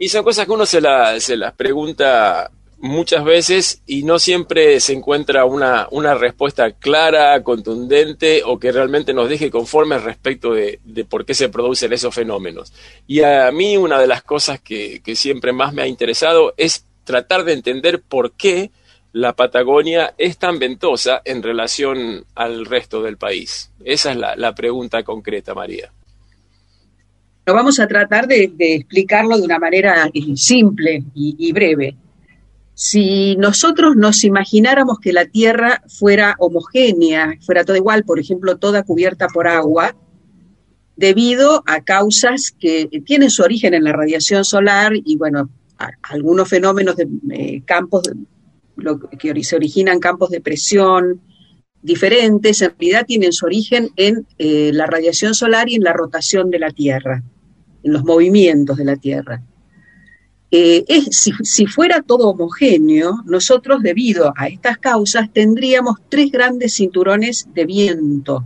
Y 0.00 0.08
son 0.08 0.22
cosas 0.22 0.46
que 0.46 0.52
uno 0.52 0.64
se, 0.64 0.80
se 1.18 1.36
las 1.36 1.52
pregunta 1.54 2.52
muchas 2.78 3.24
veces 3.24 3.82
y 3.86 4.04
no 4.04 4.18
siempre 4.18 4.80
se 4.80 4.92
encuentra 4.92 5.44
una, 5.44 5.88
una, 5.90 6.14
respuesta 6.14 6.72
clara, 6.72 7.42
contundente 7.42 8.42
o 8.44 8.58
que 8.58 8.72
realmente 8.72 9.12
nos 9.12 9.28
deje 9.28 9.50
conformes 9.50 10.02
respecto 10.02 10.52
de, 10.52 10.80
de, 10.84 11.04
por 11.04 11.24
qué 11.24 11.34
se 11.34 11.48
producen 11.48 11.92
esos 11.92 12.14
fenómenos. 12.14 12.72
Y 13.06 13.22
a 13.22 13.50
mí 13.50 13.76
una 13.76 14.00
de 14.00 14.06
las 14.06 14.22
cosas 14.22 14.60
que, 14.60 15.00
que, 15.04 15.16
siempre 15.16 15.52
más 15.52 15.72
me 15.72 15.82
ha 15.82 15.86
interesado 15.86 16.54
es 16.56 16.84
tratar 17.04 17.44
de 17.44 17.54
entender 17.54 18.00
por 18.00 18.32
qué 18.32 18.70
la 19.12 19.32
Patagonia 19.34 20.14
es 20.18 20.38
tan 20.38 20.58
ventosa 20.58 21.22
en 21.24 21.42
relación 21.42 22.24
al 22.34 22.66
resto 22.66 23.02
del 23.02 23.16
país. 23.16 23.70
Esa 23.84 24.12
es 24.12 24.16
la, 24.16 24.36
la 24.36 24.54
pregunta 24.54 25.02
concreta, 25.02 25.54
María 25.54 25.92
vamos 27.52 27.78
a 27.80 27.86
tratar 27.86 28.26
de, 28.26 28.52
explicarlo 28.58 29.36
de 29.36 29.44
una 29.44 29.58
manera 29.58 30.10
eh, 30.12 30.36
simple 30.36 31.02
y, 31.14 31.52
breve. 31.52 31.94
Si 32.80 33.34
nosotros 33.34 33.96
nos 33.96 34.22
imagináramos 34.22 35.00
que 35.00 35.12
la 35.12 35.26
Tierra 35.26 35.82
fuera 35.88 36.36
homogénea, 36.38 37.36
fuera 37.44 37.64
toda 37.64 37.76
igual, 37.76 38.04
por 38.04 38.20
ejemplo, 38.20 38.56
toda 38.56 38.84
cubierta 38.84 39.26
por 39.26 39.48
agua, 39.48 39.96
debido 40.94 41.64
a 41.66 41.82
causas 41.82 42.54
que 42.56 42.88
tienen 43.04 43.30
su 43.30 43.42
origen 43.42 43.74
en 43.74 43.82
la 43.82 43.92
radiación 43.92 44.44
solar 44.44 44.92
y, 44.94 45.16
bueno, 45.16 45.50
algunos 46.02 46.48
fenómenos 46.48 46.94
de 46.94 47.08
eh, 47.32 47.62
campos 47.64 48.02
que 49.18 49.42
se 49.42 49.56
originan 49.56 49.98
campos 49.98 50.30
de 50.30 50.40
presión 50.40 51.20
diferentes, 51.82 52.62
en 52.62 52.74
realidad 52.78 53.06
tienen 53.08 53.32
su 53.32 53.46
origen 53.46 53.90
en 53.96 54.24
eh, 54.38 54.70
la 54.72 54.86
radiación 54.86 55.34
solar 55.34 55.68
y 55.68 55.74
en 55.74 55.82
la 55.82 55.94
rotación 55.94 56.48
de 56.48 56.60
la 56.60 56.70
Tierra 56.70 57.24
en 57.82 57.92
los 57.92 58.04
movimientos 58.04 58.76
de 58.76 58.84
la 58.84 58.94
Tierra. 58.94 59.42
Eh, 60.50 60.84
si, 61.10 61.66
fuera 61.66 62.00
todo 62.00 62.30
homogéneo, 62.30 63.22
nosotros 63.26 63.82
debido 63.82 64.32
a 64.36 64.46
estas 64.46 64.78
causas 64.78 65.30
tendríamos 65.30 65.98
tres 66.08 66.32
grandes 66.32 66.74
cinturones 66.74 67.48
de 67.54 67.66
viento. 67.66 68.44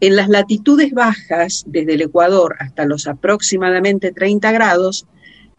En 0.00 0.14
las 0.14 0.28
latitudes 0.28 0.92
bajas, 0.92 1.64
desde 1.66 1.94
el 1.94 2.02
Ecuador 2.02 2.56
hasta 2.58 2.84
los 2.84 3.06
aproximadamente 3.06 4.12
30 4.12 4.52
grados, 4.52 5.06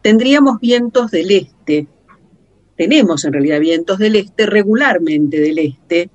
tendríamos 0.00 0.60
vientos 0.60 1.10
del 1.10 1.32
este. 1.32 1.88
Tenemos 2.76 3.24
en 3.24 3.32
realidad 3.32 3.58
vientos 3.60 3.98
del 3.98 4.14
este, 4.16 4.46
regularmente 4.46 5.40
del 5.40 5.58
este, 5.58 6.08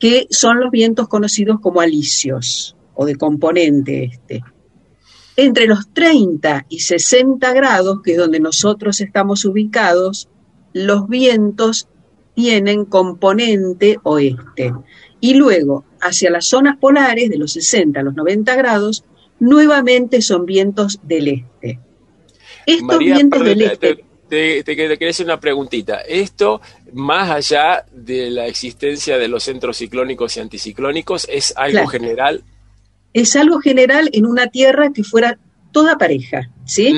que 0.00 0.26
son 0.30 0.58
los 0.58 0.70
vientos 0.70 1.08
conocidos 1.08 1.60
como 1.60 1.80
alisios 1.80 2.76
o 2.94 3.06
de 3.06 3.14
componente 3.14 4.04
este 4.04 4.42
entre 5.36 5.66
los 5.66 5.92
30 5.92 6.66
y 6.68 6.80
60 6.80 7.52
grados, 7.52 8.00
que 8.02 8.12
es 8.12 8.18
donde 8.18 8.40
nosotros 8.40 9.00
estamos 9.00 9.44
ubicados, 9.44 10.28
los 10.72 11.08
vientos 11.08 11.88
tienen 12.34 12.84
componente 12.84 13.98
oeste. 14.02 14.72
Y 15.20 15.34
luego, 15.34 15.84
hacia 16.00 16.30
las 16.30 16.46
zonas 16.46 16.76
polares, 16.78 17.30
de 17.30 17.38
los 17.38 17.52
60 17.52 18.00
a 18.00 18.02
los 18.02 18.14
90 18.14 18.54
grados, 18.56 19.04
nuevamente 19.38 20.22
son 20.22 20.46
vientos 20.46 21.00
del 21.02 21.28
este. 21.28 21.80
Estos 22.66 22.98
vientos 22.98 23.44
del 23.44 23.62
este... 23.62 24.04
Te, 24.28 24.64
quería 24.64 25.10
hacer 25.10 25.24
una 25.24 25.38
preguntita. 25.38 26.00
Esto, 26.00 26.60
más 26.92 27.30
allá 27.30 27.86
de 27.92 28.28
la 28.28 28.46
existencia 28.46 29.18
de 29.18 29.28
los 29.28 29.44
centros 29.44 29.76
ciclónicos 29.76 30.36
y 30.36 30.40
anticiclónicos, 30.40 31.28
¿es 31.30 31.54
algo 31.56 31.86
general 31.86 32.42
es 33.16 33.34
algo 33.34 33.60
general 33.60 34.10
en 34.12 34.26
una 34.26 34.48
tierra 34.48 34.92
que 34.92 35.02
fuera 35.02 35.38
toda 35.72 35.96
pareja, 35.96 36.50
¿sí? 36.66 36.92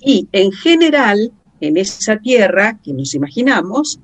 Y 0.00 0.26
en 0.32 0.52
general, 0.52 1.32
en 1.60 1.76
esa 1.76 2.16
tierra 2.16 2.80
que 2.82 2.94
nos 2.94 3.14
imaginamos, 3.14 4.00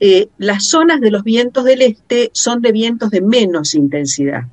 eh, 0.00 0.28
las 0.38 0.68
zonas 0.68 1.02
de 1.02 1.10
los 1.10 1.22
vientos 1.22 1.64
del 1.64 1.82
este 1.82 2.30
son 2.32 2.62
de 2.62 2.72
vientos 2.72 3.10
de 3.10 3.20
menos 3.20 3.74
intensidad, 3.74 4.44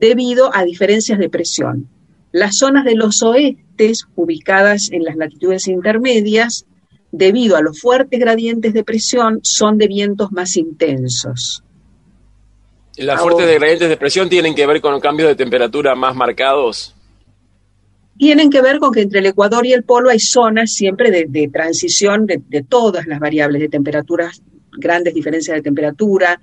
debido 0.00 0.56
a 0.56 0.64
diferencias 0.64 1.18
de 1.18 1.28
presión. 1.28 1.86
Las 2.32 2.56
zonas 2.56 2.86
de 2.86 2.94
los 2.94 3.22
oestes, 3.22 4.06
ubicadas 4.14 4.90
en 4.90 5.04
las 5.04 5.16
latitudes 5.16 5.68
intermedias, 5.68 6.64
debido 7.10 7.56
a 7.56 7.60
los 7.60 7.78
fuertes 7.78 8.18
gradientes 8.18 8.72
de 8.72 8.84
presión, 8.84 9.40
son 9.42 9.76
de 9.76 9.86
vientos 9.86 10.32
más 10.32 10.56
intensos. 10.56 11.61
¿Las 12.96 13.20
fuertes 13.20 13.46
gradientes 13.58 13.88
de 13.88 13.96
presión 13.96 14.28
tienen 14.28 14.54
que 14.54 14.66
ver 14.66 14.80
con 14.80 14.98
cambios 15.00 15.28
de 15.28 15.34
temperatura 15.34 15.94
más 15.94 16.14
marcados? 16.14 16.94
Tienen 18.18 18.50
que 18.50 18.60
ver 18.60 18.78
con 18.78 18.92
que 18.92 19.00
entre 19.00 19.20
el 19.20 19.26
Ecuador 19.26 19.64
y 19.64 19.72
el 19.72 19.84
Polo 19.84 20.10
hay 20.10 20.20
zonas 20.20 20.72
siempre 20.72 21.10
de, 21.10 21.48
transición 21.48 22.26
de, 22.26 22.62
todas 22.68 23.06
las 23.06 23.18
variables 23.18 23.62
de 23.62 23.68
temperaturas, 23.68 24.42
grandes 24.72 25.14
diferencias 25.14 25.56
de 25.56 25.62
temperatura. 25.62 26.40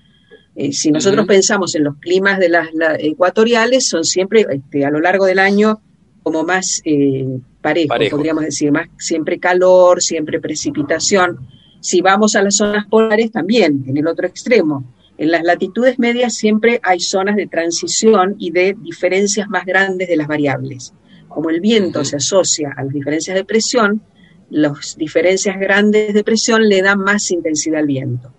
Eh, 0.56 0.74
si 0.74 0.92
nosotros 0.92 1.28
pensamos 1.28 1.76
en 1.76 1.84
los 1.84 1.98
climas 1.98 2.40
de 2.40 2.50
las, 2.50 2.68
ecuatoriales, 2.98 3.88
son 3.88 4.04
siempre 4.04 4.46
este, 4.50 4.86
a 4.86 4.90
lo 4.90 5.00
largo 5.00 5.26
del 5.26 5.40
año 5.40 5.82
como 6.24 6.44
más 6.44 6.82
eh, 6.84 7.26
parejos, 7.62 8.10
podríamos 8.10 8.44
decir, 8.44 8.72
más 8.72 8.90
siempre 8.98 9.40
calor, 9.40 10.02
siempre 10.02 10.42
precipitación. 10.42 11.48
Si 11.80 12.02
vamos 12.02 12.36
a 12.36 12.42
las 12.42 12.58
zonas 12.58 12.88
polares, 12.88 13.32
también, 13.32 13.86
en 13.88 13.96
el 13.96 14.08
otro 14.08 14.28
extremo 14.28 14.84
en 15.20 15.32
las 15.32 15.44
latitudes 15.44 16.00
medias 16.00 16.34
siempre 16.34 16.80
hay 16.82 17.02
zonas 17.02 17.36
de 17.36 17.46
transición 17.46 18.38
y 18.40 18.52
de 18.52 18.74
diferencias 18.80 19.50
más 19.50 19.66
grandes 19.66 20.08
de 20.08 20.16
las 20.16 20.30
variables. 20.30 20.94
Como 21.28 21.50
el 21.50 21.60
viento 21.60 22.06
se 22.06 22.16
asocia 22.16 22.74
a 22.76 22.86
las 22.86 22.94
diferencias 22.94 23.36
de 23.36 23.44
presión, 23.44 24.02
las 24.50 24.96
diferencias 24.96 25.60
grandes 25.60 26.14
de 26.14 26.24
presión 26.24 26.70
le 26.70 26.82
dan 26.82 27.00
más 27.00 27.32
intensidad 27.32 27.82
al 27.82 27.88
viento. 27.88 28.34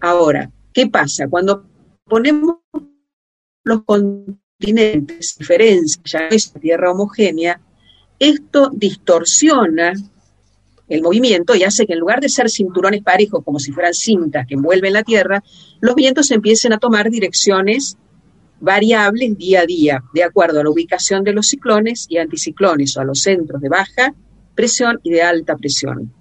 Ahora, 0.00 0.50
¿qué 0.72 0.88
pasa? 0.88 1.28
Cuando 1.28 1.64
ponemos 2.04 2.56
los 3.62 3.84
continentes, 3.84 5.36
diferencias, 5.38 6.02
ya 6.04 6.20
no 6.22 6.28
es 6.30 6.52
tierra 6.52 6.90
homogénea, 6.90 7.60
esto 8.18 8.70
distorsiona 8.74 9.92
el 10.88 11.02
movimiento 11.02 11.54
y 11.54 11.64
hace 11.64 11.86
que 11.86 11.92
en 11.92 12.00
lugar 12.00 12.20
de 12.20 12.28
ser 12.28 12.48
cinturones 12.48 13.02
parejos 13.02 13.44
como 13.44 13.58
si 13.58 13.72
fueran 13.72 13.94
cintas 13.94 14.46
que 14.46 14.54
envuelven 14.54 14.92
la 14.92 15.02
Tierra, 15.02 15.42
los 15.80 15.94
vientos 15.94 16.30
empiecen 16.30 16.72
a 16.72 16.78
tomar 16.78 17.10
direcciones 17.10 17.96
variables 18.60 19.36
día 19.36 19.60
a 19.60 19.66
día, 19.66 20.04
de 20.12 20.24
acuerdo 20.24 20.60
a 20.60 20.64
la 20.64 20.70
ubicación 20.70 21.22
de 21.24 21.32
los 21.32 21.46
ciclones 21.46 22.06
y 22.08 22.18
anticiclones 22.18 22.96
o 22.96 23.00
a 23.00 23.04
los 23.04 23.20
centros 23.20 23.60
de 23.60 23.68
baja 23.68 24.14
presión 24.54 24.98
y 25.04 25.10
de 25.10 25.22
alta 25.22 25.54
presión. 25.56 26.12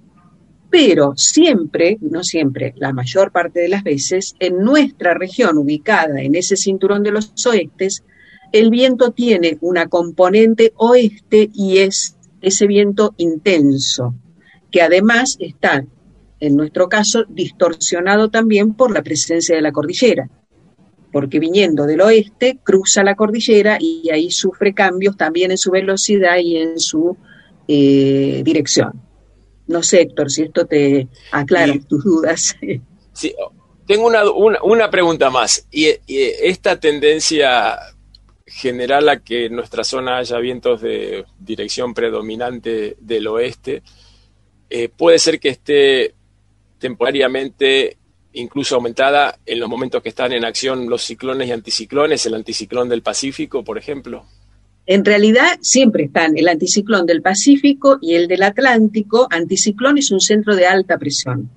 Pero 0.69 1.13
siempre, 1.15 1.97
no 2.01 2.23
siempre, 2.23 2.73
la 2.77 2.93
mayor 2.93 3.31
parte 3.31 3.61
de 3.61 3.69
las 3.69 3.83
veces, 3.83 4.35
en 4.39 4.59
nuestra 4.59 5.13
región 5.13 5.57
ubicada 5.57 6.21
en 6.21 6.35
ese 6.35 6.55
cinturón 6.55 7.01
de 7.01 7.11
los 7.11 7.33
oestes, 7.47 8.03
el 8.51 8.69
viento 8.69 9.11
tiene 9.11 9.57
una 9.61 9.87
componente 9.87 10.73
oeste 10.75 11.49
y 11.53 11.79
es 11.79 12.15
ese 12.41 12.67
viento 12.67 13.15
intenso, 13.17 14.13
que 14.77 14.83
además 14.83 15.37
está, 15.39 15.83
en 16.39 16.55
nuestro 16.55 16.87
caso, 16.87 17.23
distorsionado 17.27 18.29
también 18.29 18.75
por 18.75 18.93
la 18.93 19.01
presencia 19.01 19.55
de 19.55 19.63
la 19.63 19.71
cordillera, 19.71 20.29
porque 21.11 21.39
viniendo 21.39 21.87
del 21.87 22.01
oeste 22.01 22.59
cruza 22.63 23.03
la 23.03 23.15
cordillera 23.15 23.79
y 23.79 24.07
ahí 24.11 24.29
sufre 24.29 24.75
cambios 24.75 25.17
también 25.17 25.49
en 25.49 25.57
su 25.57 25.71
velocidad 25.71 26.37
y 26.37 26.57
en 26.57 26.79
su 26.79 27.17
eh, 27.67 28.43
dirección. 28.45 29.01
No 29.65 29.81
sé, 29.81 30.01
Héctor, 30.01 30.29
si 30.29 30.43
esto 30.43 30.67
te 30.67 31.07
aclara 31.31 31.73
tus 31.89 32.03
dudas. 32.03 32.55
Sí, 33.13 33.33
tengo 33.87 34.05
una, 34.05 34.21
una, 34.61 34.91
pregunta 34.91 35.31
más. 35.31 35.65
Y, 35.71 35.87
esta 36.07 36.79
tendencia 36.79 37.79
general 38.45 39.09
a 39.09 39.21
que 39.21 39.47
en 39.47 39.55
nuestra 39.55 39.83
zona 39.83 40.19
haya 40.19 40.37
vientos 40.37 40.81
de 40.81 41.25
dirección 41.39 41.95
predominante 41.95 42.95
del 42.99 43.25
oeste, 43.25 43.81
eh, 44.69 44.89
puede 44.89 45.19
ser 45.19 45.39
que 45.39 45.49
esté 45.49 46.13
temporariamente 46.79 47.97
incluso 48.33 48.75
aumentada 48.75 49.39
en 49.45 49.59
los 49.59 49.69
momentos 49.69 50.01
que 50.03 50.09
están 50.09 50.31
en 50.31 50.45
acción 50.45 50.89
los 50.89 51.03
ciclones 51.03 51.47
y 51.47 51.51
anticiclones, 51.51 52.25
el 52.25 52.35
anticiclón 52.35 52.89
del 52.89 53.01
Pacífico, 53.01 53.63
por 53.63 53.77
ejemplo. 53.77 54.25
En 54.85 55.03
realidad 55.03 55.57
siempre 55.61 56.05
están 56.05 56.37
el 56.37 56.47
anticiclón 56.47 57.05
del 57.05 57.21
Pacífico 57.21 57.97
y 58.01 58.15
el 58.15 58.27
del 58.27 58.43
Atlántico. 58.43 59.27
Anticiclón 59.29 59.97
es 59.97 60.11
un 60.11 60.21
centro 60.21 60.55
de 60.55 60.65
alta 60.65 60.97
presión. 60.97 61.49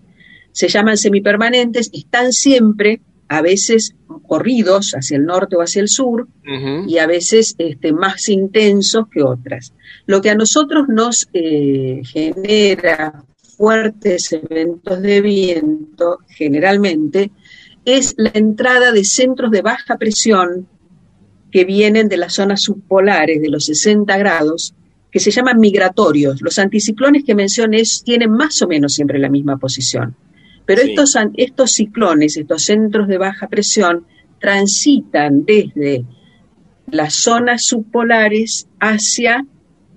Se 0.53 0.69
llaman 0.69 0.97
semipermanentes, 0.97 1.91
están 1.93 2.33
siempre, 2.33 3.01
a 3.31 3.43
veces 3.43 3.95
corridos 4.27 4.91
hacia 4.91 5.17
el 5.17 5.25
norte 5.25 5.55
o 5.55 5.61
hacia 5.61 5.81
el 5.81 5.89
sur, 5.89 6.27
y 6.89 6.99
a 6.99 7.07
veces 7.07 7.55
este, 7.59 7.93
más 7.93 8.29
intensos 8.29 9.05
que 9.09 9.23
otras. 9.23 9.73
Lo 10.07 10.21
que 10.21 10.31
a 10.31 10.35
nosotros 10.35 10.89
nos 10.89 11.29
eh, 11.33 12.01
genera 12.05 13.23
fuertes 13.57 14.33
eventos 14.33 15.01
de 15.01 15.21
viento, 15.21 16.19
generalmente, 16.27 17.31
es 17.85 18.15
la 18.17 18.33
entrada 18.35 18.91
de 18.91 19.05
centros 19.05 19.53
de 19.53 19.63
baja 19.63 19.97
presión 19.97 20.67
que 21.53 21.65
vienen 21.65 22.09
de 22.09 22.17
las 22.17 22.35
zonas 22.35 22.63
subpolares 22.63 23.41
de 23.41 23.49
los 23.49 23.67
60 23.67 24.19
grados, 24.19 24.75
que 25.13 25.21
se 25.21 25.31
llaman 25.31 25.61
migratorios. 25.61 26.43
Los 26.43 26.59
anticiclones 26.59 27.23
que 27.25 27.37
mencioné 27.37 27.85
tienen 28.05 28.33
más 28.33 28.61
o 28.61 28.67
menos 28.67 28.93
siempre 28.93 29.21
la 29.21 29.29
misma 29.29 29.57
posición. 29.57 30.17
Pero 30.71 30.83
estos, 30.83 31.17
estos 31.37 31.73
ciclones, 31.73 32.37
estos 32.37 32.65
centros 32.65 33.09
de 33.09 33.19
baja 33.19 33.49
presión, 33.49 34.07
transitan 34.39 35.45
desde 35.45 36.05
las 36.93 37.15
zonas 37.15 37.65
subpolares 37.65 38.69
hacia 38.79 39.45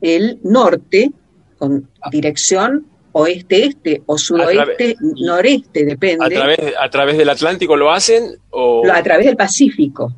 el 0.01 0.39
norte, 0.43 1.11
con 1.59 1.89
dirección 2.11 2.87
oeste-este 3.11 4.01
o 4.07 4.17
sudoeste-noreste, 4.17 5.85
depende. 5.85 6.25
A 6.25 6.29
través, 6.29 6.57
¿A 6.79 6.89
través 6.89 7.17
del 7.19 7.29
Atlántico 7.29 7.75
lo 7.75 7.91
hacen? 7.91 8.35
O... 8.49 8.81
A 8.91 9.03
través 9.03 9.27
del 9.27 9.37
Pacífico. 9.37 10.11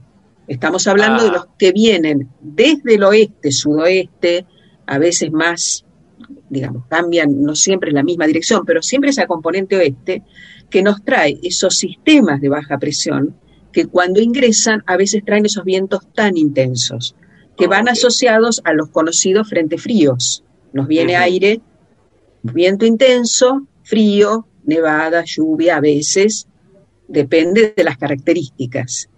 Estamos 0.47 0.87
hablando 0.87 1.23
de 1.23 1.29
ah. 1.31 1.33
los 1.33 1.47
que 1.59 1.73
vienen 1.73 2.29
desde 2.39 2.95
el 2.95 3.03
oeste, 3.03 3.51
sudoeste, 3.51 4.45
a 4.85 4.97
veces 4.99 5.33
más, 5.33 5.84
digamos, 6.49 6.85
cambian, 6.87 7.41
no 7.41 7.55
siempre 7.55 7.89
en 7.89 7.95
la 7.95 8.03
misma 8.03 8.27
dirección, 8.27 8.63
pero 8.65 8.81
siempre 8.81 9.09
esa 9.09 9.27
componente 9.27 9.77
oeste, 9.77 10.23
que 10.69 10.81
nos 10.81 11.03
trae 11.03 11.39
esos 11.43 11.77
sistemas 11.77 12.41
de 12.41 12.49
baja 12.49 12.77
presión 12.77 13.35
que 13.71 13.87
cuando 13.87 14.21
ingresan 14.21 14.83
a 14.87 14.95
veces 14.95 15.23
traen 15.25 15.45
esos 15.45 15.65
vientos 15.65 16.07
tan 16.13 16.37
intensos, 16.37 17.15
que 17.57 17.67
van 17.67 17.89
asociados 17.89 18.61
a 18.63 18.73
los 18.73 18.89
conocidos 18.89 19.49
frentes 19.49 19.81
fríos. 19.81 20.43
Nos 20.71 20.87
viene 20.87 21.17
aire, 21.17 21.61
viento 22.41 22.85
intenso, 22.85 23.67
frío, 23.83 24.47
nevada, 24.63 25.23
lluvia 25.25 25.77
a 25.77 25.81
veces, 25.81 26.47
depende 27.07 27.73
de 27.75 27.83
las 27.83 27.97
características 27.97 29.09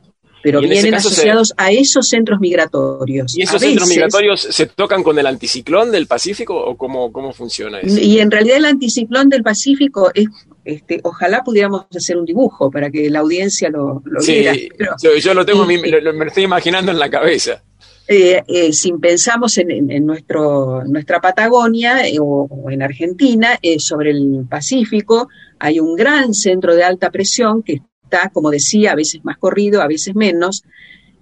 pero 0.41 0.61
vienen 0.61 0.93
asociados 0.93 1.53
a 1.57 1.71
esos 1.71 2.07
centros 2.07 2.39
migratorios. 2.39 3.37
¿Y 3.37 3.43
esos 3.43 3.61
centros 3.61 3.87
migratorios 3.87 4.41
se 4.41 4.65
tocan 4.67 5.03
con 5.03 5.17
el 5.19 5.25
anticiclón 5.25 5.91
del 5.91 6.07
Pacífico 6.07 6.55
o 6.55 6.77
cómo, 6.77 7.11
cómo 7.11 7.33
funciona 7.33 7.79
eso? 7.79 7.99
Y 7.99 8.19
en 8.19 8.31
realidad 8.31 8.57
el 8.57 8.65
anticiclón 8.65 9.29
del 9.29 9.43
Pacífico 9.43 10.11
es, 10.13 10.27
este, 10.63 10.99
ojalá 11.03 11.43
pudiéramos 11.43 11.85
hacer 11.95 12.17
un 12.17 12.25
dibujo 12.25 12.69
para 12.69 12.89
que 12.89 13.09
la 13.09 13.19
audiencia 13.19 13.69
lo, 13.69 14.01
lo 14.05 14.21
viera. 14.21 14.53
yo, 15.19 15.33
lo 15.33 15.45
tengo, 15.45 15.65
me, 15.65 15.77
lo, 15.77 16.23
estoy 16.23 16.43
imaginando 16.43 16.91
en 16.91 16.99
la 16.99 17.09
cabeza. 17.09 17.63
Eh, 18.09 18.41
eh, 18.47 18.71
si 18.71 18.93
pensamos 18.93 19.57
en, 19.57 20.05
nuestro, 20.05 20.81
nuestra 20.85 21.19
Patagonia 21.19 22.07
eh, 22.07 22.17
o, 22.21 22.47
en 22.69 22.81
Argentina, 22.81 23.59
sobre 23.79 24.11
el 24.11 24.45
Pacífico, 24.49 25.27
hay 25.59 25.79
un 25.79 25.95
gran 25.95 26.33
centro 26.33 26.73
de 26.73 26.83
alta 26.83 27.11
presión 27.11 27.63
que 27.63 27.81
está, 28.07 28.29
como 28.29 28.49
decía, 28.49 28.93
a 28.93 28.95
veces 28.95 29.23
más 29.23 29.37
corrido, 29.37 29.81
a 29.81 29.87
veces 29.87 30.15
menos, 30.15 30.63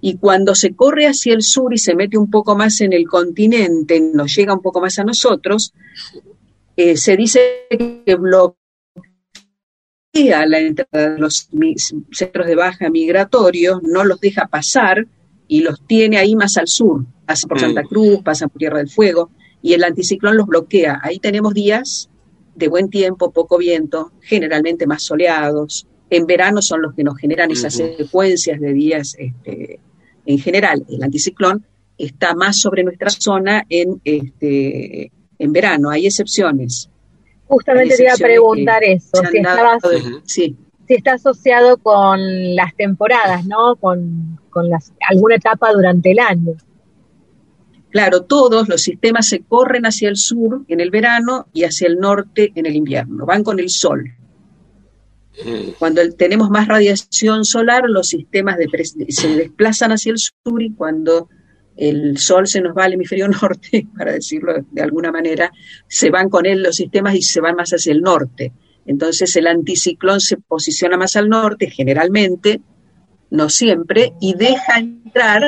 y 0.02 0.18
cuando 0.18 0.54
se 0.54 0.76
corre 0.76 1.08
hacia 1.08 1.34
el 1.34 1.42
sur 1.42 1.74
y 1.74 1.80
se 1.80 1.96
mete 1.96 2.18
un 2.18 2.30
poco 2.30 2.56
más 2.56 2.80
en 2.82 2.94
el 2.94 3.08
continente, 3.08 4.00
nos 4.00 4.36
llega 4.36 4.54
un 4.54 4.62
poco 4.62 4.80
más 4.80 5.00
a 5.00 5.04
nosotros, 5.04 5.74
eh, 6.78 6.96
se 6.96 7.18
dice 7.18 7.40
que 7.70 8.16
bloquea 8.16 8.56
la 10.46 10.60
entrada 10.60 11.10
de 11.12 11.20
los 11.20 11.50
centros 12.12 12.46
de 12.46 12.56
baja 12.56 12.90
migratorios, 12.90 13.82
no 13.84 14.04
los 14.04 14.20
deja 14.20 14.48
pasar 14.48 15.08
y 15.48 15.62
los 15.62 15.86
tiene 15.88 16.18
ahí 16.18 16.36
más 16.36 16.58
al 16.58 16.68
sur, 16.68 17.06
pasa 17.26 17.48
por 17.48 17.60
Santa 17.60 17.82
mm. 17.82 17.88
Cruz, 17.88 18.20
pasa 18.24 18.48
por 18.48 18.60
Tierra 18.60 18.78
del 18.78 18.90
Fuego, 18.90 19.32
y 19.62 19.74
el 19.74 19.84
anticiclón 19.84 20.38
los 20.38 20.46
bloquea. 20.46 21.00
Ahí 21.02 21.18
tenemos 21.18 21.56
días 21.56 22.10
de 22.56 22.68
buen 22.68 22.90
tiempo, 22.90 23.32
poco 23.32 23.58
viento, 23.58 24.12
generalmente 24.22 24.86
más 24.86 25.04
soleados, 25.04 25.88
en 26.10 26.26
verano 26.26 26.62
son 26.62 26.82
los 26.82 26.94
que 26.94 27.04
nos 27.04 27.18
generan 27.18 27.52
esas 27.52 27.74
secuencias 27.74 28.60
de 28.60 28.74
días 28.74 29.16
este, 29.18 29.80
en 30.26 30.40
general. 30.40 30.86
El 30.90 31.04
anticiclón 31.04 31.66
está 31.98 32.36
más 32.36 32.60
sobre 32.60 32.84
nuestra 32.84 33.10
zona 33.10 33.66
en, 33.70 34.02
este, 34.04 35.12
en 35.40 35.54
verano, 35.54 35.90
hay 35.90 36.06
excepciones. 36.06 36.90
Justamente 37.48 37.96
te 37.96 38.04
iba 38.04 38.14
a 38.14 38.18
preguntar 38.18 38.84
eso, 38.84 39.22
si, 40.24 40.56
está 40.88 41.14
asociado 41.14 41.78
con 41.78 42.56
las 42.56 42.76
temporadas, 42.76 43.46
¿no? 43.46 43.76
Con, 43.76 44.40
con 44.50 44.70
las, 44.70 44.94
alguna 45.10 45.36
etapa 45.36 45.72
durante 45.72 46.12
el 46.12 46.20
año. 46.20 46.54
Claro, 47.90 48.24
todos 48.24 48.68
los 48.68 48.82
sistemas 48.82 49.28
se 49.28 49.42
corren 49.42 49.86
hacia 49.86 50.10
el 50.10 50.18
sur 50.18 50.66
en 50.68 50.82
el 50.82 50.90
verano 50.90 51.48
y 51.54 51.64
hacia 51.64 51.88
el 51.88 51.98
norte 51.98 52.52
en 52.56 52.66
el 52.66 52.76
invierno, 52.76 53.26
van 53.26 53.44
con 53.44 53.60
el 53.60 53.70
sol. 53.70 54.12
Cuando 55.80 56.02
tenemos 56.14 56.50
más 56.50 56.68
radiación 56.68 57.44
solar, 57.46 57.84
los 57.88 58.08
sistemas 58.08 58.58
se 59.10 59.36
desplazan 59.36 59.92
hacia 59.92 60.12
el 60.12 60.18
sur 60.18 60.62
y 60.62 60.74
cuando 60.74 61.30
el 61.76 62.18
sol 62.18 62.48
se 62.48 62.62
nos 62.62 62.76
va 62.76 62.86
al 62.86 62.94
hemisferio 62.94 63.28
norte, 63.42 63.88
para 63.98 64.14
decirlo 64.14 64.54
de 64.72 64.82
alguna 64.82 65.12
manera, 65.12 65.52
se 65.88 66.10
van 66.10 66.30
con 66.30 66.46
él 66.46 66.64
los 66.64 66.76
sistemas 66.76 67.16
y 67.16 67.22
se 67.22 67.42
van 67.42 67.56
más 67.56 67.72
hacia 67.72 67.92
el 67.92 68.02
norte. 68.02 68.54
Entonces 68.86 69.36
el 69.36 69.48
anticiclón 69.48 70.22
se 70.22 70.38
posiciona 70.38 70.98
más 70.98 71.16
al 71.16 71.28
norte, 71.28 71.70
generalmente, 71.70 72.62
no 73.32 73.50
siempre, 73.50 74.14
y 74.22 74.36
deja 74.36 74.80
entrar 74.80 75.42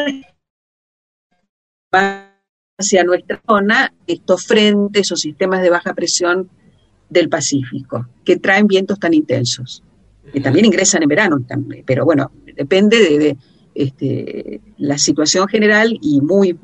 hacia 2.78 3.04
nuestra 3.04 3.42
zona 3.48 3.94
estos 4.06 4.46
frentes 4.46 5.12
o 5.12 5.16
sistemas 5.16 5.62
de 5.62 5.70
baja 5.70 5.94
presión 5.94 6.50
del 7.10 7.30
Pacífico, 7.30 8.08
que 8.24 8.38
traen 8.38 8.68
vientos 8.68 9.00
tan 9.00 9.14
intensos, 9.14 9.84
que 10.32 10.42
también 10.42 10.66
ingresan 10.66 11.04
en 11.04 11.10
verano, 11.10 11.46
pero 11.86 12.06
bueno, 12.06 12.32
depende 12.56 12.98
de, 12.98 13.38
este, 13.74 14.62
la 14.78 14.98
situación 14.98 15.48
general 15.48 15.98
y 16.02 16.20
muy 16.22 16.58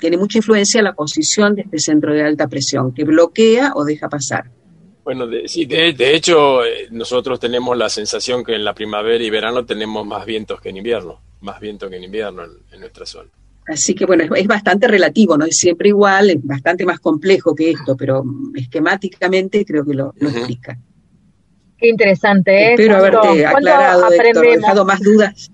tiene 0.00 0.16
mucha 0.16 0.38
influencia 0.38 0.82
la 0.82 0.94
posición 0.94 1.54
de 1.54 1.62
este 1.62 1.78
centro 1.78 2.12
de 2.12 2.24
alta 2.24 2.48
presión, 2.48 2.92
que 2.92 3.04
bloquea 3.04 3.72
o 3.76 3.84
deja 3.84 4.08
pasar. 4.08 4.50
Bueno, 5.04 5.28
de, 5.28 5.46
sí, 5.46 5.64
de, 5.64 6.14
hecho, 6.14 6.64
eh, 6.64 6.88
nosotros 6.90 7.38
tenemos 7.38 7.76
la 7.76 7.88
sensación 7.88 8.42
que 8.42 8.54
en 8.54 8.64
la 8.64 8.74
primavera 8.74 9.22
y 9.22 9.30
verano 9.30 9.64
tenemos 9.64 10.04
más 10.04 10.26
vientos 10.26 10.60
que 10.60 10.70
en 10.70 10.78
invierno, 10.78 11.20
más 11.40 11.60
viento 11.60 11.88
que 11.88 11.96
en 11.96 12.04
invierno 12.04 12.42
en 12.72 12.80
nuestra 12.80 13.06
zona. 13.06 13.30
Así 13.66 13.94
que 13.94 14.06
bueno, 14.06 14.34
es, 14.34 14.46
bastante 14.46 14.88
relativo, 14.88 15.36
no 15.36 15.44
es 15.44 15.56
siempre 15.56 15.88
igual, 15.88 16.30
es 16.30 16.44
bastante 16.44 16.84
más 16.84 16.98
complejo 16.98 17.54
que 17.54 17.70
esto, 17.70 17.96
pero 17.96 18.24
esquemáticamente 18.54 19.64
creo 19.64 19.84
que 19.84 19.94
lo, 19.94 20.12
explica. 20.20 20.78
Qué 21.78 21.88
interesante, 21.88 22.50
¿eh? 22.50 22.70
Espero 22.72 22.96
haberte 22.96 23.46
aclarado, 23.46 24.08
dejado 24.08 24.84
más 24.84 25.00
dudas 25.00 25.50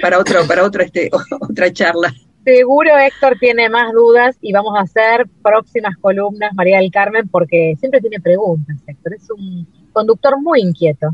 para 0.00 0.18
otro, 0.18 0.46
para 0.46 0.64
otro 0.64 0.82
este, 0.82 1.10
otra 1.40 1.72
charla. 1.72 2.12
Seguro 2.44 2.90
Héctor 2.98 3.38
tiene 3.38 3.70
más 3.70 3.92
dudas 3.92 4.36
y 4.40 4.52
vamos 4.52 4.76
a 4.76 4.82
hacer 4.82 5.26
próximas 5.42 5.96
columnas, 5.96 6.52
María 6.54 6.78
del 6.78 6.90
Carmen, 6.90 7.28
porque 7.28 7.74
siempre 7.78 8.00
tiene 8.00 8.20
preguntas, 8.20 8.76
Héctor. 8.86 9.14
Es 9.14 9.30
un 9.30 9.66
conductor 9.92 10.40
muy 10.40 10.60
inquieto. 10.60 11.08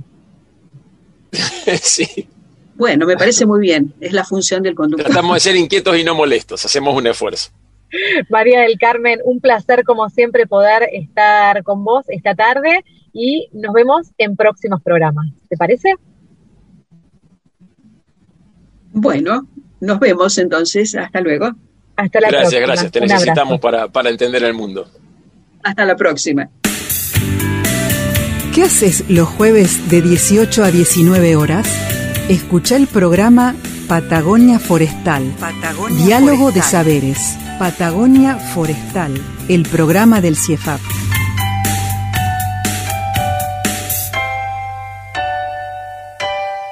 sí. 1.80 2.28
Bueno, 2.81 3.05
me 3.05 3.14
parece 3.14 3.45
muy 3.45 3.61
bien, 3.61 3.93
es 4.01 4.14
la 4.14 4.24
función 4.24 4.62
del 4.62 4.74
conductor. 4.74 5.05
Tratamos 5.05 5.35
de 5.35 5.41
ser 5.41 5.55
inquietos 5.55 5.99
y 5.99 6.03
no 6.03 6.14
molestos, 6.14 6.64
hacemos 6.64 6.97
un 6.97 7.07
esfuerzo. 7.07 7.51
María 8.31 8.62
del 8.62 8.78
Carmen, 8.78 9.20
un 9.22 9.39
placer 9.39 9.85
como 9.85 10.09
siempre 10.09 10.47
poder 10.47 10.89
estar 10.95 11.62
con 11.62 11.85
vos 11.85 12.07
esta 12.09 12.35
tarde 12.35 12.83
y 13.12 13.51
nos 13.53 13.74
vemos 13.74 14.07
en 14.16 14.35
próximos 14.35 14.81
programas. 14.83 15.26
¿Te 15.51 15.59
parece? 15.59 15.95
Bueno, 18.93 19.47
nos 19.81 20.01
vemos 20.01 20.39
entonces. 20.39 20.95
Hasta 20.95 21.20
luego. 21.20 21.51
Hasta 21.97 22.18
la 22.18 22.28
gracias, 22.31 22.31
próxima. 22.31 22.66
Gracias, 22.66 22.66
gracias. 22.66 22.93
Te 22.93 23.01
necesitamos 23.03 23.61
para, 23.61 23.89
para 23.89 24.09
entender 24.09 24.43
el 24.43 24.55
mundo. 24.55 24.89
Hasta 25.62 25.85
la 25.85 25.97
próxima. 25.97 26.49
¿Qué 28.55 28.62
haces 28.62 29.05
los 29.11 29.28
jueves 29.28 29.91
de 29.91 30.01
18 30.01 30.64
a 30.64 30.70
19 30.70 31.37
horas? 31.37 31.99
Escucha 32.31 32.76
el 32.76 32.87
programa 32.87 33.57
Patagonia 33.89 34.61
Forestal. 34.61 35.35
Diálogo 36.05 36.53
de 36.53 36.62
saberes. 36.62 37.37
Patagonia 37.59 38.37
Forestal. 38.37 39.20
El 39.49 39.64
programa 39.64 40.20
del 40.20 40.37
CIEFAP. 40.37 40.78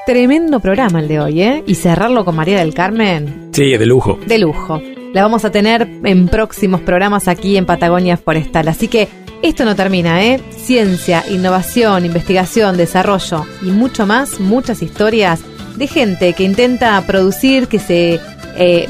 Tremendo 0.06 0.61
programa 0.61 1.00
el 1.00 1.09
de 1.09 1.18
hoy, 1.18 1.42
¿eh? 1.42 1.64
Y 1.66 1.74
cerrarlo 1.74 2.24
con 2.24 2.36
María 2.36 2.61
del 2.61 2.72
Carmen. 2.72 3.48
Sí, 3.50 3.76
de 3.76 3.84
lujo. 3.84 4.20
De 4.28 4.38
lujo. 4.38 4.80
La 5.12 5.22
vamos 5.22 5.44
a 5.44 5.50
tener 5.50 5.88
en 6.04 6.28
próximos 6.28 6.82
programas 6.82 7.26
aquí 7.26 7.56
en 7.56 7.66
Patagonia 7.66 8.16
Forestal. 8.16 8.68
Así 8.68 8.86
que 8.86 9.09
esto 9.43 9.64
no 9.64 9.76
termina, 9.76 10.24
¿eh? 10.24 10.41
Ciencia, 10.57 11.24
innovación, 11.28 12.05
investigación, 12.05 12.76
desarrollo 12.76 13.47
y 13.62 13.66
mucho 13.66 14.07
más, 14.07 14.41
muchas 14.41 14.82
historias 14.82 15.41
de 15.76 15.86
gente 15.86 16.32
que 16.32 16.45
intenta 16.45 17.01
producir, 17.07 17.68
que 17.68 17.78
se 17.78 18.20
eh, 18.57 18.89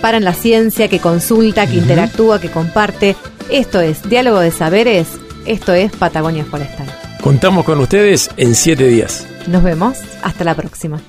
para 0.00 0.16
en 0.16 0.24
la 0.24 0.34
ciencia, 0.34 0.88
que 0.88 1.00
consulta, 1.00 1.66
que 1.66 1.76
interactúa, 1.76 2.40
que 2.40 2.50
comparte. 2.50 3.16
Esto 3.50 3.80
es 3.80 4.08
Diálogo 4.08 4.38
de 4.38 4.52
Saberes, 4.52 5.08
esto 5.44 5.72
es 5.72 5.90
Patagonia 5.92 6.44
Forestal. 6.44 6.86
Contamos 7.20 7.64
con 7.64 7.80
ustedes 7.80 8.30
en 8.36 8.54
siete 8.54 8.86
días. 8.86 9.26
Nos 9.46 9.62
vemos, 9.62 9.98
hasta 10.22 10.44
la 10.44 10.54
próxima. 10.54 11.00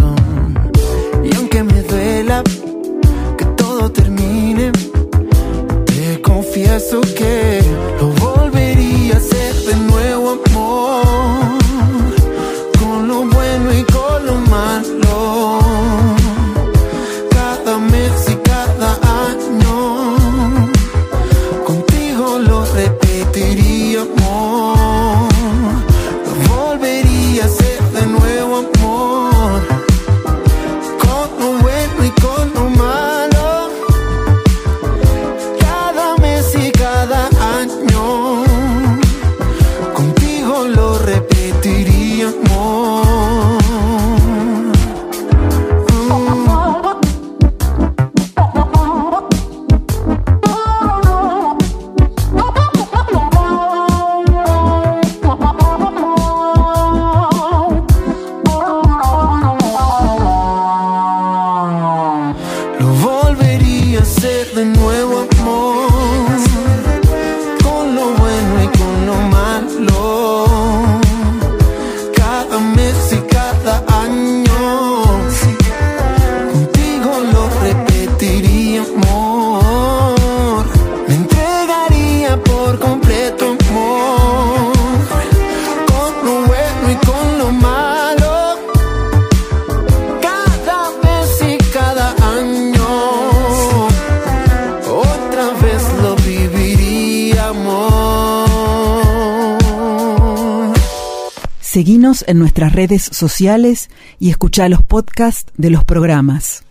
redes 102.74 103.02
sociales 103.02 103.88
y 104.18 104.30
escucha 104.30 104.68
los 104.68 104.82
podcasts 104.82 105.52
de 105.56 105.70
los 105.70 105.84
programas. 105.84 106.63